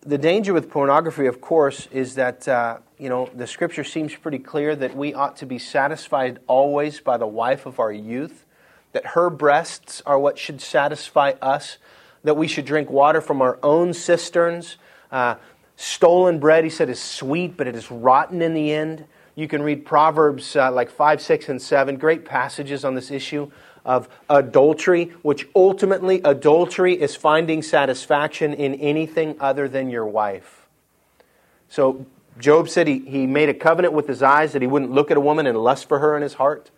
the 0.00 0.18
danger 0.18 0.52
with 0.52 0.70
pornography, 0.70 1.26
of 1.26 1.40
course, 1.40 1.88
is 1.92 2.14
that 2.14 2.48
uh, 2.48 2.78
you 2.98 3.08
know 3.08 3.28
the 3.34 3.46
Scripture 3.46 3.84
seems 3.84 4.14
pretty 4.14 4.38
clear 4.38 4.74
that 4.76 4.96
we 4.96 5.14
ought 5.14 5.36
to 5.38 5.46
be 5.46 5.58
satisfied 5.58 6.38
always 6.46 7.00
by 7.00 7.16
the 7.16 7.26
wife 7.26 7.66
of 7.66 7.78
our 7.78 7.92
youth 7.92 8.44
that 8.94 9.06
her 9.08 9.28
breasts 9.28 10.00
are 10.06 10.18
what 10.18 10.38
should 10.38 10.60
satisfy 10.60 11.32
us, 11.42 11.78
that 12.22 12.36
we 12.36 12.46
should 12.46 12.64
drink 12.64 12.88
water 12.88 13.20
from 13.20 13.42
our 13.42 13.58
own 13.62 13.92
cisterns. 13.92 14.76
Uh, 15.10 15.34
stolen 15.76 16.38
bread, 16.38 16.62
he 16.62 16.70
said, 16.70 16.88
is 16.88 17.00
sweet, 17.02 17.56
but 17.56 17.66
it 17.66 17.74
is 17.74 17.90
rotten 17.90 18.40
in 18.40 18.54
the 18.54 18.72
end. 18.72 19.04
You 19.34 19.48
can 19.48 19.62
read 19.62 19.84
Proverbs 19.84 20.54
uh, 20.54 20.70
like 20.70 20.90
5, 20.90 21.20
6, 21.20 21.48
and 21.48 21.60
7, 21.60 21.96
great 21.96 22.24
passages 22.24 22.84
on 22.84 22.94
this 22.94 23.10
issue 23.10 23.50
of 23.84 24.08
adultery, 24.30 25.12
which 25.22 25.46
ultimately, 25.54 26.20
adultery 26.24 26.94
is 26.94 27.14
finding 27.14 27.62
satisfaction 27.62 28.54
in 28.54 28.74
anything 28.74 29.36
other 29.40 29.68
than 29.68 29.90
your 29.90 30.06
wife. 30.06 30.66
So, 31.68 32.06
Job 32.38 32.68
said 32.68 32.88
he, 32.88 32.98
he 33.00 33.26
made 33.26 33.48
a 33.48 33.54
covenant 33.54 33.94
with 33.94 34.08
his 34.08 34.22
eyes 34.22 34.52
that 34.52 34.62
he 34.62 34.66
wouldn't 34.66 34.90
look 34.90 35.10
at 35.10 35.16
a 35.16 35.20
woman 35.20 35.46
and 35.46 35.56
lust 35.56 35.88
for 35.88 36.00
her 36.00 36.16
in 36.16 36.22
his 36.22 36.34
heart. 36.34 36.70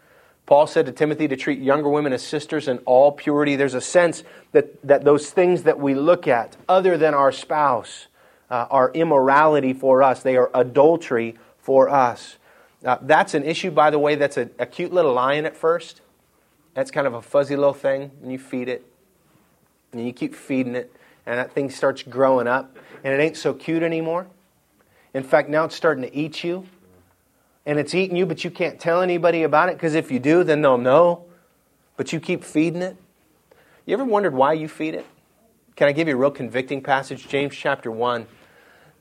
Paul 0.44 0.66
said 0.66 0.86
to 0.86 0.92
Timothy 0.92 1.26
to 1.28 1.36
treat 1.36 1.58
younger 1.60 1.88
women 1.88 2.12
as 2.12 2.22
sisters 2.22 2.68
in 2.68 2.78
all 2.78 3.10
purity. 3.10 3.56
There's 3.56 3.74
a 3.74 3.80
sense 3.80 4.22
that, 4.52 4.80
that 4.86 5.04
those 5.04 5.30
things 5.30 5.64
that 5.64 5.80
we 5.80 5.94
look 5.94 6.28
at, 6.28 6.56
other 6.68 6.96
than 6.96 7.14
our 7.14 7.32
spouse, 7.32 8.06
uh, 8.50 8.66
are 8.70 8.92
immorality 8.92 9.72
for 9.72 10.02
us. 10.02 10.22
They 10.22 10.36
are 10.36 10.50
adultery 10.54 11.36
for 11.58 11.88
us. 11.88 12.36
Uh, 12.84 12.98
that's 13.02 13.34
an 13.34 13.42
issue, 13.42 13.72
by 13.72 13.90
the 13.90 13.98
way, 13.98 14.14
that's 14.14 14.36
a, 14.36 14.48
a 14.58 14.66
cute 14.66 14.92
little 14.92 15.14
lion 15.14 15.46
at 15.46 15.56
first. 15.56 16.00
That's 16.76 16.90
kind 16.90 17.06
of 17.06 17.14
a 17.14 17.22
fuzzy 17.22 17.56
little 17.56 17.72
thing, 17.72 18.10
and 18.22 18.30
you 18.30 18.38
feed 18.38 18.68
it, 18.68 18.84
and 19.92 20.06
you 20.06 20.12
keep 20.12 20.34
feeding 20.34 20.76
it, 20.76 20.92
and 21.24 21.38
that 21.38 21.52
thing 21.52 21.70
starts 21.70 22.02
growing 22.02 22.46
up, 22.46 22.76
and 23.02 23.14
it 23.14 23.18
ain't 23.18 23.38
so 23.38 23.54
cute 23.54 23.82
anymore. 23.82 24.26
In 25.14 25.22
fact, 25.22 25.48
now 25.48 25.64
it's 25.64 25.74
starting 25.74 26.02
to 26.02 26.14
eat 26.14 26.44
you 26.44 26.66
and 27.64 27.78
it's 27.78 27.94
eating 27.94 28.16
you, 28.16 28.26
but 28.26 28.44
you 28.44 28.50
can't 28.50 28.78
tell 28.78 29.00
anybody 29.00 29.42
about 29.42 29.70
it 29.70 29.76
because 29.76 29.94
if 29.94 30.10
you 30.12 30.20
do, 30.20 30.44
then 30.44 30.62
they'll 30.62 30.78
know. 30.78 31.24
But 31.96 32.12
you 32.12 32.20
keep 32.20 32.44
feeding 32.44 32.82
it. 32.82 32.96
You 33.86 33.94
ever 33.94 34.04
wondered 34.04 34.34
why 34.34 34.52
you 34.52 34.68
feed 34.68 34.94
it? 34.94 35.06
Can 35.74 35.88
I 35.88 35.92
give 35.92 36.06
you 36.06 36.14
a 36.14 36.16
real 36.16 36.30
convicting 36.30 36.82
passage? 36.82 37.26
James 37.26 37.56
chapter 37.56 37.90
1. 37.90 38.26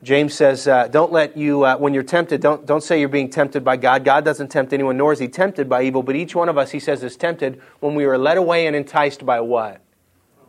James 0.02 0.34
says, 0.34 0.68
uh, 0.68 0.88
Don't 0.88 1.10
let 1.10 1.36
you, 1.36 1.64
uh, 1.64 1.76
when 1.76 1.94
you're 1.94 2.02
tempted, 2.02 2.40
don't, 2.40 2.66
don't 2.66 2.82
say 2.82 3.00
you're 3.00 3.08
being 3.08 3.30
tempted 3.30 3.64
by 3.64 3.76
God. 3.76 4.04
God 4.04 4.24
doesn't 4.24 4.48
tempt 4.48 4.72
anyone, 4.72 4.96
nor 4.96 5.12
is 5.12 5.18
he 5.18 5.28
tempted 5.28 5.68
by 5.68 5.82
evil. 5.82 6.02
But 6.02 6.16
each 6.16 6.34
one 6.34 6.48
of 6.48 6.58
us, 6.58 6.70
he 6.70 6.80
says, 6.80 7.02
is 7.02 7.16
tempted 7.16 7.60
when 7.80 7.94
we 7.94 8.04
are 8.04 8.18
led 8.18 8.36
away 8.36 8.66
and 8.66 8.76
enticed 8.76 9.24
by 9.24 9.40
what? 9.40 9.80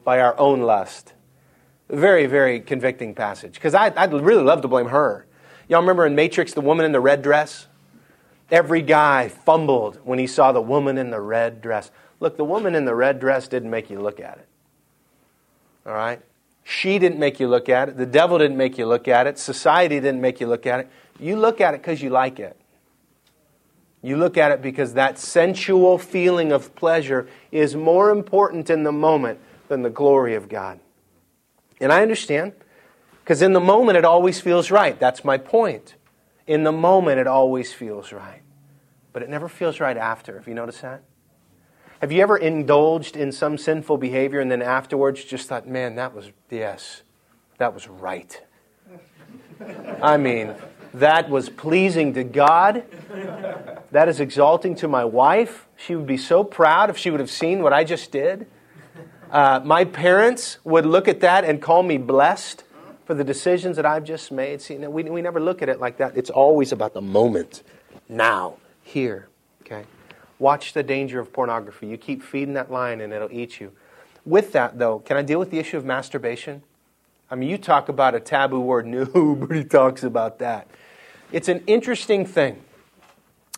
By 0.04 0.20
our 0.20 0.38
own 0.38 0.62
lust. 0.62 1.14
Very, 1.90 2.26
very 2.26 2.60
convicting 2.60 3.16
passage. 3.16 3.54
Because 3.54 3.74
I'd 3.74 4.12
really 4.12 4.44
love 4.44 4.62
to 4.62 4.68
blame 4.68 4.88
her. 4.88 5.26
Y'all 5.70 5.82
remember 5.82 6.06
in 6.06 6.16
Matrix, 6.16 6.54
the 6.54 6.62
woman 6.62 6.86
in 6.86 6.92
the 6.92 7.00
red 7.00 7.22
dress? 7.22 7.68
Every 8.50 8.82
guy 8.82 9.28
fumbled 9.28 10.00
when 10.04 10.20
he 10.20 10.28
saw 10.28 10.52
the 10.52 10.62
woman 10.62 10.98
in 10.98 11.10
the 11.10 11.20
red 11.20 11.62
dress. 11.62 11.92
Look, 12.20 12.38
the 12.38 12.46
woman 12.46 12.76
in 12.76 12.86
the 12.86 12.96
red 12.96 13.20
dress 13.20 13.48
didn't 13.48 13.70
make 13.70 13.90
you 13.90 14.00
look 14.02 14.20
at 14.20 14.38
it. 14.38 14.48
All 15.86 15.94
right? 15.94 16.22
She 16.70 17.00
didn't 17.00 17.18
make 17.18 17.40
you 17.40 17.48
look 17.48 17.70
at 17.70 17.88
it. 17.88 17.96
The 17.96 18.06
devil 18.06 18.38
didn't 18.38 18.58
make 18.58 18.78
you 18.78 18.86
look 18.86 19.08
at 19.08 19.26
it. 19.26 19.40
Society 19.40 20.02
didn't 20.02 20.20
make 20.20 20.42
you 20.42 20.48
look 20.48 20.66
at 20.66 20.82
it. 20.82 20.90
You 21.18 21.38
look 21.38 21.62
at 21.62 21.74
it 21.74 21.82
because 21.82 22.02
you 22.02 22.10
like 22.10 22.42
it. 22.42 22.60
You 24.02 24.18
look 24.18 24.36
at 24.36 24.52
it 24.52 24.62
because 24.62 24.96
that 24.96 25.18
sensual 25.18 25.98
feeling 25.98 26.52
of 26.52 26.76
pleasure 26.76 27.30
is 27.54 27.74
more 27.74 28.10
important 28.10 28.70
in 28.70 28.84
the 28.84 28.92
moment 28.92 29.40
than 29.70 29.82
the 29.82 29.90
glory 29.90 30.36
of 30.36 30.50
God. 30.50 30.82
And 31.80 31.94
I 31.94 32.02
understand, 32.02 32.52
because 33.24 33.42
in 33.42 33.54
the 33.54 33.62
moment 33.62 33.98
it 33.98 34.04
always 34.04 34.42
feels 34.42 34.70
right. 34.70 35.00
That's 35.00 35.24
my 35.24 35.38
point. 35.38 35.96
In 36.48 36.66
the 36.66 36.74
moment, 36.74 37.18
it 37.20 37.28
always 37.28 37.72
feels 37.72 38.12
right. 38.12 38.42
But 39.14 39.24
it 39.24 39.30
never 39.30 39.48
feels 39.48 39.80
right 39.80 39.96
after. 39.96 40.38
Have 40.38 40.50
you 40.50 40.54
noticed 40.54 40.82
that? 40.82 41.02
Have 42.02 42.12
you 42.12 42.22
ever 42.22 42.38
indulged 42.38 43.18
in 43.18 43.32
some 43.32 43.58
sinful 43.58 43.98
behavior 43.98 44.40
and 44.40 44.52
then 44.52 44.62
afterwards 44.62 45.24
just 45.24 45.50
thought, 45.50 45.68
man, 45.68 45.96
that 45.96 46.14
was, 46.14 46.32
yes, 46.52 47.02
that 47.58 47.74
was 47.74 47.88
right? 47.88 48.40
I 50.04 50.18
mean, 50.18 50.54
that 50.94 51.28
was 51.30 51.50
pleasing 51.50 52.14
to 52.14 52.24
God. 52.24 52.84
That 53.92 54.10
is 54.10 54.20
exalting 54.20 54.76
to 54.76 54.88
my 54.88 55.06
wife. 55.06 55.68
She 55.76 55.96
would 55.96 56.06
be 56.06 56.18
so 56.18 56.44
proud 56.44 56.92
if 56.92 56.98
she 56.98 57.10
would 57.10 57.20
have 57.20 57.32
seen 57.32 57.64
what 57.64 57.74
I 57.74 57.84
just 57.84 58.12
did. 58.12 58.46
Uh, 59.32 59.62
my 59.64 59.84
parents 59.84 60.60
would 60.64 60.86
look 60.86 61.08
at 61.08 61.22
that 61.22 61.44
and 61.46 61.62
call 61.62 61.82
me 61.82 61.98
blessed 61.98 62.64
for 63.06 63.16
the 63.16 63.24
decisions 63.24 63.76
that 63.78 63.86
I've 63.86 64.04
just 64.04 64.32
made. 64.32 64.62
See, 64.62 64.78
we, 64.78 65.04
we 65.04 65.22
never 65.24 65.40
look 65.40 65.64
at 65.64 65.70
it 65.70 65.80
like 65.80 65.98
that. 65.98 66.16
It's 66.16 66.30
always 66.30 66.72
about 66.72 66.94
the 66.94 67.02
moment, 67.02 67.64
now, 68.08 68.58
here. 68.84 69.30
Watch 70.40 70.74
the 70.74 70.84
danger 70.84 71.20
of 71.20 71.34
pornography. 71.34 71.88
You 71.88 71.98
keep 71.98 72.22
feeding 72.22 72.54
that 72.54 72.72
lion 72.72 73.02
and 73.02 73.12
it'll 73.12 73.32
eat 73.32 73.60
you. 73.60 73.72
With 74.26 74.52
that, 74.52 74.78
though, 74.78 75.00
can 75.00 75.18
I 75.18 75.22
deal 75.22 75.40
with 75.40 75.52
the 75.52 75.60
issue 75.60 75.78
of 75.78 75.86
masturbation? 75.86 76.62
I 77.30 77.36
mean, 77.36 77.50
you 77.50 77.58
talk 77.58 77.90
about 77.90 78.14
a 78.16 78.20
taboo 78.20 78.60
word, 78.60 78.86
nobody 79.16 79.64
talks 79.64 80.04
about 80.04 80.40
that. 80.40 80.68
It's 81.32 81.50
an 81.50 81.64
interesting 81.68 82.26
thing. 82.26 82.62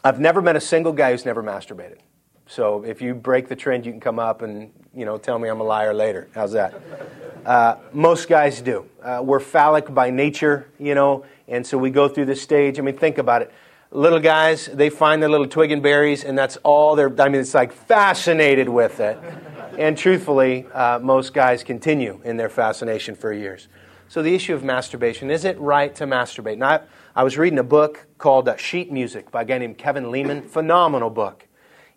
I've 0.04 0.20
never 0.20 0.42
met 0.42 0.56
a 0.56 0.62
single 0.62 0.94
guy 0.94 1.12
who's 1.12 1.26
never 1.26 1.44
masturbated. 1.44 1.98
So 2.48 2.84
if 2.84 3.02
you 3.02 3.14
break 3.14 3.48
the 3.48 3.56
trend, 3.56 3.86
you 3.86 3.92
can 3.92 4.02
come 4.02 4.18
up 4.18 4.42
and 4.42 4.72
you 4.96 5.06
know 5.06 5.18
tell 5.18 5.38
me 5.38 5.50
I'm 5.50 5.60
a 5.60 5.64
liar 5.64 5.94
later. 5.94 6.30
How's 6.34 6.54
that? 6.54 6.74
Uh, 7.46 7.76
most 7.94 8.28
guys 8.28 8.60
do. 8.62 8.86
Uh, 9.04 9.22
we're 9.24 9.40
phallic 9.40 9.94
by 9.94 10.10
nature, 10.10 10.68
you 10.80 10.96
know, 10.96 11.26
and 11.48 11.66
so 11.66 11.78
we 11.78 11.92
go 11.92 12.08
through 12.08 12.26
this 12.26 12.42
stage. 12.42 12.80
I 12.80 12.82
mean, 12.82 12.98
think 12.98 13.20
about 13.20 13.44
it. 13.44 13.54
Little 13.92 14.20
guys, 14.20 14.68
they 14.68 14.92
find 14.92 15.20
their 15.20 15.30
little 15.30 15.48
twig 15.48 15.72
and 15.72 15.82
berries, 15.82 16.24
and 16.24 16.38
that's 16.38 16.58
all 16.58 16.96
they're. 16.96 17.12
I 17.20 17.28
mean, 17.28 17.42
it's 17.42 17.56
like 17.56 17.74
fascinated 17.74 18.70
with 18.70 19.00
it. 19.00 19.18
And 19.80 19.98
truthfully, 19.98 20.68
uh, 20.74 21.00
most 21.00 21.34
guys 21.34 21.64
continue 21.64 22.22
in 22.24 22.38
their 22.38 22.50
fascination 22.50 23.16
for 23.16 23.34
years. 23.34 23.68
So 24.08 24.22
the 24.22 24.36
issue 24.36 24.54
of 24.54 24.64
masturbation 24.64 25.32
is 25.32 25.44
it 25.44 25.60
right 25.60 25.94
to 25.96 26.06
masturbate? 26.06 26.58
Now, 26.58 26.70
I, 26.70 26.82
I 27.16 27.24
was 27.24 27.38
reading 27.38 27.58
a 27.58 27.64
book 27.64 28.06
called 28.20 28.48
uh, 28.48 28.58
Sheet 28.58 28.92
Music 28.92 29.32
by 29.32 29.42
a 29.42 29.46
guy 29.46 29.58
named 29.58 29.78
Kevin 29.80 30.12
Leman, 30.12 30.44
Phenomenal 30.44 31.10
book. 31.10 31.48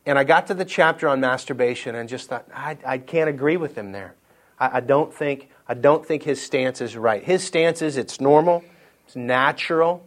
And 0.07 0.19
I 0.19 0.25
got 0.25 0.47
to 0.47 0.55
the 0.55 0.65
chapter 0.65 1.09
on 1.09 1.21
masturbation 1.21 1.95
and 1.95 2.09
just 2.09 2.29
thought, 2.29 2.47
I, 2.55 2.79
I 2.87 2.99
can't 2.99 3.29
agree 3.29 3.57
with 3.57 3.77
him 3.77 3.93
there. 3.93 4.15
I, 4.59 4.79
I, 4.79 4.81
don't 4.81 5.13
think, 5.13 5.49
I 5.69 5.75
don't 5.75 6.05
think 6.05 6.23
his 6.23 6.41
stance 6.41 6.81
is 6.81 6.97
right. 6.97 7.23
His 7.23 7.45
stance 7.45 7.83
is 7.83 7.97
it's 7.97 8.21
normal, 8.21 8.65
it's 9.07 9.15
natural, 9.17 10.05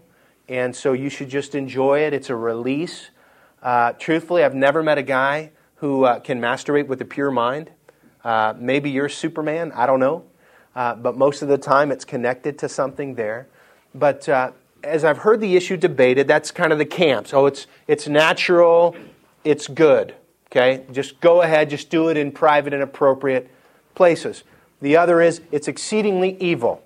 and 0.47 0.75
so 0.75 0.93
you 0.93 1.09
should 1.09 1.29
just 1.29 1.55
enjoy 1.55 1.99
it. 1.99 2.13
It's 2.13 2.29
a 2.29 2.35
release. 2.35 3.09
Uh, 3.61 3.93
truthfully, 3.93 4.43
I've 4.43 4.55
never 4.55 4.83
met 4.83 4.97
a 4.97 5.03
guy 5.03 5.51
who 5.75 6.05
uh, 6.05 6.19
can 6.19 6.39
masturbate 6.39 6.87
with 6.87 7.01
a 7.01 7.05
pure 7.05 7.31
mind. 7.31 7.71
Uh, 8.23 8.53
maybe 8.57 8.89
you're 8.89 9.09
Superman, 9.09 9.71
I 9.73 9.85
don't 9.85 9.99
know. 9.99 10.23
Uh, 10.75 10.95
but 10.95 11.17
most 11.17 11.41
of 11.41 11.47
the 11.47 11.57
time 11.57 11.91
it's 11.91 12.05
connected 12.05 12.59
to 12.59 12.69
something 12.69 13.15
there. 13.15 13.47
But 13.93 14.27
uh, 14.27 14.51
as 14.83 15.03
I've 15.03 15.19
heard 15.19 15.39
the 15.39 15.55
issue 15.55 15.77
debated, 15.77 16.27
that's 16.27 16.51
kind 16.51 16.71
of 16.71 16.77
the 16.77 16.85
camps. 16.85 17.33
Oh, 17.33 17.45
it's, 17.45 17.67
it's 17.87 18.07
natural, 18.07 18.95
it's 19.43 19.67
good. 19.67 20.15
Okay? 20.51 20.85
Just 20.91 21.19
go 21.21 21.41
ahead, 21.41 21.69
just 21.69 21.89
do 21.89 22.09
it 22.09 22.17
in 22.17 22.31
private 22.31 22.73
and 22.73 22.83
appropriate 22.83 23.49
places. 23.95 24.43
The 24.81 24.97
other 24.97 25.21
is 25.21 25.41
it's 25.51 25.67
exceedingly 25.67 26.37
evil. 26.39 26.83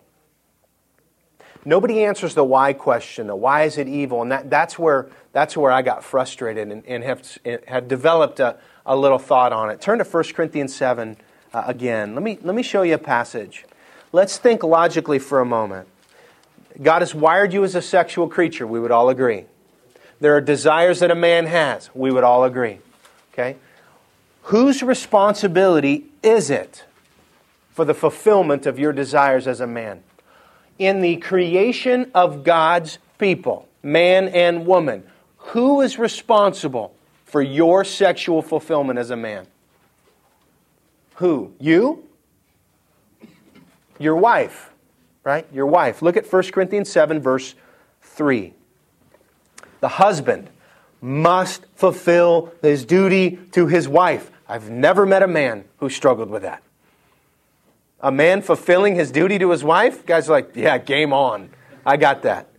Nobody 1.66 2.04
answers 2.04 2.36
the 2.36 2.44
why 2.44 2.74
question, 2.74 3.28
the 3.28 3.36
why 3.36 3.64
is 3.64 3.78
it 3.78 3.88
evil? 3.88 4.22
And 4.22 4.32
that, 4.32 4.50
that's, 4.50 4.80
where, 4.80 5.08
that's 5.34 5.58
where 5.58 5.72
I 5.72 5.82
got 5.82 6.04
frustrated 6.04 6.72
and, 6.72 6.86
and 6.86 7.04
have, 7.04 7.38
have 7.68 7.88
developed 7.88 8.40
a, 8.40 8.58
a 8.86 8.96
little 8.96 9.20
thought 9.20 9.52
on 9.52 9.70
it. 9.70 9.82
Turn 9.82 10.00
to 10.00 10.06
1 10.06 10.24
Corinthians 10.34 10.74
7 10.74 11.18
uh, 11.54 11.64
again. 11.66 12.16
Let 12.16 12.24
me, 12.24 12.40
let 12.42 12.56
me 12.56 12.64
show 12.64 12.84
you 12.84 12.96
a 12.96 13.00
passage. 13.00 13.66
Let's 14.12 14.38
think 14.38 14.64
logically 14.64 15.20
for 15.20 15.42
a 15.42 15.46
moment. 15.46 15.88
God 16.82 17.02
has 17.02 17.14
wired 17.14 17.52
you 17.52 17.64
as 17.64 17.76
a 17.76 17.82
sexual 17.82 18.30
creature, 18.30 18.66
we 18.66 18.80
would 18.80 18.92
all 18.92 19.10
agree. 19.10 19.46
There 20.22 20.36
are 20.36 20.42
desires 20.42 21.00
that 21.00 21.12
a 21.12 21.16
man 21.16 21.46
has. 21.46 21.90
We 21.94 22.12
would 22.12 22.24
all 22.24 22.44
agree. 22.44 22.80
Okay? 23.34 23.58
Whose 24.44 24.82
responsibility 24.82 26.06
is 26.24 26.50
it 26.50 26.86
for 27.72 27.86
the 27.86 27.94
fulfillment 27.94 28.66
of 28.66 28.80
your 28.80 28.94
desires 28.94 29.48
as 29.48 29.60
a 29.60 29.68
man? 29.68 30.04
In 30.80 31.02
the 31.02 31.18
creation 31.18 32.10
of 32.16 32.44
God's 32.44 32.98
people, 33.20 33.68
man 33.84 34.30
and 34.30 34.66
woman, 34.66 35.04
who 35.38 35.82
is 35.82 36.00
responsible 36.00 36.96
for 37.26 37.42
your 37.42 37.84
sexual 37.84 38.42
fulfillment 38.42 38.98
as 38.98 39.12
a 39.12 39.16
man? 39.16 39.46
Who? 41.16 41.54
You? 41.60 42.04
Your 44.00 44.16
wife, 44.16 44.72
right? 45.24 45.46
Your 45.54 45.68
wife. 45.68 46.02
Look 46.02 46.18
at 46.18 46.32
1 46.32 46.44
Corinthians 46.52 46.90
7, 46.90 47.20
verse 47.20 47.54
3 48.02 48.54
the 49.80 49.88
husband 49.88 50.50
must 51.02 51.66
fulfill 51.76 52.52
his 52.62 52.86
duty 52.86 53.40
to 53.52 53.68
his 53.68 53.88
wife. 53.88 54.32
I've 54.48 54.70
never 54.70 55.06
met 55.06 55.24
a 55.24 55.28
man 55.28 55.66
who 55.78 55.90
struggled 55.90 56.30
with 56.30 56.42
that. 56.42 56.62
A 58.02 58.12
man 58.12 58.42
fulfilling 58.42 58.96
his 58.96 59.12
duty 59.12 59.40
to 59.40 59.52
his 59.52 59.64
wife? 59.64 60.06
Guys 60.06 60.30
are 60.30 60.34
like, 60.34 60.56
yeah, 60.56 60.78
game 60.78 61.12
on. 61.12 61.50
I 61.86 61.98
got 61.98 62.24
that. 62.24 62.50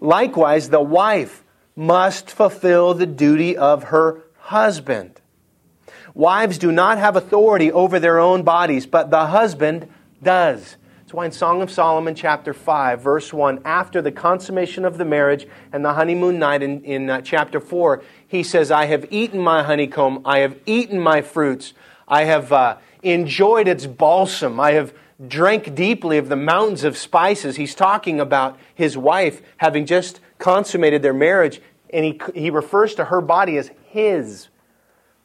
Likewise, 0.00 0.68
the 0.68 0.80
wife 0.80 1.42
must 1.74 2.30
fulfill 2.30 2.94
the 2.94 3.06
duty 3.06 3.56
of 3.56 3.84
her 3.84 4.24
husband. 4.38 5.20
Wives 6.14 6.58
do 6.58 6.72
not 6.72 6.98
have 6.98 7.16
authority 7.16 7.70
over 7.70 8.00
their 8.00 8.18
own 8.18 8.42
bodies, 8.42 8.86
but 8.86 9.10
the 9.10 9.26
husband 9.26 9.88
does. 10.22 10.76
That's 11.00 11.14
why 11.14 11.24
in 11.24 11.32
Song 11.32 11.62
of 11.62 11.70
Solomon, 11.70 12.14
chapter 12.14 12.52
5, 12.52 13.00
verse 13.00 13.32
1, 13.32 13.62
after 13.64 14.02
the 14.02 14.12
consummation 14.12 14.84
of 14.84 14.98
the 14.98 15.04
marriage 15.04 15.46
and 15.72 15.84
the 15.84 15.94
honeymoon 15.94 16.38
night 16.38 16.62
in, 16.62 16.84
in 16.84 17.08
uh, 17.08 17.20
chapter 17.22 17.60
4, 17.60 18.02
he 18.26 18.42
says, 18.42 18.70
I 18.70 18.86
have 18.86 19.06
eaten 19.10 19.40
my 19.40 19.62
honeycomb, 19.62 20.20
I 20.26 20.40
have 20.40 20.58
eaten 20.66 21.00
my 21.00 21.22
fruits, 21.22 21.72
I 22.06 22.24
have 22.24 22.52
uh, 22.52 22.76
enjoyed 23.02 23.68
its 23.68 23.86
balsam, 23.86 24.58
I 24.60 24.72
have 24.72 24.92
drank 25.26 25.74
deeply 25.74 26.18
of 26.18 26.28
the 26.28 26.36
mountains 26.36 26.84
of 26.84 26.96
spices. 26.96 27.56
He's 27.56 27.74
talking 27.74 28.20
about 28.20 28.58
his 28.74 28.96
wife 28.96 29.42
having 29.56 29.86
just 29.86 30.20
consummated 30.38 31.02
their 31.02 31.14
marriage, 31.14 31.60
and 31.90 32.04
he, 32.04 32.20
he 32.34 32.50
refers 32.50 32.94
to 32.96 33.06
her 33.06 33.20
body 33.20 33.56
as 33.56 33.70
his. 33.86 34.48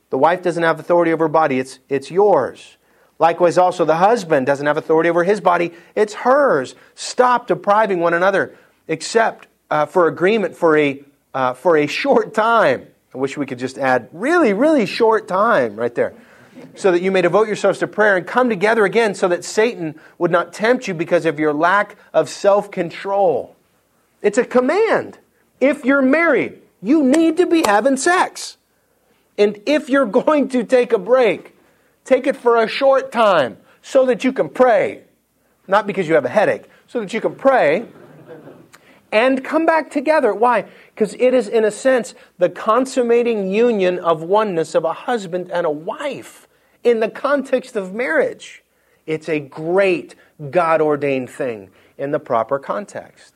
The 0.10 0.18
wife 0.18 0.42
doesn't 0.42 0.64
have 0.64 0.80
authority 0.80 1.12
over 1.12 1.26
her 1.26 1.30
body, 1.30 1.60
it's, 1.60 1.80
it's 1.90 2.10
yours. 2.10 2.78
Likewise, 3.20 3.58
also, 3.58 3.86
the 3.86 3.96
husband 3.96 4.46
doesn't 4.46 4.66
have 4.66 4.78
authority 4.78 5.10
over 5.10 5.24
his 5.24 5.40
body, 5.40 5.72
it's 5.96 6.14
hers. 6.14 6.76
Stop 6.96 7.48
depriving 7.48 8.00
one 8.00 8.14
another, 8.14 8.56
except 8.88 9.48
uh, 9.70 9.86
for 9.86 10.08
agreement 10.08 10.56
for 10.56 10.78
a, 10.78 11.04
uh, 11.34 11.54
for 11.54 11.78
a 11.78 11.88
short 11.88 12.34
time. 12.34 12.88
I 13.14 13.18
wish 13.18 13.38
we 13.38 13.46
could 13.46 13.60
just 13.60 13.78
add 13.78 14.10
really, 14.12 14.54
really 14.54 14.88
short 14.88 15.28
time 15.28 15.76
right 15.76 15.94
there. 15.94 16.16
So 16.76 16.91
that 16.91 17.01
you 17.01 17.12
may 17.12 17.22
devote 17.22 17.47
yourselves 17.47 17.80
to 17.80 17.88
prayer 17.88 18.18
and 18.18 18.26
come 18.26 18.49
together 18.49 18.86
again 18.86 19.16
so 19.16 19.28
that 19.28 19.43
Satan 19.43 19.99
would 20.18 20.32
not 20.32 20.54
tempt 20.54 20.88
you 20.88 20.93
because 20.93 21.26
of 21.26 21.39
your 21.39 21.54
lack 21.54 21.95
of 22.14 22.30
self 22.30 22.72
control. 22.72 23.56
It's 24.22 24.38
a 24.38 24.45
command. 24.45 25.20
If 25.60 25.86
you're 25.86 26.01
married, 26.01 26.62
you 26.82 27.04
need 27.04 27.38
to 27.38 27.45
be 27.45 27.64
having 27.66 27.97
sex. 27.97 28.58
And 29.38 29.62
if 29.66 29.89
you're 29.89 30.06
going 30.24 30.49
to 30.49 30.64
take 30.64 30.93
a 30.93 30.99
break, 30.99 31.54
Take 32.06 32.28
it 32.28 32.36
for 32.36 32.62
a 32.62 32.68
short 32.68 33.12
time 33.12 33.58
so 33.82 34.06
that 34.06 34.24
you 34.24 34.34
can 34.34 34.49
pray. 34.49 35.04
Not 35.68 35.88
because 35.88 36.08
you 36.08 36.16
have 36.16 36.26
a 36.26 36.30
headache, 36.30 36.66
so 36.88 36.99
that 36.99 37.14
you 37.14 37.22
can 37.22 37.36
pray 37.36 37.86
and 39.14 39.45
come 39.45 39.66
back 39.66 39.91
together. 39.91 40.34
Why? 40.34 40.66
Because 40.93 41.14
it 41.14 41.34
is, 41.34 41.47
in 41.47 41.64
a 41.64 41.72
sense, 41.72 42.16
the 42.39 42.49
consummating 42.49 43.49
union 43.49 43.99
of 43.99 44.24
oneness 44.24 44.74
of 44.76 44.84
a 44.84 44.91
husband 44.93 45.51
and 45.51 45.66
a 45.66 45.72
wife 45.72 46.47
in 46.84 46.99
the 46.99 47.09
context 47.09 47.76
of 47.76 47.93
marriage. 47.93 48.64
It's 49.05 49.30
a 49.30 49.39
great 49.39 50.16
God 50.49 50.82
ordained 50.82 51.30
thing 51.30 51.70
in 51.97 52.11
the 52.11 52.20
proper 52.20 52.57
context. 52.57 53.36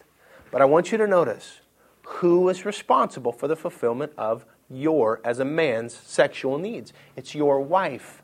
But 0.51 0.61
I 0.61 0.65
want 0.65 0.91
you 0.91 0.97
to 0.97 1.07
notice 1.07 1.61
who 2.07 2.49
is 2.49 2.65
responsible 2.65 3.31
for 3.31 3.47
the 3.47 3.55
fulfillment 3.55 4.13
of 4.17 4.45
your, 4.69 5.21
as 5.23 5.39
a 5.39 5.45
man's, 5.45 5.93
sexual 5.93 6.57
needs. 6.57 6.91
It's 7.15 7.35
your 7.35 7.61
wife 7.61 8.23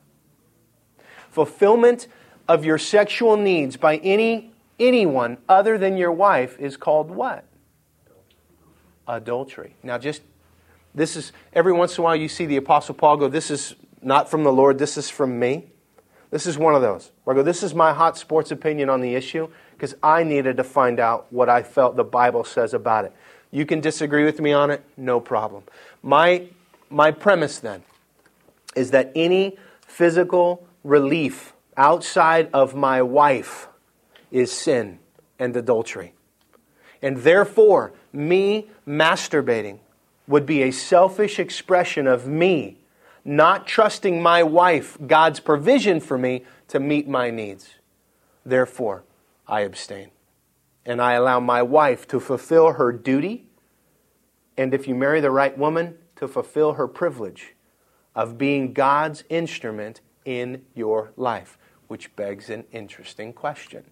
fulfillment 1.33 2.07
of 2.47 2.63
your 2.63 2.77
sexual 2.77 3.35
needs 3.35 3.75
by 3.75 3.97
any 3.97 4.52
anyone 4.83 5.37
other 5.47 5.77
than 5.77 5.97
your 5.97 6.11
wife 6.11 6.59
is 6.59 6.77
called 6.77 7.09
what? 7.09 7.45
Adultery. 9.07 9.75
Now 9.81 9.97
just 9.97 10.21
this 10.93 11.15
is 11.15 11.31
every 11.53 11.73
once 11.73 11.97
in 11.97 12.01
a 12.01 12.03
while 12.03 12.15
you 12.15 12.27
see 12.27 12.45
the 12.45 12.57
apostle 12.57 12.95
Paul 12.95 13.17
go 13.17 13.27
this 13.27 13.49
is 13.49 13.75
not 14.01 14.29
from 14.29 14.43
the 14.43 14.51
Lord, 14.51 14.77
this 14.77 14.97
is 14.97 15.09
from 15.09 15.39
me. 15.39 15.69
This 16.29 16.45
is 16.45 16.57
one 16.57 16.75
of 16.75 16.81
those. 16.81 17.11
Where 17.23 17.35
I 17.35 17.39
go 17.39 17.43
this 17.43 17.63
is 17.63 17.73
my 17.73 17.93
hot 17.93 18.17
sports 18.17 18.51
opinion 18.51 18.89
on 18.89 19.01
the 19.01 19.15
issue 19.15 19.47
because 19.71 19.95
I 20.03 20.23
needed 20.23 20.57
to 20.57 20.63
find 20.63 20.99
out 20.99 21.27
what 21.31 21.49
I 21.49 21.63
felt 21.63 21.95
the 21.95 22.03
Bible 22.03 22.43
says 22.43 22.73
about 22.73 23.05
it. 23.05 23.13
You 23.51 23.65
can 23.65 23.81
disagree 23.81 24.25
with 24.25 24.39
me 24.39 24.51
on 24.51 24.71
it, 24.71 24.83
no 24.97 25.19
problem. 25.19 25.63
My 26.01 26.47
my 26.89 27.11
premise 27.11 27.59
then 27.59 27.83
is 28.75 28.91
that 28.91 29.11
any 29.15 29.57
physical 29.87 30.67
relief 30.83 31.53
outside 31.77 32.49
of 32.53 32.75
my 32.75 33.01
wife 33.01 33.67
is 34.33 34.51
sin 34.51 34.99
and 35.39 35.55
adultery. 35.55 36.13
And 37.01 37.17
therefore, 37.17 37.93
me 38.11 38.67
masturbating 38.85 39.79
would 40.27 40.45
be 40.45 40.63
a 40.63 40.71
selfish 40.71 41.39
expression 41.39 42.07
of 42.07 42.27
me 42.27 42.77
not 43.25 43.65
trusting 43.67 44.21
my 44.21 44.43
wife, 44.43 44.97
God's 45.07 45.39
provision 45.39 45.99
for 45.99 46.17
me, 46.17 46.43
to 46.67 46.79
meet 46.79 47.07
my 47.07 47.29
needs. 47.29 47.75
Therefore, 48.45 49.03
I 49.47 49.61
abstain. 49.61 50.11
And 50.85 51.01
I 51.01 51.13
allow 51.13 51.39
my 51.39 51.61
wife 51.61 52.07
to 52.09 52.19
fulfill 52.19 52.73
her 52.73 52.91
duty, 52.91 53.45
and 54.57 54.73
if 54.73 54.87
you 54.87 54.95
marry 54.95 55.21
the 55.21 55.31
right 55.31 55.57
woman, 55.57 55.97
to 56.17 56.27
fulfill 56.27 56.73
her 56.73 56.87
privilege 56.87 57.55
of 58.13 58.37
being 58.37 58.73
God's 58.73 59.23
instrument 59.29 60.01
in 60.25 60.63
your 60.75 61.13
life, 61.15 61.57
which 61.87 62.13
begs 62.15 62.49
an 62.49 62.65
interesting 62.71 63.31
question. 63.31 63.85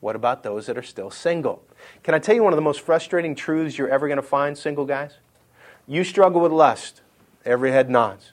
What 0.00 0.16
about 0.16 0.42
those 0.42 0.66
that 0.66 0.78
are 0.78 0.82
still 0.82 1.10
single? 1.10 1.62
Can 2.02 2.14
I 2.14 2.18
tell 2.18 2.34
you 2.34 2.42
one 2.42 2.52
of 2.52 2.56
the 2.56 2.62
most 2.62 2.80
frustrating 2.80 3.34
truths 3.34 3.76
you're 3.76 3.88
ever 3.88 4.08
going 4.08 4.16
to 4.16 4.22
find, 4.22 4.56
single 4.56 4.86
guys? 4.86 5.12
You 5.86 6.04
struggle 6.04 6.40
with 6.40 6.52
lust. 6.52 7.02
Every 7.44 7.70
head 7.70 7.90
nods. 7.90 8.32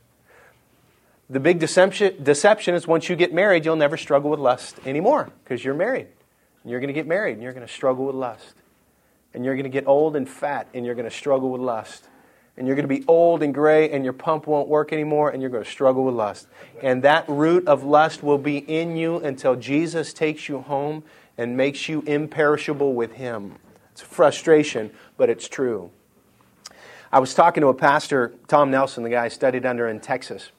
The 1.29 1.39
big 1.41 1.59
deception, 1.59 2.23
deception 2.23 2.73
is 2.73 2.87
once 2.87 3.09
you 3.09 3.15
get 3.15 3.33
married, 3.33 3.65
you'll 3.65 3.75
never 3.75 3.97
struggle 3.97 4.29
with 4.29 4.39
lust 4.39 4.77
anymore 4.85 5.29
because 5.43 5.63
you're 5.63 5.73
married. 5.73 6.07
And 6.63 6.71
You're 6.71 6.79
going 6.79 6.87
to 6.87 6.93
get 6.93 7.07
married 7.07 7.33
and 7.33 7.43
you're 7.43 7.53
going 7.53 7.67
to 7.67 7.71
struggle 7.71 8.05
with 8.05 8.15
lust. 8.15 8.55
And 9.33 9.43
you're 9.43 9.55
going 9.55 9.65
to 9.65 9.69
get 9.69 9.87
old 9.87 10.15
and 10.15 10.27
fat 10.27 10.67
and 10.73 10.85
you're 10.85 10.95
going 10.95 11.09
to 11.09 11.15
struggle 11.15 11.49
with 11.49 11.61
lust. 11.61 12.07
And 12.55 12.65
you're 12.65 12.75
going 12.75 12.87
to 12.87 12.93
be 12.93 13.05
old 13.07 13.43
and 13.43 13.53
gray 13.53 13.89
and 13.91 14.03
your 14.03 14.13
pump 14.13 14.47
won't 14.47 14.67
work 14.67 14.93
anymore 14.93 15.29
and 15.29 15.41
you're 15.41 15.51
going 15.51 15.63
to 15.63 15.69
struggle 15.69 16.05
with 16.05 16.15
lust. 16.15 16.47
And 16.81 17.03
that 17.03 17.25
root 17.27 17.67
of 17.67 17.83
lust 17.83 18.23
will 18.23 18.37
be 18.37 18.57
in 18.57 18.95
you 18.95 19.17
until 19.17 19.55
Jesus 19.55 20.13
takes 20.13 20.47
you 20.47 20.61
home 20.61 21.03
and 21.37 21.55
makes 21.55 21.87
you 21.87 22.01
imperishable 22.01 22.93
with 22.93 23.13
Him. 23.13 23.55
It's 23.91 24.01
a 24.01 24.05
frustration, 24.05 24.91
but 25.17 25.29
it's 25.29 25.47
true. 25.47 25.91
I 27.11 27.19
was 27.19 27.33
talking 27.33 27.61
to 27.61 27.67
a 27.67 27.73
pastor, 27.73 28.33
Tom 28.47 28.69
Nelson, 28.71 29.03
the 29.03 29.09
guy 29.09 29.25
I 29.25 29.27
studied 29.29 29.65
under 29.65 29.87
in 29.87 29.99
Texas. 29.99 30.51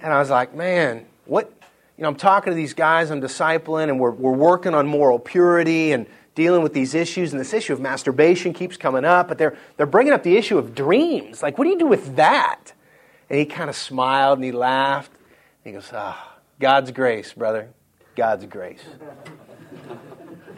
And 0.00 0.12
I 0.12 0.18
was 0.18 0.30
like, 0.30 0.54
man, 0.54 1.06
what? 1.24 1.52
You 1.96 2.02
know, 2.02 2.08
I'm 2.08 2.16
talking 2.16 2.50
to 2.50 2.54
these 2.56 2.74
guys, 2.74 3.10
I'm 3.10 3.20
discipling, 3.20 3.84
and 3.84 4.00
we're, 4.00 4.10
we're 4.10 4.32
working 4.32 4.74
on 4.74 4.86
moral 4.86 5.18
purity 5.18 5.92
and 5.92 6.06
dealing 6.34 6.62
with 6.62 6.74
these 6.74 6.94
issues. 6.94 7.32
And 7.32 7.40
this 7.40 7.54
issue 7.54 7.72
of 7.72 7.80
masturbation 7.80 8.52
keeps 8.52 8.76
coming 8.76 9.04
up, 9.04 9.28
but 9.28 9.38
they're, 9.38 9.56
they're 9.76 9.86
bringing 9.86 10.12
up 10.12 10.24
the 10.24 10.36
issue 10.36 10.58
of 10.58 10.74
dreams. 10.74 11.42
Like, 11.42 11.56
what 11.56 11.64
do 11.64 11.70
you 11.70 11.78
do 11.78 11.86
with 11.86 12.16
that? 12.16 12.72
And 13.30 13.38
he 13.38 13.46
kind 13.46 13.70
of 13.70 13.76
smiled 13.76 14.38
and 14.38 14.44
he 14.44 14.52
laughed. 14.52 15.12
And 15.64 15.72
he 15.74 15.80
goes, 15.80 15.90
ah, 15.92 16.36
oh, 16.36 16.40
God's 16.58 16.90
grace, 16.90 17.32
brother. 17.32 17.70
God's 18.16 18.46
grace. 18.46 18.82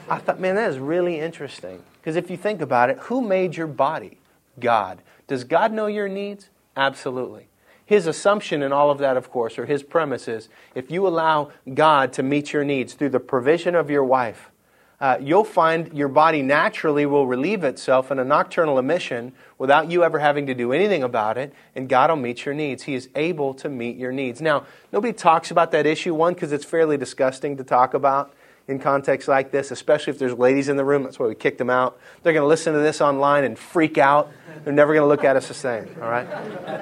I 0.08 0.18
thought, 0.18 0.40
man, 0.40 0.54
that 0.54 0.70
is 0.70 0.78
really 0.78 1.18
interesting. 1.18 1.82
Because 2.00 2.16
if 2.16 2.30
you 2.30 2.36
think 2.36 2.60
about 2.60 2.90
it, 2.90 2.98
who 2.98 3.20
made 3.20 3.56
your 3.56 3.66
body? 3.66 4.18
God. 4.60 5.02
Does 5.26 5.44
God 5.44 5.72
know 5.72 5.86
your 5.86 6.08
needs? 6.08 6.48
Absolutely. 6.76 7.48
His 7.84 8.06
assumption 8.06 8.62
in 8.62 8.72
all 8.72 8.90
of 8.90 8.98
that, 8.98 9.16
of 9.16 9.30
course, 9.30 9.58
or 9.58 9.66
his 9.66 9.82
premise 9.82 10.28
is 10.28 10.48
if 10.74 10.90
you 10.90 11.06
allow 11.06 11.50
God 11.72 12.12
to 12.14 12.22
meet 12.22 12.52
your 12.52 12.64
needs 12.64 12.94
through 12.94 13.10
the 13.10 13.20
provision 13.20 13.74
of 13.74 13.90
your 13.90 14.04
wife, 14.04 14.50
uh, 14.98 15.18
you'll 15.20 15.44
find 15.44 15.92
your 15.92 16.08
body 16.08 16.42
naturally 16.42 17.04
will 17.04 17.26
relieve 17.26 17.64
itself 17.64 18.10
in 18.10 18.18
a 18.18 18.24
nocturnal 18.24 18.78
emission 18.78 19.32
without 19.58 19.90
you 19.90 20.02
ever 20.02 20.18
having 20.18 20.46
to 20.46 20.54
do 20.54 20.72
anything 20.72 21.02
about 21.02 21.36
it, 21.36 21.52
and 21.74 21.88
God 21.88 22.08
will 22.10 22.16
meet 22.16 22.46
your 22.46 22.54
needs. 22.54 22.84
He 22.84 22.94
is 22.94 23.08
able 23.14 23.52
to 23.54 23.68
meet 23.68 23.96
your 23.96 24.10
needs. 24.10 24.40
Now, 24.40 24.64
nobody 24.92 25.12
talks 25.12 25.50
about 25.50 25.70
that 25.72 25.84
issue, 25.84 26.14
one, 26.14 26.32
because 26.32 26.50
it's 26.50 26.64
fairly 26.64 26.96
disgusting 26.96 27.58
to 27.58 27.64
talk 27.64 27.92
about 27.92 28.32
in 28.68 28.78
contexts 28.80 29.28
like 29.28 29.52
this, 29.52 29.70
especially 29.70 30.12
if 30.12 30.18
there's 30.18 30.34
ladies 30.34 30.68
in 30.68 30.76
the 30.76 30.84
room. 30.84 31.04
That's 31.04 31.18
why 31.18 31.26
we 31.26 31.34
kicked 31.34 31.58
them 31.58 31.70
out. 31.70 31.98
They're 32.22 32.32
going 32.32 32.42
to 32.42 32.48
listen 32.48 32.74
to 32.74 32.80
this 32.80 33.00
online 33.00 33.44
and 33.44 33.58
freak 33.58 33.96
out. 33.96 34.32
They're 34.64 34.72
never 34.72 34.92
going 34.92 35.04
to 35.04 35.08
look 35.08 35.24
at 35.24 35.36
us 35.36 35.48
the 35.48 35.54
same, 35.54 35.88
all 36.02 36.08
right? 36.08 36.26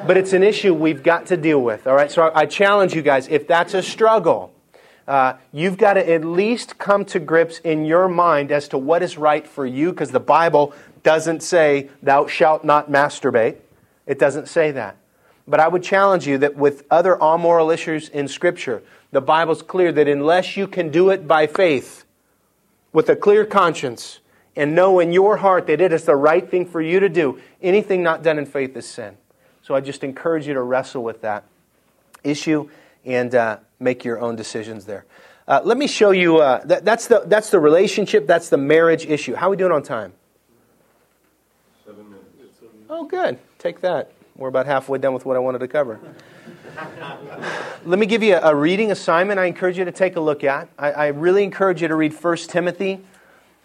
But 0.07 0.17
it's 0.17 0.33
an 0.33 0.43
issue 0.43 0.73
we've 0.73 1.03
got 1.03 1.27
to 1.27 1.37
deal 1.37 1.61
with, 1.61 1.87
all 1.87 1.95
right? 1.95 2.11
So 2.11 2.33
I 2.35 2.47
challenge 2.47 2.95
you 2.95 3.03
guys 3.03 3.29
if 3.29 3.47
that's 3.47 3.75
a 3.75 3.83
struggle, 3.83 4.55
uh, 5.07 5.35
you've 5.53 5.77
got 5.77 5.95
to 5.95 6.11
at 6.11 6.25
least 6.25 6.79
come 6.79 7.05
to 7.05 7.19
grips 7.21 7.59
in 7.59 7.85
your 7.85 8.09
mind 8.09 8.51
as 8.51 8.69
to 8.69 8.79
what 8.79 9.03
is 9.03 9.19
right 9.19 9.47
for 9.47 9.67
you 9.67 9.91
because 9.91 10.11
the 10.11 10.21
Bible 10.21 10.73
doesn't 11.03 11.43
say, 11.43 11.91
Thou 12.03 12.27
shalt 12.27 12.65
not 12.65 12.91
masturbate. 12.91 13.57
It 14.07 14.19
doesn't 14.19 14.49
say 14.49 14.71
that. 14.71 14.97
But 15.47 15.61
I 15.61 15.69
would 15.69 15.83
challenge 15.83 16.27
you 16.27 16.39
that 16.39 16.57
with 16.57 16.85
other 16.91 17.23
amoral 17.23 17.71
issues 17.71 18.09
in 18.09 18.29
Scripture, 18.29 18.83
the 19.15 19.21
Bible's 19.21 19.63
clear 19.63 19.93
that 19.93 20.09
unless 20.09 20.57
you 20.57 20.67
can 20.67 20.91
do 20.91 21.11
it 21.11 21.29
by 21.29 21.47
faith, 21.47 22.05
with 22.93 23.09
a 23.09 23.15
clear 23.15 23.45
conscience, 23.45 24.19
and 24.57 24.75
know 24.75 24.99
in 24.99 25.13
your 25.13 25.37
heart 25.37 25.69
that 25.69 25.81
it 25.81 25.93
is 25.93 26.05
the 26.05 26.17
right 26.17 26.51
thing 26.51 26.67
for 26.67 26.81
you 26.81 26.99
to 26.99 27.09
do, 27.09 27.39
anything 27.63 28.03
not 28.03 28.25
done 28.25 28.39
in 28.39 28.45
faith 28.45 28.77
is 28.77 28.87
sin. 28.87 29.17
So 29.63 29.77
I 29.77 29.81
just 29.81 30.03
encourage 30.03 30.49
you 30.49 30.55
to 30.55 30.63
wrestle 30.63 31.05
with 31.05 31.21
that 31.21 31.45
issue 32.25 32.69
and 33.05 33.33
uh, 33.37 33.59
make 33.79 34.05
your 34.05 34.19
own 34.19 34.35
decisions 34.35 34.85
there. 34.85 35.05
Uh, 35.47 35.61
let 35.63 35.79
me 35.79 35.87
show 35.87 36.11
you. 36.11 36.39
Uh, 36.39 36.65
that, 36.65 36.85
that's 36.85 37.07
the 37.07 37.23
that's 37.27 37.51
the 37.51 37.61
relationship. 37.61 38.27
That's 38.27 38.49
the 38.49 38.57
marriage 38.57 39.07
issue. 39.07 39.37
How 39.37 39.47
are 39.47 39.51
we 39.51 39.57
doing 39.57 39.71
on 39.71 39.85
time? 39.85 40.13
Seven 41.87 42.11
minutes. 42.11 42.27
Oh, 42.91 43.05
good. 43.05 43.39
Take 43.61 43.81
that. 43.83 44.11
We're 44.37 44.49
about 44.49 44.67
halfway 44.67 44.99
done 44.99 45.15
with 45.15 45.25
what 45.25 45.37
I 45.37 45.41
wanted 45.41 45.61
to 45.61 45.69
cover. 45.69 46.01
let 47.85 47.99
me 47.99 48.07
give 48.07 48.23
you 48.23 48.37
a, 48.37 48.55
reading 48.55 48.91
assignment. 48.91 49.39
I 49.39 49.47
encourage 49.47 49.79
you 49.79 49.85
to 49.85 49.93
take 49.93 50.17
a 50.17 50.21
look 50.21 50.45
at. 50.45 50.69
I, 50.79 50.93
I 50.93 51.07
really 51.09 51.45
encourage 51.45 51.83
you 51.83 51.89
to 51.89 51.95
read 51.95 52.13
1 52.13 52.37
Timothy 52.49 53.01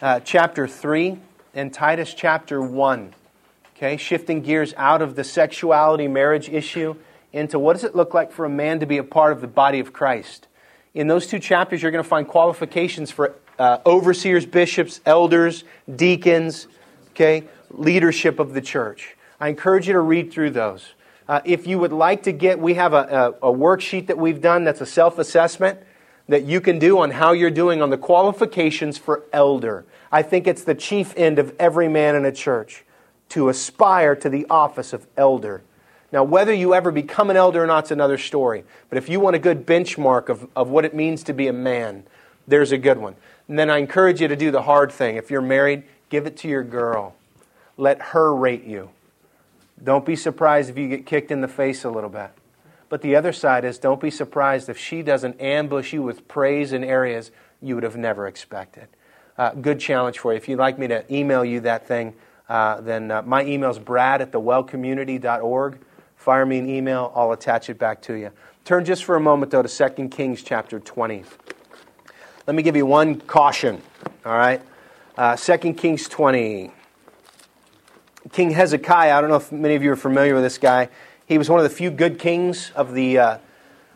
uh, 0.02 0.20
chapter 0.22 0.68
three 0.68 1.18
and 1.54 1.74
Titus 1.74 2.14
chapter 2.14 2.62
one. 2.62 3.14
Okay, 3.76 3.98
shifting 3.98 4.42
gears 4.42 4.74
out 4.78 5.02
of 5.02 5.16
the 5.16 5.24
sexuality 5.24 6.08
marriage 6.08 6.50
issue 6.50 6.96
into 7.32 7.58
what 7.58 7.74
does 7.74 7.84
it 7.84 7.96
look 7.96 8.14
like 8.14 8.32
for 8.32 8.46
a 8.46 8.50
man 8.50 8.80
to 8.80 8.86
be 8.86 8.98
a 8.98 9.04
part 9.04 9.32
of 9.32 9.42
the 9.42 9.48
body 9.48 9.80
of 9.80 9.94
Christ. 9.94 10.48
In 10.94 11.08
those 11.08 11.28
two 11.28 11.40
chapters, 11.40 11.82
you're 11.82 11.92
going 11.92 12.04
to 12.04 12.10
find 12.10 12.28
qualifications 12.28 13.12
for 13.12 13.36
uh, 13.58 13.78
overseers, 13.86 14.46
bishops, 14.46 15.02
elders, 15.06 15.64
deacons, 15.96 16.68
okay, 17.12 17.44
leadership 17.72 18.40
of 18.40 18.54
the 18.54 18.62
church. 18.62 19.16
I 19.40 19.48
encourage 19.48 19.88
you 19.88 19.94
to 19.94 20.02
read 20.02 20.32
through 20.32 20.52
those. 20.52 20.94
Uh, 21.30 21.42
if 21.46 21.68
you 21.68 21.78
would 21.78 21.94
like 21.94 22.24
to 22.24 22.32
get, 22.32 22.60
we 22.60 22.74
have 22.74 22.92
a, 22.92 23.36
a, 23.42 23.52
a 23.52 23.54
worksheet 23.54 24.08
that 24.08 24.18
we've 24.18 24.42
done 24.42 24.64
that's 24.64 24.82
a 24.82 24.86
self 24.86 25.20
assessment 25.20 25.80
that 26.28 26.44
you 26.44 26.60
can 26.60 26.80
do 26.80 26.98
on 26.98 27.12
how 27.12 27.34
you're 27.34 27.52
doing 27.52 27.84
on 27.84 27.92
the 27.92 27.98
qualifications 28.00 28.98
for 28.98 29.24
elder. 29.32 29.86
I 30.12 30.24
think 30.24 30.48
it's 30.48 30.64
the 30.64 30.74
chief 30.74 31.14
end 31.16 31.38
of 31.38 31.56
every 31.60 31.88
man 31.88 32.16
in 32.16 32.26
a 32.26 32.32
church 32.32 32.84
to 33.30 33.48
aspire 33.50 34.16
to 34.16 34.28
the 34.28 34.48
office 34.50 34.92
of 34.92 35.06
elder. 35.16 35.62
Now, 36.12 36.24
whether 36.24 36.52
you 36.52 36.74
ever 36.74 36.92
become 36.92 37.30
an 37.30 37.38
elder 37.38 37.64
or 37.64 37.68
not 37.68 37.86
is 37.86 37.92
another 37.92 38.18
story. 38.18 38.64
But 38.90 38.98
if 38.98 39.08
you 39.08 39.20
want 39.20 39.36
a 39.36 39.40
good 39.40 39.68
benchmark 39.68 40.30
of, 40.30 40.48
of 40.56 40.70
what 40.70 40.84
it 40.84 40.96
means 40.96 41.22
to 41.26 41.34
be 41.34 41.48
a 41.48 41.54
man, 41.54 42.06
there's 42.48 42.72
a 42.72 42.78
good 42.80 42.98
one. 42.98 43.16
And 43.48 43.60
then 43.60 43.70
I 43.70 43.78
encourage 43.78 44.20
you 44.20 44.28
to 44.28 44.36
do 44.36 44.50
the 44.50 44.64
hard 44.64 44.92
thing. 44.92 45.16
If 45.16 45.30
you're 45.30 45.44
married, 45.44 45.84
give 46.10 46.26
it 46.26 46.38
to 46.38 46.48
your 46.48 46.64
girl. 46.64 47.14
Let 47.78 48.02
her 48.02 48.34
rate 48.34 48.64
you. 48.64 48.90
Don't 49.84 50.06
be 50.06 50.16
surprised 50.16 50.70
if 50.70 50.78
you 50.78 50.88
get 50.88 51.06
kicked 51.06 51.32
in 51.32 51.42
the 51.42 51.48
face 51.48 51.84
a 51.84 51.90
little 51.90 52.10
bit. 52.10 52.32
But 52.90 53.02
the 53.02 53.16
other 53.16 53.32
side 53.32 53.66
is 53.66 53.78
don't 53.78 54.02
be 54.02 54.10
surprised 54.10 54.68
if 54.68 54.78
she 54.78 55.02
doesn't 55.04 55.40
ambush 55.40 55.94
you 55.94 56.02
with 56.02 56.28
praise 56.28 56.74
in 56.74 56.84
areas 56.84 57.32
you 57.62 57.76
would 57.76 57.84
have 57.84 57.96
never 57.96 58.28
expected. 58.28 58.88
Uh, 59.38 59.52
good 59.52 59.80
challenge 59.80 60.20
for 60.20 60.34
you. 60.34 60.38
If 60.38 60.50
you'd 60.50 60.60
like 60.60 60.78
me 60.78 60.88
to 60.88 61.06
email 61.14 61.46
you 61.46 61.62
that 61.62 61.88
thing, 61.88 62.14
uh, 62.50 62.82
then 62.82 63.12
uh, 63.12 63.22
my 63.22 63.46
email 63.46 63.70
is 63.70 63.80
brad 63.80 64.22
at 64.22 64.32
thewellcommunity.org. 64.32 65.80
Fire 66.18 66.46
me 66.46 66.58
an 66.58 66.70
email, 66.70 67.14
I'll 67.16 67.32
attach 67.32 67.70
it 67.70 67.80
back 67.80 68.02
to 68.04 68.16
you. 68.16 68.32
Turn 68.66 68.84
just 68.84 69.06
for 69.06 69.16
a 69.16 69.20
moment, 69.22 69.52
though, 69.52 69.62
to 69.62 69.90
2 69.90 70.10
Kings 70.10 70.44
chapter 70.44 70.80
20. 70.80 71.24
Let 72.46 72.56
me 72.56 72.64
give 72.64 72.76
you 72.76 72.86
one 72.86 73.22
caution, 73.22 73.82
all 74.26 74.36
right? 74.36 74.62
Uh, 75.18 75.38
2 75.38 75.74
Kings 75.74 76.10
20. 76.10 76.74
King 78.32 78.52
Hezekiah, 78.52 79.18
I 79.18 79.22
don't 79.22 79.30
know 79.30 79.38
if 79.38 79.52
many 79.52 79.76
of 79.76 79.82
you 79.82 79.92
are 79.92 79.96
familiar 79.96 80.36
with 80.36 80.44
this 80.44 80.58
guy. 80.58 80.90
He 81.26 81.38
was 81.38 81.50
one 81.50 81.60
of 81.60 81.64
the 81.64 81.70
few 81.70 81.90
good 81.90 82.20
kings 82.20 82.72
of 82.76 82.94
the 82.94 83.18
uh, 83.18 83.38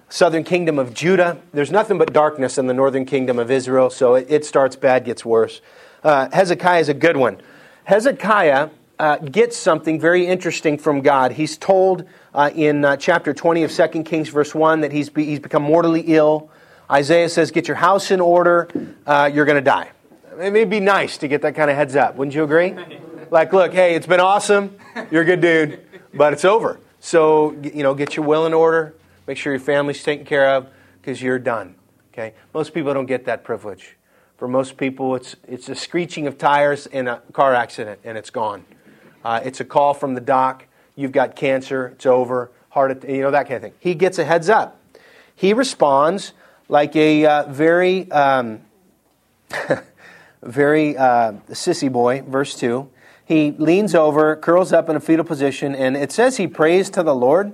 southern 0.09 0.43
kingdom 0.43 0.79
of 0.79 0.93
Judah. 0.93 1.39
There's 1.53 1.71
nothing 1.71 1.97
but 1.97 2.13
darkness 2.13 2.57
in 2.57 2.65
the 2.67 2.73
northern 2.73 3.05
kingdom 3.05 3.37
of 3.37 3.51
Israel, 3.51 3.89
so 3.89 4.15
it, 4.15 4.27
it 4.29 4.45
starts 4.45 4.75
bad, 4.75 5.05
gets 5.05 5.23
worse. 5.23 5.61
Uh, 6.03 6.29
Hezekiah 6.31 6.79
is 6.79 6.89
a 6.89 6.93
good 6.93 7.15
one. 7.15 7.41
Hezekiah 7.83 8.69
uh, 8.97 9.17
gets 9.17 9.55
something 9.55 9.99
very 9.99 10.25
interesting 10.25 10.77
from 10.77 11.01
God. 11.01 11.33
He's 11.33 11.57
told 11.57 12.07
uh, 12.33 12.49
in 12.55 12.83
uh, 12.85 12.97
chapter 12.97 13.33
20 13.33 13.63
of 13.63 13.71
2 13.71 14.03
Kings, 14.03 14.29
verse 14.29 14.55
1, 14.55 14.81
that 14.81 14.91
he's, 14.91 15.09
be, 15.09 15.25
he's 15.25 15.39
become 15.39 15.63
mortally 15.63 16.01
ill. 16.01 16.49
Isaiah 16.89 17.29
says, 17.29 17.51
Get 17.51 17.67
your 17.67 17.77
house 17.77 18.09
in 18.09 18.19
order, 18.19 18.67
uh, 19.05 19.29
you're 19.31 19.45
going 19.45 19.57
to 19.57 19.61
die. 19.61 19.91
It 20.39 20.51
may 20.51 20.65
be 20.65 20.79
nice 20.79 21.19
to 21.19 21.27
get 21.27 21.43
that 21.43 21.53
kind 21.55 21.69
of 21.69 21.75
heads 21.75 21.95
up. 21.95 22.15
Wouldn't 22.15 22.33
you 22.33 22.43
agree? 22.43 22.75
Like, 23.33 23.51
look, 23.51 23.73
hey, 23.73 23.95
it's 23.95 24.05
been 24.05 24.19
awesome. 24.19 24.77
You're 25.09 25.23
a 25.23 25.25
good 25.25 25.41
dude, 25.41 25.79
but 26.13 26.33
it's 26.33 26.45
over. 26.45 26.79
So, 26.99 27.53
you 27.63 27.81
know, 27.81 27.95
get 27.95 28.15
your 28.15 28.27
will 28.27 28.45
in 28.45 28.53
order. 28.53 28.93
Make 29.25 29.39
sure 29.39 29.51
your 29.51 29.59
family's 29.59 30.03
taken 30.03 30.23
care 30.23 30.53
of 30.53 30.67
because 31.01 31.19
you're 31.19 31.39
done. 31.39 31.73
Okay? 32.13 32.35
Most 32.53 32.75
people 32.75 32.93
don't 32.93 33.07
get 33.07 33.25
that 33.25 33.43
privilege. 33.43 33.97
For 34.37 34.47
most 34.47 34.77
people, 34.77 35.15
it's, 35.15 35.35
it's 35.47 35.67
a 35.67 35.73
screeching 35.73 36.27
of 36.27 36.37
tires 36.37 36.85
in 36.85 37.07
a 37.07 37.23
car 37.31 37.55
accident 37.55 38.01
and 38.03 38.19
it's 38.19 38.29
gone. 38.29 38.65
Uh, 39.25 39.41
it's 39.43 39.59
a 39.59 39.65
call 39.65 39.95
from 39.95 40.13
the 40.13 40.21
doc. 40.21 40.67
You've 40.95 41.11
got 41.11 41.35
cancer. 41.35 41.87
It's 41.87 42.05
over. 42.05 42.51
Heart, 42.69 43.03
you 43.09 43.23
know 43.23 43.31
that 43.31 43.47
kind 43.47 43.55
of 43.55 43.61
thing. 43.63 43.73
He 43.79 43.95
gets 43.95 44.19
a 44.19 44.25
heads 44.25 44.47
up. 44.47 44.79
He 45.35 45.55
responds 45.55 46.33
like 46.69 46.95
a 46.95 47.25
uh, 47.25 47.51
very, 47.51 48.11
um, 48.11 48.61
very 50.43 50.95
uh, 50.95 51.31
sissy 51.49 51.91
boy. 51.91 52.21
Verse 52.21 52.53
two. 52.53 52.91
He 53.25 53.51
leans 53.51 53.95
over, 53.95 54.35
curls 54.35 54.73
up 54.73 54.89
in 54.89 54.95
a 54.95 54.99
fetal 54.99 55.25
position, 55.25 55.75
and 55.75 55.95
it 55.95 56.11
says 56.11 56.37
he 56.37 56.47
prays 56.47 56.89
to 56.91 57.03
the 57.03 57.15
Lord. 57.15 57.53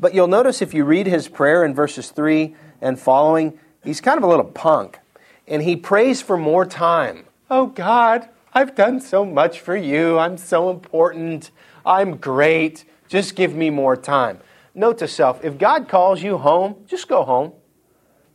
But 0.00 0.14
you'll 0.14 0.28
notice 0.28 0.62
if 0.62 0.74
you 0.74 0.84
read 0.84 1.06
his 1.06 1.28
prayer 1.28 1.64
in 1.64 1.74
verses 1.74 2.10
three 2.10 2.56
and 2.80 2.98
following, 2.98 3.58
he's 3.82 4.00
kind 4.00 4.18
of 4.18 4.24
a 4.24 4.26
little 4.26 4.44
punk, 4.44 4.98
and 5.46 5.62
he 5.62 5.76
prays 5.76 6.22
for 6.22 6.36
more 6.36 6.64
time. 6.64 7.24
Oh 7.50 7.66
God, 7.66 8.28
I've 8.52 8.74
done 8.74 9.00
so 9.00 9.24
much 9.24 9.60
for 9.60 9.76
you. 9.76 10.18
I'm 10.18 10.38
so 10.38 10.70
important. 10.70 11.50
I'm 11.84 12.16
great. 12.16 12.84
Just 13.08 13.36
give 13.36 13.54
me 13.54 13.70
more 13.70 13.96
time. 13.96 14.40
note 14.74 14.98
to 14.98 15.08
self 15.08 15.44
if 15.44 15.58
God 15.58 15.88
calls 15.88 16.22
you 16.22 16.38
home, 16.38 16.76
just 16.86 17.08
go 17.08 17.24
home. 17.24 17.52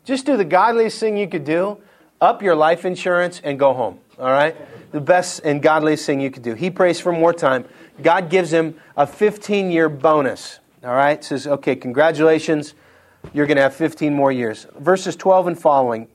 Just 0.05 0.25
do 0.25 0.37
the 0.37 0.45
godliest 0.45 0.99
thing 0.99 1.17
you 1.17 1.27
could 1.27 1.43
do 1.43 1.79
up 2.21 2.41
your 2.41 2.55
life 2.55 2.85
insurance 2.85 3.41
and 3.43 3.59
go 3.59 3.73
home. 3.73 3.99
All 4.17 4.31
right? 4.31 4.55
The 4.91 5.01
best 5.01 5.41
and 5.43 5.61
godliest 5.61 6.05
thing 6.05 6.19
you 6.19 6.31
could 6.31 6.43
do. 6.43 6.55
He 6.55 6.69
prays 6.71 6.99
for 6.99 7.11
more 7.11 7.33
time. 7.33 7.65
God 8.01 8.29
gives 8.29 8.51
him 8.51 8.79
a 8.97 9.05
15 9.05 9.71
year 9.71 9.89
bonus. 9.89 10.59
All 10.83 10.93
right? 10.93 11.23
Says, 11.23 11.45
okay, 11.45 11.75
congratulations. 11.75 12.73
You're 13.33 13.45
going 13.45 13.57
to 13.57 13.63
have 13.63 13.75
15 13.75 14.13
more 14.13 14.31
years. 14.31 14.65
Verses 14.77 15.15
12 15.15 15.47
and 15.47 15.59
following. 15.59 16.07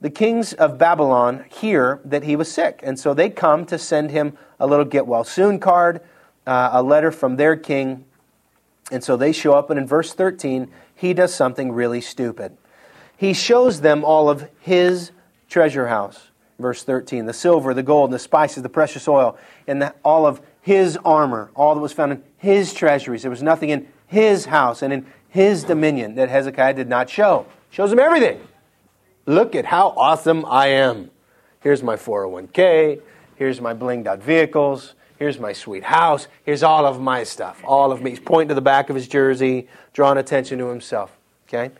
The 0.00 0.10
kings 0.10 0.54
of 0.54 0.78
Babylon 0.78 1.44
hear 1.50 2.00
that 2.06 2.24
he 2.24 2.34
was 2.34 2.50
sick, 2.50 2.80
and 2.82 2.98
so 2.98 3.12
they 3.12 3.28
come 3.28 3.66
to 3.66 3.78
send 3.78 4.10
him 4.10 4.36
a 4.58 4.66
little 4.66 4.86
get 4.86 5.06
well 5.06 5.24
soon 5.24 5.58
card, 5.58 6.00
uh, 6.46 6.70
a 6.72 6.82
letter 6.82 7.12
from 7.12 7.36
their 7.36 7.54
king. 7.54 8.06
And 8.90 9.04
so 9.04 9.18
they 9.18 9.32
show 9.32 9.52
up, 9.52 9.68
and 9.68 9.78
in 9.78 9.86
verse 9.86 10.14
13, 10.14 10.70
he 10.94 11.12
does 11.12 11.34
something 11.34 11.70
really 11.70 12.00
stupid. 12.00 12.56
He 13.14 13.34
shows 13.34 13.82
them 13.82 14.02
all 14.02 14.30
of 14.30 14.48
his 14.60 15.12
treasure 15.50 15.88
house. 15.88 16.29
Verse 16.60 16.82
13 16.82 17.26
the 17.26 17.32
silver, 17.32 17.74
the 17.74 17.82
gold, 17.82 18.10
and 18.10 18.14
the 18.14 18.18
spices, 18.18 18.62
the 18.62 18.68
precious 18.68 19.08
oil, 19.08 19.38
and 19.66 19.82
the, 19.82 19.94
all 20.04 20.26
of 20.26 20.40
his 20.60 20.98
armor, 21.04 21.50
all 21.54 21.74
that 21.74 21.80
was 21.80 21.92
found 21.92 22.12
in 22.12 22.22
his 22.36 22.74
treasuries. 22.74 23.22
There 23.22 23.30
was 23.30 23.42
nothing 23.42 23.70
in 23.70 23.88
his 24.06 24.46
house 24.46 24.82
and 24.82 24.92
in 24.92 25.06
his 25.28 25.64
dominion 25.64 26.16
that 26.16 26.28
Hezekiah 26.28 26.74
did 26.74 26.88
not 26.88 27.08
show. 27.08 27.46
Shows 27.70 27.92
him 27.92 27.98
everything. 27.98 28.40
Look 29.26 29.54
at 29.54 29.64
how 29.64 29.90
awesome 29.96 30.44
I 30.44 30.68
am. 30.68 31.10
Here's 31.60 31.82
my 31.82 31.96
401k. 31.96 33.00
Here's 33.36 33.60
my 33.60 33.72
blinged 33.72 34.06
out 34.06 34.22
vehicles. 34.22 34.94
Here's 35.18 35.38
my 35.38 35.52
sweet 35.52 35.84
house. 35.84 36.28
Here's 36.44 36.62
all 36.62 36.86
of 36.86 37.00
my 37.00 37.24
stuff. 37.24 37.62
All 37.64 37.92
of 37.92 38.02
me. 38.02 38.10
He's 38.10 38.20
pointing 38.20 38.48
to 38.48 38.54
the 38.54 38.62
back 38.62 38.90
of 38.90 38.96
his 38.96 39.06
jersey, 39.06 39.68
drawing 39.92 40.18
attention 40.18 40.58
to 40.58 40.68
himself. 40.68 41.16
Okay? 41.46 41.70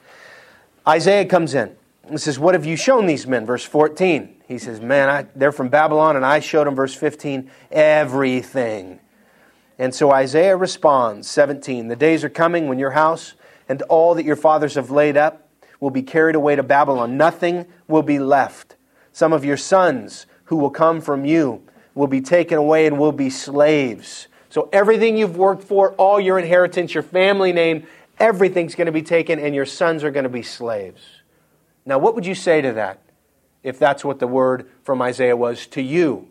Isaiah 0.87 1.25
comes 1.25 1.55
in 1.55 1.75
and 2.05 2.21
says, 2.21 2.39
What 2.39 2.55
have 2.55 2.67
you 2.67 2.77
shown 2.77 3.07
these 3.07 3.27
men? 3.27 3.47
Verse 3.47 3.65
14. 3.65 4.37
He 4.51 4.59
says, 4.59 4.81
Man, 4.81 5.09
I, 5.09 5.27
they're 5.37 5.53
from 5.53 5.69
Babylon, 5.69 6.17
and 6.17 6.27
I 6.27 6.41
showed 6.41 6.67
them, 6.67 6.75
verse 6.75 6.93
15, 6.93 7.49
everything. 7.71 8.99
And 9.79 9.95
so 9.95 10.11
Isaiah 10.11 10.57
responds, 10.57 11.31
17. 11.31 11.87
The 11.87 11.95
days 11.95 12.25
are 12.25 12.29
coming 12.29 12.67
when 12.67 12.81
your 12.81 12.91
house 12.91 13.35
and 13.69 13.81
all 13.83 14.17
that 14.17 14.25
your 14.25 14.35
fathers 14.35 14.75
have 14.75 14.91
laid 14.91 15.17
up 15.17 15.49
will 15.79 15.91
be 15.91 16.03
carried 16.03 16.35
away 16.35 16.57
to 16.57 16.65
Babylon. 16.65 17.17
Nothing 17.17 17.65
will 17.87 18.03
be 18.03 18.19
left. 18.19 18.75
Some 19.13 19.33
of 19.33 19.45
your 19.45 19.57
sons 19.57 20.27
who 20.47 20.57
will 20.57 20.71
come 20.71 21.01
from 21.01 21.25
you 21.25 21.63
will 21.95 22.09
be 22.09 22.21
taken 22.21 22.59
away 22.59 22.89
and 22.89 22.99
will 22.99 23.13
be 23.13 23.31
slaves. 23.31 24.27
So 24.49 24.69
everything 24.73 25.17
you've 25.17 25.37
worked 25.37 25.63
for, 25.63 25.93
all 25.93 26.19
your 26.19 26.41
inheritance, 26.41 26.93
your 26.93 27.05
family 27.05 27.53
name, 27.53 27.87
everything's 28.19 28.75
going 28.75 28.87
to 28.87 28.93
be 28.93 29.03
taken 29.03 29.39
and 29.39 29.55
your 29.55 29.65
sons 29.65 30.03
are 30.03 30.11
going 30.11 30.25
to 30.25 30.29
be 30.29 30.43
slaves. 30.43 31.03
Now, 31.87 31.99
what 31.99 32.17
would 32.17 32.27
you 32.27 32.35
say 32.35 32.61
to 32.63 32.73
that 32.73 33.01
if 33.63 33.79
that's 33.79 34.05
what 34.05 34.19
the 34.19 34.27
word 34.27 34.69
from 34.83 35.03
Isaiah 35.03 35.37
was 35.37 35.67
to 35.69 35.83
you? 35.83 36.29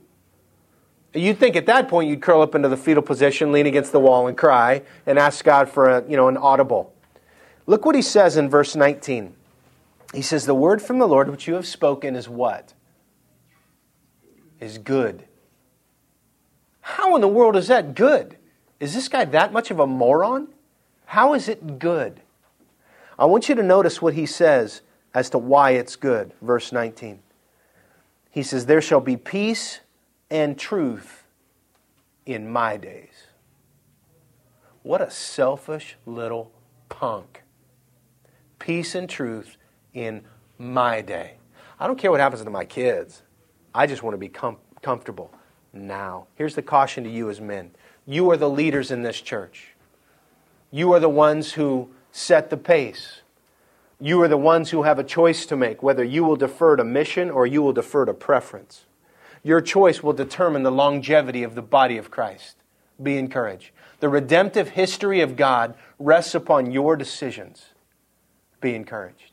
You'd 1.14 1.40
think 1.40 1.56
at 1.56 1.66
that 1.66 1.88
point 1.88 2.10
you'd 2.10 2.22
curl 2.22 2.42
up 2.42 2.54
into 2.54 2.70
the 2.70 2.78
fetal 2.78 3.02
position, 3.02 3.52
lean 3.52 3.66
against 3.66 3.92
the 3.92 4.00
wall, 4.00 4.28
and 4.28 4.38
cry 4.38 4.84
and 5.06 5.18
ask 5.18 5.44
God 5.44 5.68
for 5.68 5.90
a, 5.90 6.08
you 6.08 6.16
know, 6.16 6.28
an 6.28 6.38
audible. 6.38 6.94
Look 7.66 7.86
what 7.86 7.96
he 7.96 8.02
says 8.02 8.38
in 8.38 8.50
verse 8.50 8.76
19. 8.76 9.34
He 10.14 10.22
says, 10.22 10.46
The 10.46 10.56
word 10.56 10.82
from 10.82 11.00
the 11.00 11.08
Lord 11.08 11.30
which 11.30 11.48
you 11.48 11.56
have 11.56 11.68
spoken 11.68 12.16
is 12.16 12.30
what? 12.30 12.74
Is 14.60 14.78
good. 14.78 15.26
How 16.82 17.16
in 17.16 17.22
the 17.22 17.28
world 17.28 17.56
is 17.56 17.68
that 17.68 17.96
good? 17.96 18.38
Is 18.80 18.94
this 18.94 19.08
guy 19.08 19.26
that 19.26 19.54
much 19.54 19.72
of 19.72 19.80
a 19.80 19.88
moron? 19.88 20.48
How 21.06 21.34
is 21.34 21.50
it 21.50 21.80
good? 21.80 22.22
I 23.18 23.26
want 23.26 23.50
you 23.50 23.56
to 23.56 23.64
notice 23.64 24.02
what 24.02 24.14
he 24.14 24.26
says 24.26 24.82
as 25.14 25.30
to 25.32 25.38
why 25.38 25.72
it's 25.72 25.96
good. 25.96 26.34
Verse 26.42 26.72
19. 26.72 27.20
He 28.30 28.44
says, 28.44 28.66
There 28.66 28.82
shall 28.82 29.02
be 29.02 29.18
peace 29.18 29.80
and 30.30 30.58
truth 30.58 31.24
in 32.26 32.50
my 32.50 32.78
days. 32.78 33.28
What 34.84 35.02
a 35.02 35.12
selfish 35.12 35.98
little 36.06 36.52
punk. 36.88 37.44
Peace 38.60 38.96
and 38.96 39.10
truth 39.10 39.58
in 39.94 40.24
my 40.58 41.02
day. 41.02 41.38
I 41.80 41.88
don't 41.88 41.98
care 41.98 42.12
what 42.12 42.20
happens 42.20 42.44
to 42.44 42.50
my 42.50 42.66
kids. 42.66 43.24
I 43.74 43.88
just 43.88 44.04
want 44.04 44.14
to 44.14 44.18
be 44.18 44.30
com- 44.30 44.58
comfortable 44.82 45.32
now. 45.74 46.28
Here's 46.36 46.56
the 46.56 46.62
caution 46.62 47.04
to 47.04 47.10
you 47.10 47.30
as 47.30 47.40
men 47.40 47.72
you 48.06 48.30
are 48.32 48.38
the 48.38 48.50
leaders 48.50 48.90
in 48.92 49.04
this 49.04 49.22
church, 49.22 49.76
you 50.72 50.92
are 50.94 51.00
the 51.00 51.10
ones 51.10 51.54
who 51.54 51.90
set 52.12 52.50
the 52.50 52.58
pace. 52.58 53.19
You 54.02 54.22
are 54.22 54.30
the 54.30 54.38
ones 54.38 54.70
who 54.70 54.84
have 54.84 54.98
a 54.98 55.04
choice 55.04 55.46
to 55.48 55.58
make 55.58 55.84
whether 55.84 56.04
you 56.04 56.24
will 56.24 56.38
defer 56.38 56.78
to 56.78 56.86
mission 56.86 57.30
or 57.30 57.46
you 57.46 57.62
will 57.62 57.74
defer 57.74 58.06
to 58.06 58.14
preference. 58.14 58.86
Your 59.44 59.60
choice 59.60 60.02
will 60.02 60.14
determine 60.14 60.64
the 60.64 60.72
longevity 60.72 61.44
of 61.44 61.56
the 61.56 61.62
body 61.62 61.98
of 61.98 62.10
Christ. 62.10 62.56
Be 63.02 63.18
encouraged. 63.18 63.72
The 64.00 64.10
redemptive 64.10 64.70
history 64.70 65.20
of 65.20 65.36
God 65.36 65.76
rests 65.98 66.34
upon 66.34 66.72
your 66.72 66.96
decisions. 66.96 67.70
Be 68.62 68.74
encouraged. 68.74 69.32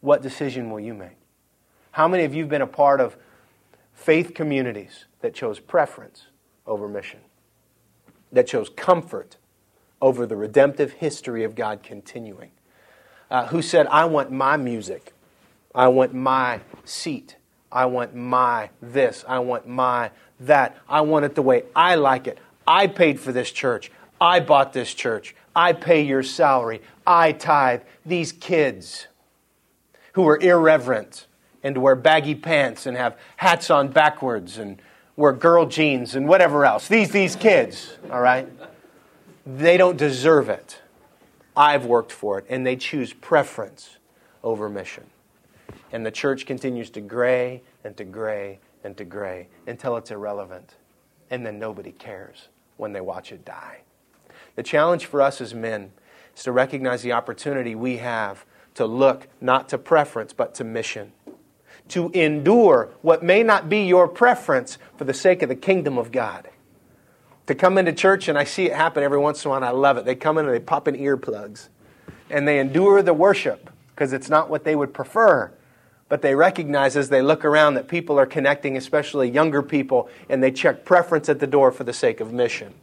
What 0.00 0.22
decision 0.22 0.70
will 0.70 0.80
you 0.80 0.92
make? 0.92 1.16
How 1.92 2.08
many 2.08 2.24
of 2.24 2.34
you 2.34 2.42
have 2.42 2.50
been 2.50 2.62
a 2.62 2.66
part 2.66 3.00
of 3.00 3.16
faith 3.94 4.34
communities 4.34 5.06
that 5.20 5.32
chose 5.32 5.60
preference 5.60 6.26
over 6.66 6.88
mission? 6.88 7.20
That 8.32 8.46
chose 8.46 8.68
comfort 8.68 9.36
over 10.02 10.26
the 10.26 10.36
redemptive 10.36 10.92
history 10.92 11.44
of 11.44 11.54
God 11.54 11.82
continuing? 11.82 12.50
Uh, 13.34 13.48
who 13.48 13.60
said, 13.60 13.88
I 13.88 14.04
want 14.04 14.30
my 14.30 14.56
music, 14.56 15.12
I 15.74 15.88
want 15.88 16.14
my 16.14 16.60
seat, 16.84 17.34
I 17.72 17.84
want 17.86 18.14
my 18.14 18.70
this, 18.80 19.24
I 19.26 19.40
want 19.40 19.66
my 19.66 20.12
that, 20.38 20.76
I 20.88 21.00
want 21.00 21.24
it 21.24 21.34
the 21.34 21.42
way 21.42 21.64
I 21.74 21.96
like 21.96 22.28
it. 22.28 22.38
I 22.64 22.86
paid 22.86 23.18
for 23.18 23.32
this 23.32 23.50
church, 23.50 23.90
I 24.20 24.38
bought 24.38 24.72
this 24.72 24.94
church, 24.94 25.34
I 25.56 25.72
pay 25.72 26.02
your 26.02 26.22
salary, 26.22 26.80
I 27.04 27.32
tithe. 27.32 27.80
These 28.06 28.30
kids 28.30 29.08
who 30.12 30.28
are 30.28 30.38
irreverent 30.38 31.26
and 31.64 31.78
wear 31.78 31.96
baggy 31.96 32.36
pants 32.36 32.86
and 32.86 32.96
have 32.96 33.18
hats 33.38 33.68
on 33.68 33.88
backwards 33.88 34.58
and 34.58 34.80
wear 35.16 35.32
girl 35.32 35.66
jeans 35.66 36.14
and 36.14 36.28
whatever 36.28 36.64
else. 36.64 36.86
These, 36.86 37.10
these 37.10 37.34
kids, 37.34 37.98
all 38.12 38.20
right? 38.20 38.48
They 39.44 39.76
don't 39.76 39.96
deserve 39.96 40.48
it. 40.48 40.78
I've 41.56 41.86
worked 41.86 42.12
for 42.12 42.38
it. 42.38 42.46
And 42.48 42.66
they 42.66 42.76
choose 42.76 43.12
preference 43.12 43.98
over 44.42 44.68
mission. 44.68 45.04
And 45.92 46.04
the 46.04 46.10
church 46.10 46.46
continues 46.46 46.90
to 46.90 47.00
gray 47.00 47.62
and 47.84 47.96
to 47.96 48.04
gray 48.04 48.60
and 48.82 48.96
to 48.96 49.04
gray 49.04 49.48
until 49.66 49.96
it's 49.96 50.10
irrelevant. 50.10 50.74
And 51.30 51.44
then 51.46 51.58
nobody 51.58 51.92
cares 51.92 52.48
when 52.76 52.92
they 52.92 53.00
watch 53.00 53.32
it 53.32 53.44
die. 53.44 53.80
The 54.56 54.62
challenge 54.62 55.06
for 55.06 55.20
us 55.22 55.40
as 55.40 55.54
men 55.54 55.92
is 56.36 56.42
to 56.44 56.52
recognize 56.52 57.02
the 57.02 57.12
opportunity 57.12 57.74
we 57.74 57.98
have 57.98 58.44
to 58.74 58.86
look 58.86 59.28
not 59.40 59.68
to 59.68 59.78
preference, 59.78 60.32
but 60.32 60.54
to 60.56 60.64
mission. 60.64 61.12
To 61.88 62.10
endure 62.10 62.90
what 63.02 63.22
may 63.22 63.42
not 63.42 63.68
be 63.68 63.84
your 63.84 64.08
preference 64.08 64.78
for 64.96 65.04
the 65.04 65.14
sake 65.14 65.42
of 65.42 65.48
the 65.48 65.54
kingdom 65.54 65.98
of 65.98 66.10
God. 66.12 66.48
To 67.46 67.54
come 67.54 67.76
into 67.76 67.92
church, 67.92 68.28
and 68.28 68.38
I 68.38 68.44
see 68.44 68.66
it 68.66 68.74
happen 68.74 69.02
every 69.02 69.18
once 69.18 69.44
in 69.44 69.48
a 69.48 69.50
while, 69.50 69.56
and 69.58 69.64
I 69.64 69.70
love 69.70 69.96
it. 69.96 70.04
They 70.04 70.14
come 70.14 70.38
in 70.38 70.46
and 70.46 70.54
they 70.54 70.60
pop 70.60 70.88
in 70.88 70.94
earplugs. 70.94 71.68
And 72.30 72.48
they 72.48 72.58
endure 72.58 73.02
the 73.02 73.12
worship 73.12 73.70
because 73.94 74.12
it's 74.12 74.30
not 74.30 74.48
what 74.48 74.64
they 74.64 74.74
would 74.74 74.94
prefer. 74.94 75.52
But 76.08 76.22
they 76.22 76.34
recognize 76.34 76.96
as 76.96 77.10
they 77.10 77.22
look 77.22 77.44
around 77.44 77.74
that 77.74 77.86
people 77.86 78.18
are 78.18 78.26
connecting, 78.26 78.76
especially 78.76 79.30
younger 79.30 79.62
people, 79.62 80.08
and 80.28 80.42
they 80.42 80.50
check 80.50 80.84
preference 80.84 81.28
at 81.28 81.38
the 81.38 81.46
door 81.46 81.70
for 81.70 81.84
the 81.84 81.92
sake 81.92 82.20
of 82.20 82.32
mission. 82.32 82.74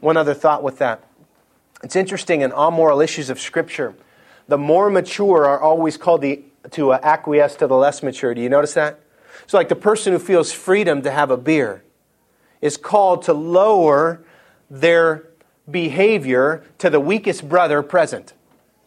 One 0.00 0.16
other 0.16 0.34
thought 0.34 0.62
with 0.62 0.78
that. 0.78 1.02
It's 1.82 1.96
interesting 1.96 2.42
in 2.42 2.52
all 2.52 2.70
moral 2.70 3.00
issues 3.00 3.30
of 3.30 3.40
Scripture 3.40 3.94
the 4.48 4.58
more 4.58 4.90
mature 4.90 5.44
are 5.46 5.60
always 5.60 5.96
called 5.96 6.22
the, 6.22 6.42
to 6.70 6.94
acquiesce 6.94 7.54
to 7.56 7.66
the 7.66 7.76
less 7.76 8.02
mature. 8.02 8.34
Do 8.34 8.40
you 8.40 8.48
notice 8.48 8.74
that? 8.74 8.98
So, 9.46 9.58
like 9.58 9.68
the 9.68 9.76
person 9.76 10.12
who 10.12 10.18
feels 10.18 10.50
freedom 10.52 11.02
to 11.02 11.10
have 11.10 11.30
a 11.30 11.36
beer 11.36 11.84
is 12.60 12.76
called 12.76 13.22
to 13.22 13.32
lower 13.32 14.20
their 14.70 15.28
behavior 15.70 16.64
to 16.78 16.90
the 16.90 17.00
weakest 17.00 17.48
brother 17.48 17.82
present. 17.82 18.32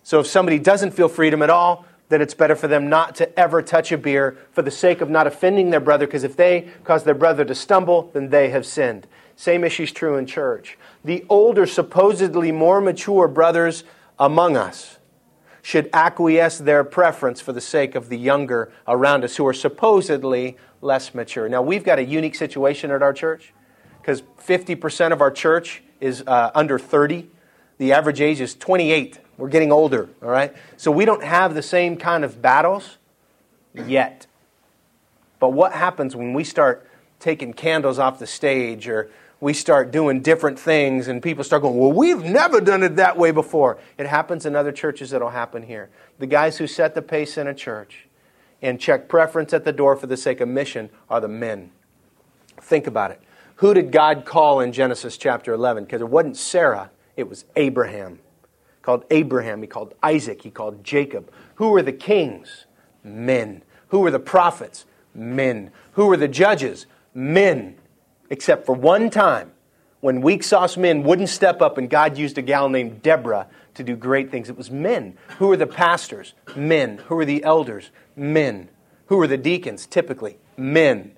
So, 0.04 0.20
if 0.20 0.28
somebody 0.28 0.60
doesn't 0.60 0.92
feel 0.92 1.10
freedom 1.10 1.42
at 1.42 1.50
all, 1.50 1.86
then 2.10 2.22
it's 2.22 2.34
better 2.34 2.56
for 2.56 2.68
them 2.68 2.90
not 2.90 3.16
to 3.16 3.40
ever 3.40 3.62
touch 3.62 3.92
a 3.92 3.98
beer 3.98 4.38
for 4.52 4.62
the 4.62 4.72
sake 4.72 5.00
of 5.00 5.10
not 5.10 5.28
offending 5.28 5.70
their 5.70 5.80
brother, 5.80 6.06
because 6.06 6.24
if 6.24 6.36
they 6.36 6.70
cause 6.84 7.04
their 7.04 7.14
brother 7.14 7.46
to 7.46 7.56
stumble, 7.56 8.10
then 8.14 8.30
they 8.30 8.50
have 8.50 8.66
sinned. 8.66 9.08
Same 9.36 9.64
issue 9.64 9.84
is 9.84 9.92
true 9.92 10.18
in 10.18 10.26
church. 10.26 10.78
The 11.06 11.26
older, 11.30 11.66
supposedly 11.66 12.52
more 12.52 12.82
mature 12.82 13.28
brothers 13.28 13.84
among 14.20 14.58
us 14.58 14.98
should 15.62 15.90
acquiesce 15.94 16.58
their 16.58 16.84
preference 16.84 17.40
for 17.40 17.54
the 17.54 17.62
sake 17.62 17.96
of 17.96 18.10
the 18.10 18.18
younger 18.18 18.72
around 18.88 19.24
us 19.24 19.38
who 19.38 19.48
are 19.48 19.54
supposedly 19.54 20.58
less 20.82 21.14
mature. 21.14 21.48
Now, 21.48 21.62
we've 21.62 21.84
got 21.84 22.00
a 22.00 22.04
unique 22.04 22.36
situation 22.36 22.92
at 22.92 23.02
our 23.02 23.14
church 23.14 23.54
because 24.02 24.24
50% 24.46 25.12
of 25.12 25.22
our 25.22 25.32
church 25.32 25.84
is 26.00 26.24
uh, 26.26 26.52
under 26.56 26.80
30. 26.80 27.30
the 27.78 27.94
average 27.94 28.22
age 28.22 28.42
is 28.42 28.56
28. 28.56 29.20
We're 29.38 29.50
getting 29.50 29.72
older, 29.72 30.10
all 30.22 30.30
right? 30.30 30.56
So 30.78 30.92
we 30.92 31.06
don't 31.06 31.24
have 31.24 31.56
the 31.56 31.64
same 31.64 31.98
kind 31.98 32.24
of 32.24 32.42
battles 32.42 32.98
yet. 33.74 34.28
But 35.40 35.54
what 35.54 35.74
happens 35.74 36.16
when 36.16 36.34
we 36.34 36.44
start 36.44 36.88
taking 37.20 37.54
candles 37.54 37.98
off 38.00 38.20
the 38.20 38.28
stage 38.28 38.88
or 38.88 39.10
we 39.40 39.54
start 39.54 39.92
doing 39.92 40.22
different 40.22 40.60
things 40.60 41.08
and 41.08 41.22
people 41.22 41.44
start 41.44 41.64
going, 41.64 41.78
Well, 41.78 41.92
we've 41.92 42.24
never 42.24 42.62
done 42.62 42.84
it 42.84 42.96
that 42.98 43.18
way 43.18 43.32
before. 43.32 43.80
It 43.98 44.06
happens 44.06 44.46
in 44.46 44.56
other 44.56 44.72
churches, 44.72 45.14
it'll 45.14 45.30
happen 45.30 45.64
here. 45.64 45.90
The 46.20 46.28
guys 46.28 46.58
who 46.58 46.68
set 46.68 46.94
the 46.94 47.02
pace 47.02 47.38
in 47.38 47.48
a 47.48 47.54
church 47.54 48.08
and 48.62 48.80
check 48.80 49.10
preference 49.10 49.54
at 49.54 49.66
the 49.66 49.72
door 49.72 49.96
for 49.96 50.06
the 50.06 50.18
sake 50.18 50.42
of 50.42 50.48
mission 50.48 50.92
are 51.10 51.20
the 51.20 51.28
men. 51.28 51.72
Think 52.60 52.86
about 52.86 53.10
it. 53.10 53.22
Who 53.62 53.76
did 53.76 53.92
God 53.92 54.26
call 54.26 54.60
in 54.60 54.72
Genesis 54.72 55.18
chapter 55.18 55.54
11? 55.54 55.84
Because 55.86 56.02
it 56.02 56.10
wasn't 56.10 56.36
Sarah, 56.36 56.90
it 57.16 57.30
was 57.30 57.46
Abraham. 57.56 58.16
He 58.16 58.82
called 58.82 59.06
Abraham, 59.12 59.62
he 59.62 59.68
called 59.68 59.94
Isaac, 60.02 60.42
he 60.42 60.50
called 60.50 60.84
Jacob. 60.84 61.32
Who 61.56 61.70
were 61.70 61.84
the 61.84 61.94
kings? 61.94 62.66
Men. 63.04 63.62
Who 63.90 64.00
were 64.00 64.10
the 64.10 64.18
prophets? 64.18 64.86
Men. 65.14 65.70
Who 65.92 66.08
were 66.08 66.18
the 66.18 66.28
judges? 66.28 66.88
Men 67.14 67.76
except 68.32 68.66
for 68.66 68.74
one 68.74 69.12
time 69.12 69.52
when 70.00 70.22
weak 70.22 70.42
sauce 70.42 70.76
men 70.76 71.04
wouldn't 71.04 71.30
step 71.30 71.62
up 71.62 71.78
and 71.78 71.88
God 71.88 72.18
used 72.18 72.40
a 72.40 72.42
gal 72.42 72.68
named 72.68 73.04
Deborah 73.04 73.46
to 73.76 73.84
do 73.84 73.96
great 73.96 74.32
things. 74.32 74.50
It 74.50 74.58
was 74.58 74.72
men. 74.72 75.20
Who 75.38 75.50
were 75.50 75.58
the 75.58 75.68
pastors? 75.68 76.34
Men. 76.56 76.98
Who 77.10 77.16
were 77.16 77.26
the 77.26 77.44
elders? 77.44 77.92
Men. 78.16 78.70
Who 79.06 79.18
were 79.18 79.28
the 79.28 79.38
deacons? 79.38 79.86
Typically, 79.86 80.40
men. 80.58 81.12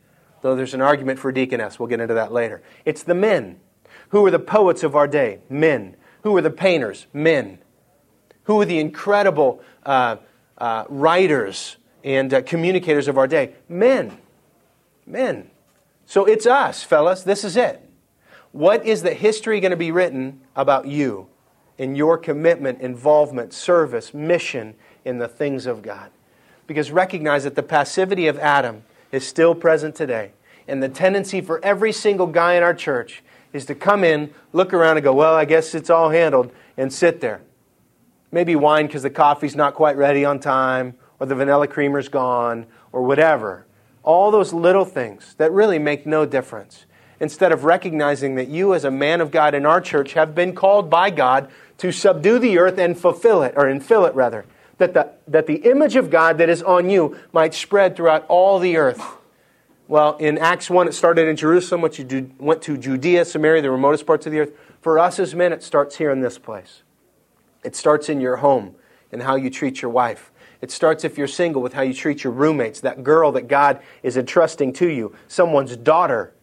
Though 0.44 0.58
there's 0.58 0.74
an 0.74 0.82
argument 0.82 1.20
for 1.20 1.32
deaconess. 1.32 1.80
We'll 1.80 1.88
get 1.88 2.02
into 2.02 2.16
that 2.16 2.34
later. 2.34 2.62
It's 2.84 3.02
the 3.02 3.16
men. 3.16 3.62
Who 4.10 4.24
were 4.24 4.30
the 4.30 4.40
poets 4.40 4.84
of 4.84 4.94
our 4.94 5.08
day? 5.08 5.40
Men. 5.50 5.96
Who 6.24 6.34
were 6.34 6.42
the 6.42 6.50
painters? 6.50 7.08
Men. 7.14 7.60
Who 8.44 8.58
were 8.58 8.66
the 8.66 8.78
incredible 8.78 9.62
uh, 9.86 10.18
uh, 10.58 10.84
writers 10.90 11.78
and 12.04 12.34
uh, 12.34 12.42
communicators 12.42 13.08
of 13.08 13.18
our 13.18 13.26
day? 13.26 13.54
Men. 13.70 14.18
Men. 15.06 15.50
So 16.06 16.26
it's 16.26 16.46
us, 16.46 16.84
fellas. 16.84 17.24
This 17.24 17.46
is 17.46 17.56
it. 17.56 17.82
What 18.52 18.86
is 18.86 19.02
the 19.02 19.14
history 19.14 19.62
going 19.62 19.72
to 19.72 19.78
be 19.78 19.92
written 19.92 20.42
about 20.58 20.88
you 20.88 21.28
in 21.78 21.96
your 21.96 22.18
commitment, 22.18 22.82
involvement, 22.82 23.54
service, 23.54 24.14
mission 24.14 24.76
in 25.06 25.20
the 25.20 25.30
things 25.30 25.66
of 25.66 25.82
God? 25.82 26.12
Because 26.68 26.92
recognize 26.92 27.46
that 27.46 27.56
the 27.56 27.64
passivity 27.64 28.28
of 28.28 28.38
Adam 28.40 28.84
is 29.14 29.26
still 29.26 29.56
present 29.56 29.96
today. 29.96 30.34
And 30.68 30.84
the 30.84 30.90
tendency 30.90 31.40
for 31.40 31.64
every 31.64 31.94
single 31.94 32.28
guy 32.28 32.56
in 32.56 32.64
our 32.64 32.74
church 32.74 33.24
is 33.54 33.66
to 33.68 33.76
come 33.76 34.04
in, 34.04 34.34
look 34.52 34.74
around, 34.74 34.98
and 34.98 35.04
go, 35.04 35.14
Well, 35.14 35.36
I 35.36 35.46
guess 35.46 35.74
it's 35.76 35.90
all 35.90 36.10
handled, 36.10 36.52
and 36.76 36.92
sit 36.92 37.22
there. 37.22 37.42
Maybe 38.32 38.56
whine 38.56 38.88
because 38.88 39.04
the 39.04 39.12
coffee's 39.12 39.56
not 39.56 39.76
quite 39.76 39.96
ready 39.96 40.26
on 40.26 40.40
time, 40.40 40.96
or 41.20 41.28
the 41.28 41.36
vanilla 41.36 41.68
creamer's 41.68 42.10
gone, 42.10 42.66
or 42.92 43.04
whatever. 43.04 43.68
All 44.02 44.32
those 44.32 44.52
little 44.52 44.86
things 44.86 45.36
that 45.38 45.52
really 45.52 45.80
make 45.80 46.06
no 46.06 46.26
difference. 46.26 46.86
Instead 47.20 47.52
of 47.52 47.64
recognizing 47.64 48.36
that 48.36 48.48
you, 48.48 48.74
as 48.74 48.84
a 48.84 48.92
man 48.92 49.22
of 49.22 49.30
God 49.30 49.54
in 49.54 49.66
our 49.66 49.80
church, 49.80 50.14
have 50.14 50.34
been 50.34 50.56
called 50.56 50.90
by 50.90 51.12
God 51.12 51.50
to 51.78 51.92
subdue 51.92 52.40
the 52.40 52.58
earth 52.58 52.80
and 52.80 52.98
fulfill 52.98 53.44
it, 53.44 53.54
or 53.56 53.66
infill 53.66 54.08
it 54.08 54.16
rather. 54.16 54.46
That 54.78 54.94
the, 54.94 55.12
that 55.28 55.48
the 55.48 55.58
image 55.58 55.96
of 55.96 56.10
God 56.10 56.38
that 56.40 56.50
is 56.50 56.64
on 56.64 56.90
you 56.90 57.18
might 57.32 57.54
spread 57.54 57.96
throughout 57.96 58.26
all 58.28 58.60
the 58.60 58.78
earth. 58.78 59.02
Well, 59.88 60.18
in 60.18 60.38
Acts 60.38 60.70
1, 60.70 60.88
it 60.88 60.94
started 60.94 61.28
in 61.28 61.36
Jerusalem, 61.36 61.82
which 61.82 62.00
you 62.00 62.32
went 62.40 62.62
to 62.64 62.78
Judea, 62.78 63.26
Samaria, 63.26 63.62
the 63.62 63.70
remotest 63.70 64.06
parts 64.06 64.26
of 64.26 64.32
the 64.32 64.40
earth. 64.40 64.54
For 64.82 64.98
us 64.98 65.20
as 65.20 65.36
men, 65.36 65.54
it 65.54 65.62
starts 65.62 65.98
here 65.98 66.10
in 66.10 66.22
this 66.22 66.38
place. 66.38 66.84
It 67.64 67.76
starts 67.76 68.10
in 68.10 68.20
your 68.20 68.38
home 68.38 68.76
and 69.12 69.22
how 69.24 69.36
you 69.36 69.50
treat 69.50 69.82
your 69.82 69.92
wife. 69.92 70.32
It 70.62 70.72
starts 70.72 71.04
if 71.04 71.18
you're 71.18 71.28
single 71.28 71.62
with 71.62 71.74
how 71.74 71.82
you 71.82 71.94
treat 71.94 72.24
your 72.24 72.34
roommates, 72.34 72.80
that 72.82 73.04
girl 73.04 73.34
that 73.34 73.48
God 73.48 73.82
is 74.02 74.16
entrusting 74.16 74.74
to 74.74 74.88
you, 74.88 75.14
someone's 75.28 75.76
daughter 75.76 76.34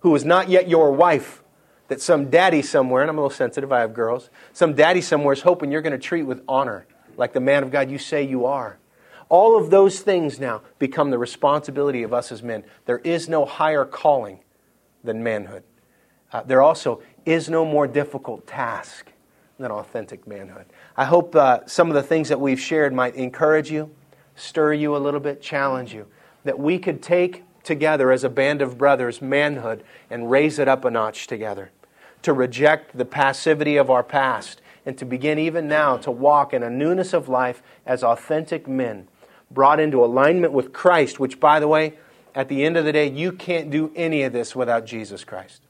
who 0.00 0.14
is 0.14 0.24
not 0.24 0.48
yet 0.48 0.68
your 0.68 0.92
wife, 0.92 1.42
that 1.88 2.00
some 2.00 2.30
daddy 2.30 2.62
somewhere, 2.62 3.02
and 3.02 3.10
I'm 3.10 3.18
a 3.18 3.20
little 3.20 3.36
sensitive, 3.36 3.70
I 3.72 3.80
have 3.80 3.92
girls, 3.92 4.30
some 4.52 4.74
daddy 4.74 5.00
somewhere 5.00 5.34
is 5.34 5.42
hoping 5.42 5.70
you're 5.70 5.82
going 5.82 5.92
to 5.92 5.98
treat 5.98 6.22
with 6.22 6.42
honor, 6.48 6.86
like 7.16 7.32
the 7.32 7.40
man 7.40 7.62
of 7.62 7.70
God 7.70 7.90
you 7.90 7.98
say 7.98 8.22
you 8.22 8.46
are. 8.46 8.78
All 9.28 9.56
of 9.56 9.70
those 9.70 10.00
things 10.00 10.38
now 10.38 10.62
become 10.78 11.10
the 11.10 11.18
responsibility 11.18 12.02
of 12.02 12.12
us 12.12 12.30
as 12.30 12.42
men. 12.42 12.64
There 12.84 12.98
is 12.98 13.28
no 13.28 13.44
higher 13.44 13.84
calling 13.84 14.40
than 15.02 15.22
manhood. 15.22 15.64
Uh, 16.32 16.42
there 16.42 16.62
also 16.62 17.02
is 17.24 17.48
no 17.48 17.64
more 17.64 17.86
difficult 17.86 18.46
task 18.46 19.10
than 19.58 19.70
authentic 19.70 20.26
manhood. 20.26 20.66
I 20.96 21.06
hope 21.06 21.34
uh, 21.34 21.66
some 21.66 21.88
of 21.88 21.94
the 21.94 22.02
things 22.02 22.28
that 22.28 22.40
we've 22.40 22.60
shared 22.60 22.92
might 22.92 23.14
encourage 23.14 23.70
you, 23.70 23.90
stir 24.34 24.74
you 24.74 24.96
a 24.96 24.98
little 24.98 25.20
bit, 25.20 25.40
challenge 25.40 25.94
you, 25.94 26.06
that 26.44 26.58
we 26.58 26.78
could 26.78 27.02
take 27.02 27.42
together 27.62 28.12
as 28.12 28.22
a 28.22 28.28
band 28.28 28.62
of 28.62 28.78
brothers 28.78 29.20
manhood 29.20 29.82
and 30.10 30.30
raise 30.30 30.58
it 30.58 30.68
up 30.68 30.84
a 30.84 30.90
notch 30.90 31.26
together, 31.26 31.70
to 32.22 32.32
reject 32.32 32.96
the 32.96 33.04
passivity 33.04 33.76
of 33.76 33.90
our 33.90 34.02
past, 34.02 34.60
and 34.86 34.96
to 34.96 35.04
begin 35.04 35.38
even 35.38 35.66
now 35.68 35.96
to 35.98 36.10
walk 36.10 36.54
in 36.54 36.62
a 36.62 36.70
newness 36.70 37.12
of 37.12 37.28
life 37.28 37.62
as 37.84 38.04
authentic 38.04 38.68
men, 38.68 39.08
brought 39.50 39.80
into 39.80 40.02
alignment 40.02 40.52
with 40.52 40.72
Christ, 40.72 41.20
which, 41.20 41.40
by 41.40 41.60
the 41.60 41.68
way, 41.68 41.94
at 42.34 42.48
the 42.48 42.64
end 42.64 42.76
of 42.76 42.84
the 42.84 42.92
day, 42.92 43.10
you 43.10 43.32
can't 43.32 43.70
do 43.70 43.92
any 43.96 44.22
of 44.22 44.32
this 44.32 44.54
without 44.54 44.86
Jesus 44.86 45.24
Christ. 45.24 45.62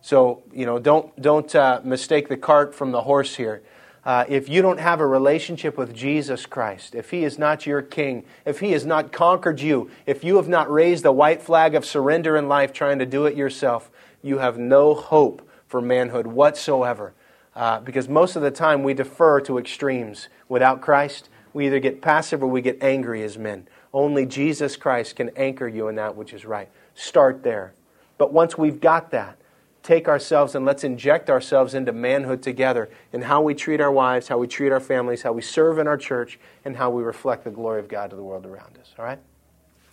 So, 0.00 0.42
you 0.52 0.66
know, 0.66 0.78
don't, 0.78 1.20
don't 1.20 1.54
uh, 1.54 1.80
mistake 1.84 2.28
the 2.28 2.36
cart 2.36 2.74
from 2.74 2.92
the 2.92 3.02
horse 3.02 3.36
here. 3.36 3.62
Uh, 4.04 4.24
if 4.28 4.48
you 4.48 4.62
don't 4.62 4.80
have 4.80 5.00
a 5.00 5.06
relationship 5.06 5.76
with 5.76 5.94
Jesus 5.94 6.46
Christ, 6.46 6.94
if 6.94 7.10
He 7.10 7.24
is 7.24 7.38
not 7.38 7.66
your 7.66 7.82
King, 7.82 8.24
if 8.46 8.60
He 8.60 8.72
has 8.72 8.86
not 8.86 9.12
conquered 9.12 9.60
you, 9.60 9.90
if 10.06 10.24
you 10.24 10.36
have 10.36 10.48
not 10.48 10.70
raised 10.70 11.04
the 11.04 11.12
white 11.12 11.42
flag 11.42 11.74
of 11.74 11.84
surrender 11.84 12.36
in 12.36 12.48
life 12.48 12.72
trying 12.72 12.98
to 13.00 13.06
do 13.06 13.26
it 13.26 13.36
yourself, 13.36 13.90
you 14.22 14.38
have 14.38 14.56
no 14.56 14.94
hope 14.94 15.46
for 15.66 15.80
manhood 15.82 16.26
whatsoever. 16.26 17.12
Uh, 17.58 17.80
because 17.80 18.08
most 18.08 18.36
of 18.36 18.42
the 18.42 18.52
time 18.52 18.84
we 18.84 18.94
defer 18.94 19.40
to 19.40 19.58
extremes. 19.58 20.28
Without 20.48 20.80
Christ, 20.80 21.28
we 21.52 21.66
either 21.66 21.80
get 21.80 22.00
passive 22.00 22.40
or 22.40 22.46
we 22.46 22.60
get 22.62 22.80
angry 22.80 23.24
as 23.24 23.36
men. 23.36 23.66
Only 23.92 24.26
Jesus 24.26 24.76
Christ 24.76 25.16
can 25.16 25.30
anchor 25.30 25.66
you 25.66 25.88
in 25.88 25.96
that 25.96 26.14
which 26.14 26.32
is 26.32 26.44
right. 26.44 26.68
Start 26.94 27.42
there. 27.42 27.74
But 28.16 28.32
once 28.32 28.56
we've 28.56 28.80
got 28.80 29.10
that, 29.10 29.38
take 29.82 30.06
ourselves 30.06 30.54
and 30.54 30.64
let's 30.64 30.84
inject 30.84 31.28
ourselves 31.28 31.74
into 31.74 31.90
manhood 31.90 32.44
together 32.44 32.88
in 33.12 33.22
how 33.22 33.42
we 33.42 33.54
treat 33.54 33.80
our 33.80 33.90
wives, 33.90 34.28
how 34.28 34.38
we 34.38 34.46
treat 34.46 34.70
our 34.70 34.78
families, 34.78 35.22
how 35.22 35.32
we 35.32 35.42
serve 35.42 35.80
in 35.80 35.88
our 35.88 35.98
church, 35.98 36.38
and 36.64 36.76
how 36.76 36.90
we 36.90 37.02
reflect 37.02 37.42
the 37.42 37.50
glory 37.50 37.80
of 37.80 37.88
God 37.88 38.10
to 38.10 38.16
the 38.16 38.22
world 38.22 38.46
around 38.46 38.78
us. 38.78 38.94
All 38.96 39.04
right? 39.04 39.18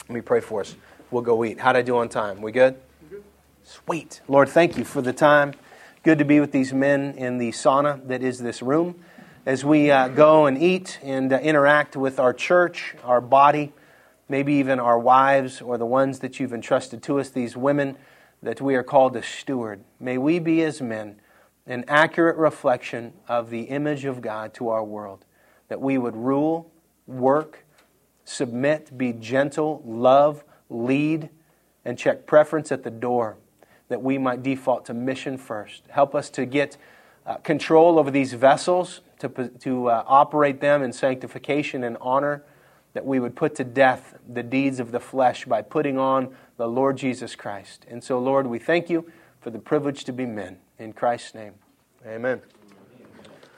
Let 0.02 0.14
me 0.14 0.22
pray 0.22 0.40
for 0.40 0.62
us. 0.62 0.76
We'll 1.10 1.24
go 1.24 1.44
eat. 1.44 1.60
How'd 1.60 1.78
I 1.78 1.82
do 1.82 1.98
on 1.98 2.10
time? 2.10 2.44
We 2.44 2.52
good? 2.52 2.76
good? 3.10 3.24
Sweet. 3.64 4.22
Lord, 4.28 4.50
thank 4.50 4.78
you 4.78 4.84
for 4.84 5.02
the 5.02 5.14
time. 5.14 5.56
Good 6.06 6.20
to 6.20 6.26
be 6.26 6.40
with 6.40 6.52
these 6.52 6.72
men 6.72 7.16
in 7.18 7.40
the 7.40 7.50
sauna 7.50 8.08
that 8.10 8.22
is 8.22 8.38
this 8.38 8.62
room. 8.62 9.04
As 9.44 9.66
we 9.66 9.90
uh, 9.90 10.08
go 10.10 10.46
and 10.46 10.56
eat 10.56 11.00
and 11.02 11.34
uh, 11.34 11.40
interact 11.40 11.98
with 11.98 12.20
our 12.20 12.32
church, 12.32 12.94
our 13.04 13.20
body, 13.20 13.74
maybe 14.30 14.54
even 14.54 14.80
our 14.80 15.00
wives 15.00 15.62
or 15.62 15.80
the 15.80 15.86
ones 15.88 16.20
that 16.20 16.40
you've 16.40 16.54
entrusted 16.54 17.02
to 17.02 17.20
us, 17.20 17.30
these 17.30 17.58
women 17.58 17.98
that 18.44 18.62
we 18.62 18.76
are 18.76 18.84
called 18.84 19.14
to 19.14 19.24
steward. 19.24 19.84
May 20.00 20.20
we 20.20 20.38
be 20.38 20.62
as 20.62 20.80
men 20.80 21.20
an 21.66 21.84
accurate 21.88 22.38
reflection 22.38 23.14
of 23.28 23.50
the 23.50 23.62
image 23.62 24.06
of 24.06 24.22
God 24.22 24.54
to 24.54 24.70
our 24.70 24.84
world, 24.84 25.26
that 25.70 25.82
we 25.82 25.98
would 25.98 26.16
rule, 26.16 26.72
work, 27.08 27.66
submit, 28.26 28.96
be 28.96 29.12
gentle, 29.12 29.82
love, 29.84 30.44
lead, 30.70 31.30
and 31.84 31.98
check 31.98 32.28
preference 32.28 32.72
at 32.72 32.84
the 32.84 32.92
door, 32.92 33.38
that 33.88 34.02
we 34.02 34.18
might 34.18 34.44
default 34.44 34.86
to 34.86 34.94
mission 34.94 35.38
first. 35.38 35.84
Help 35.90 36.16
us 36.16 36.30
to 36.32 36.46
get 36.46 36.78
uh, 37.26 37.36
control 37.38 37.98
over 38.00 38.12
these 38.12 38.34
vessels, 38.34 39.02
to, 39.20 39.30
to 39.60 39.90
uh, 39.90 40.04
operate 40.08 40.62
them 40.62 40.84
in 40.84 40.94
sanctification 40.94 41.84
and 41.84 41.98
honor, 42.02 42.44
that 42.94 43.06
we 43.06 43.20
would 43.20 43.36
put 43.36 43.56
to 43.56 43.64
death 43.64 44.16
the 44.28 44.44
deeds 44.44 44.80
of 44.80 44.92
the 44.92 45.00
flesh 45.00 45.46
by 45.46 45.62
putting 45.62 45.98
on 45.98 46.36
the 46.58 46.68
Lord 46.68 46.98
Jesus 46.98 47.36
Christ. 47.36 47.86
And 47.90 48.04
so, 48.04 48.20
Lord, 48.20 48.48
we 48.48 48.60
thank 48.60 48.90
you 48.90 49.12
for 49.42 49.50
the 49.50 49.60
privilege 49.60 50.04
to 50.06 50.14
be 50.14 50.26
men. 50.26 50.58
In 50.80 50.94
Christ's 50.94 51.36
name, 51.36 51.54
amen. 52.06 52.42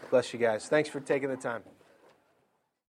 Bless 0.09 0.33
you 0.33 0.39
guys. 0.39 0.67
Thanks 0.67 0.89
for 0.89 0.99
taking 0.99 1.29
the 1.29 1.37
time. 1.37 1.61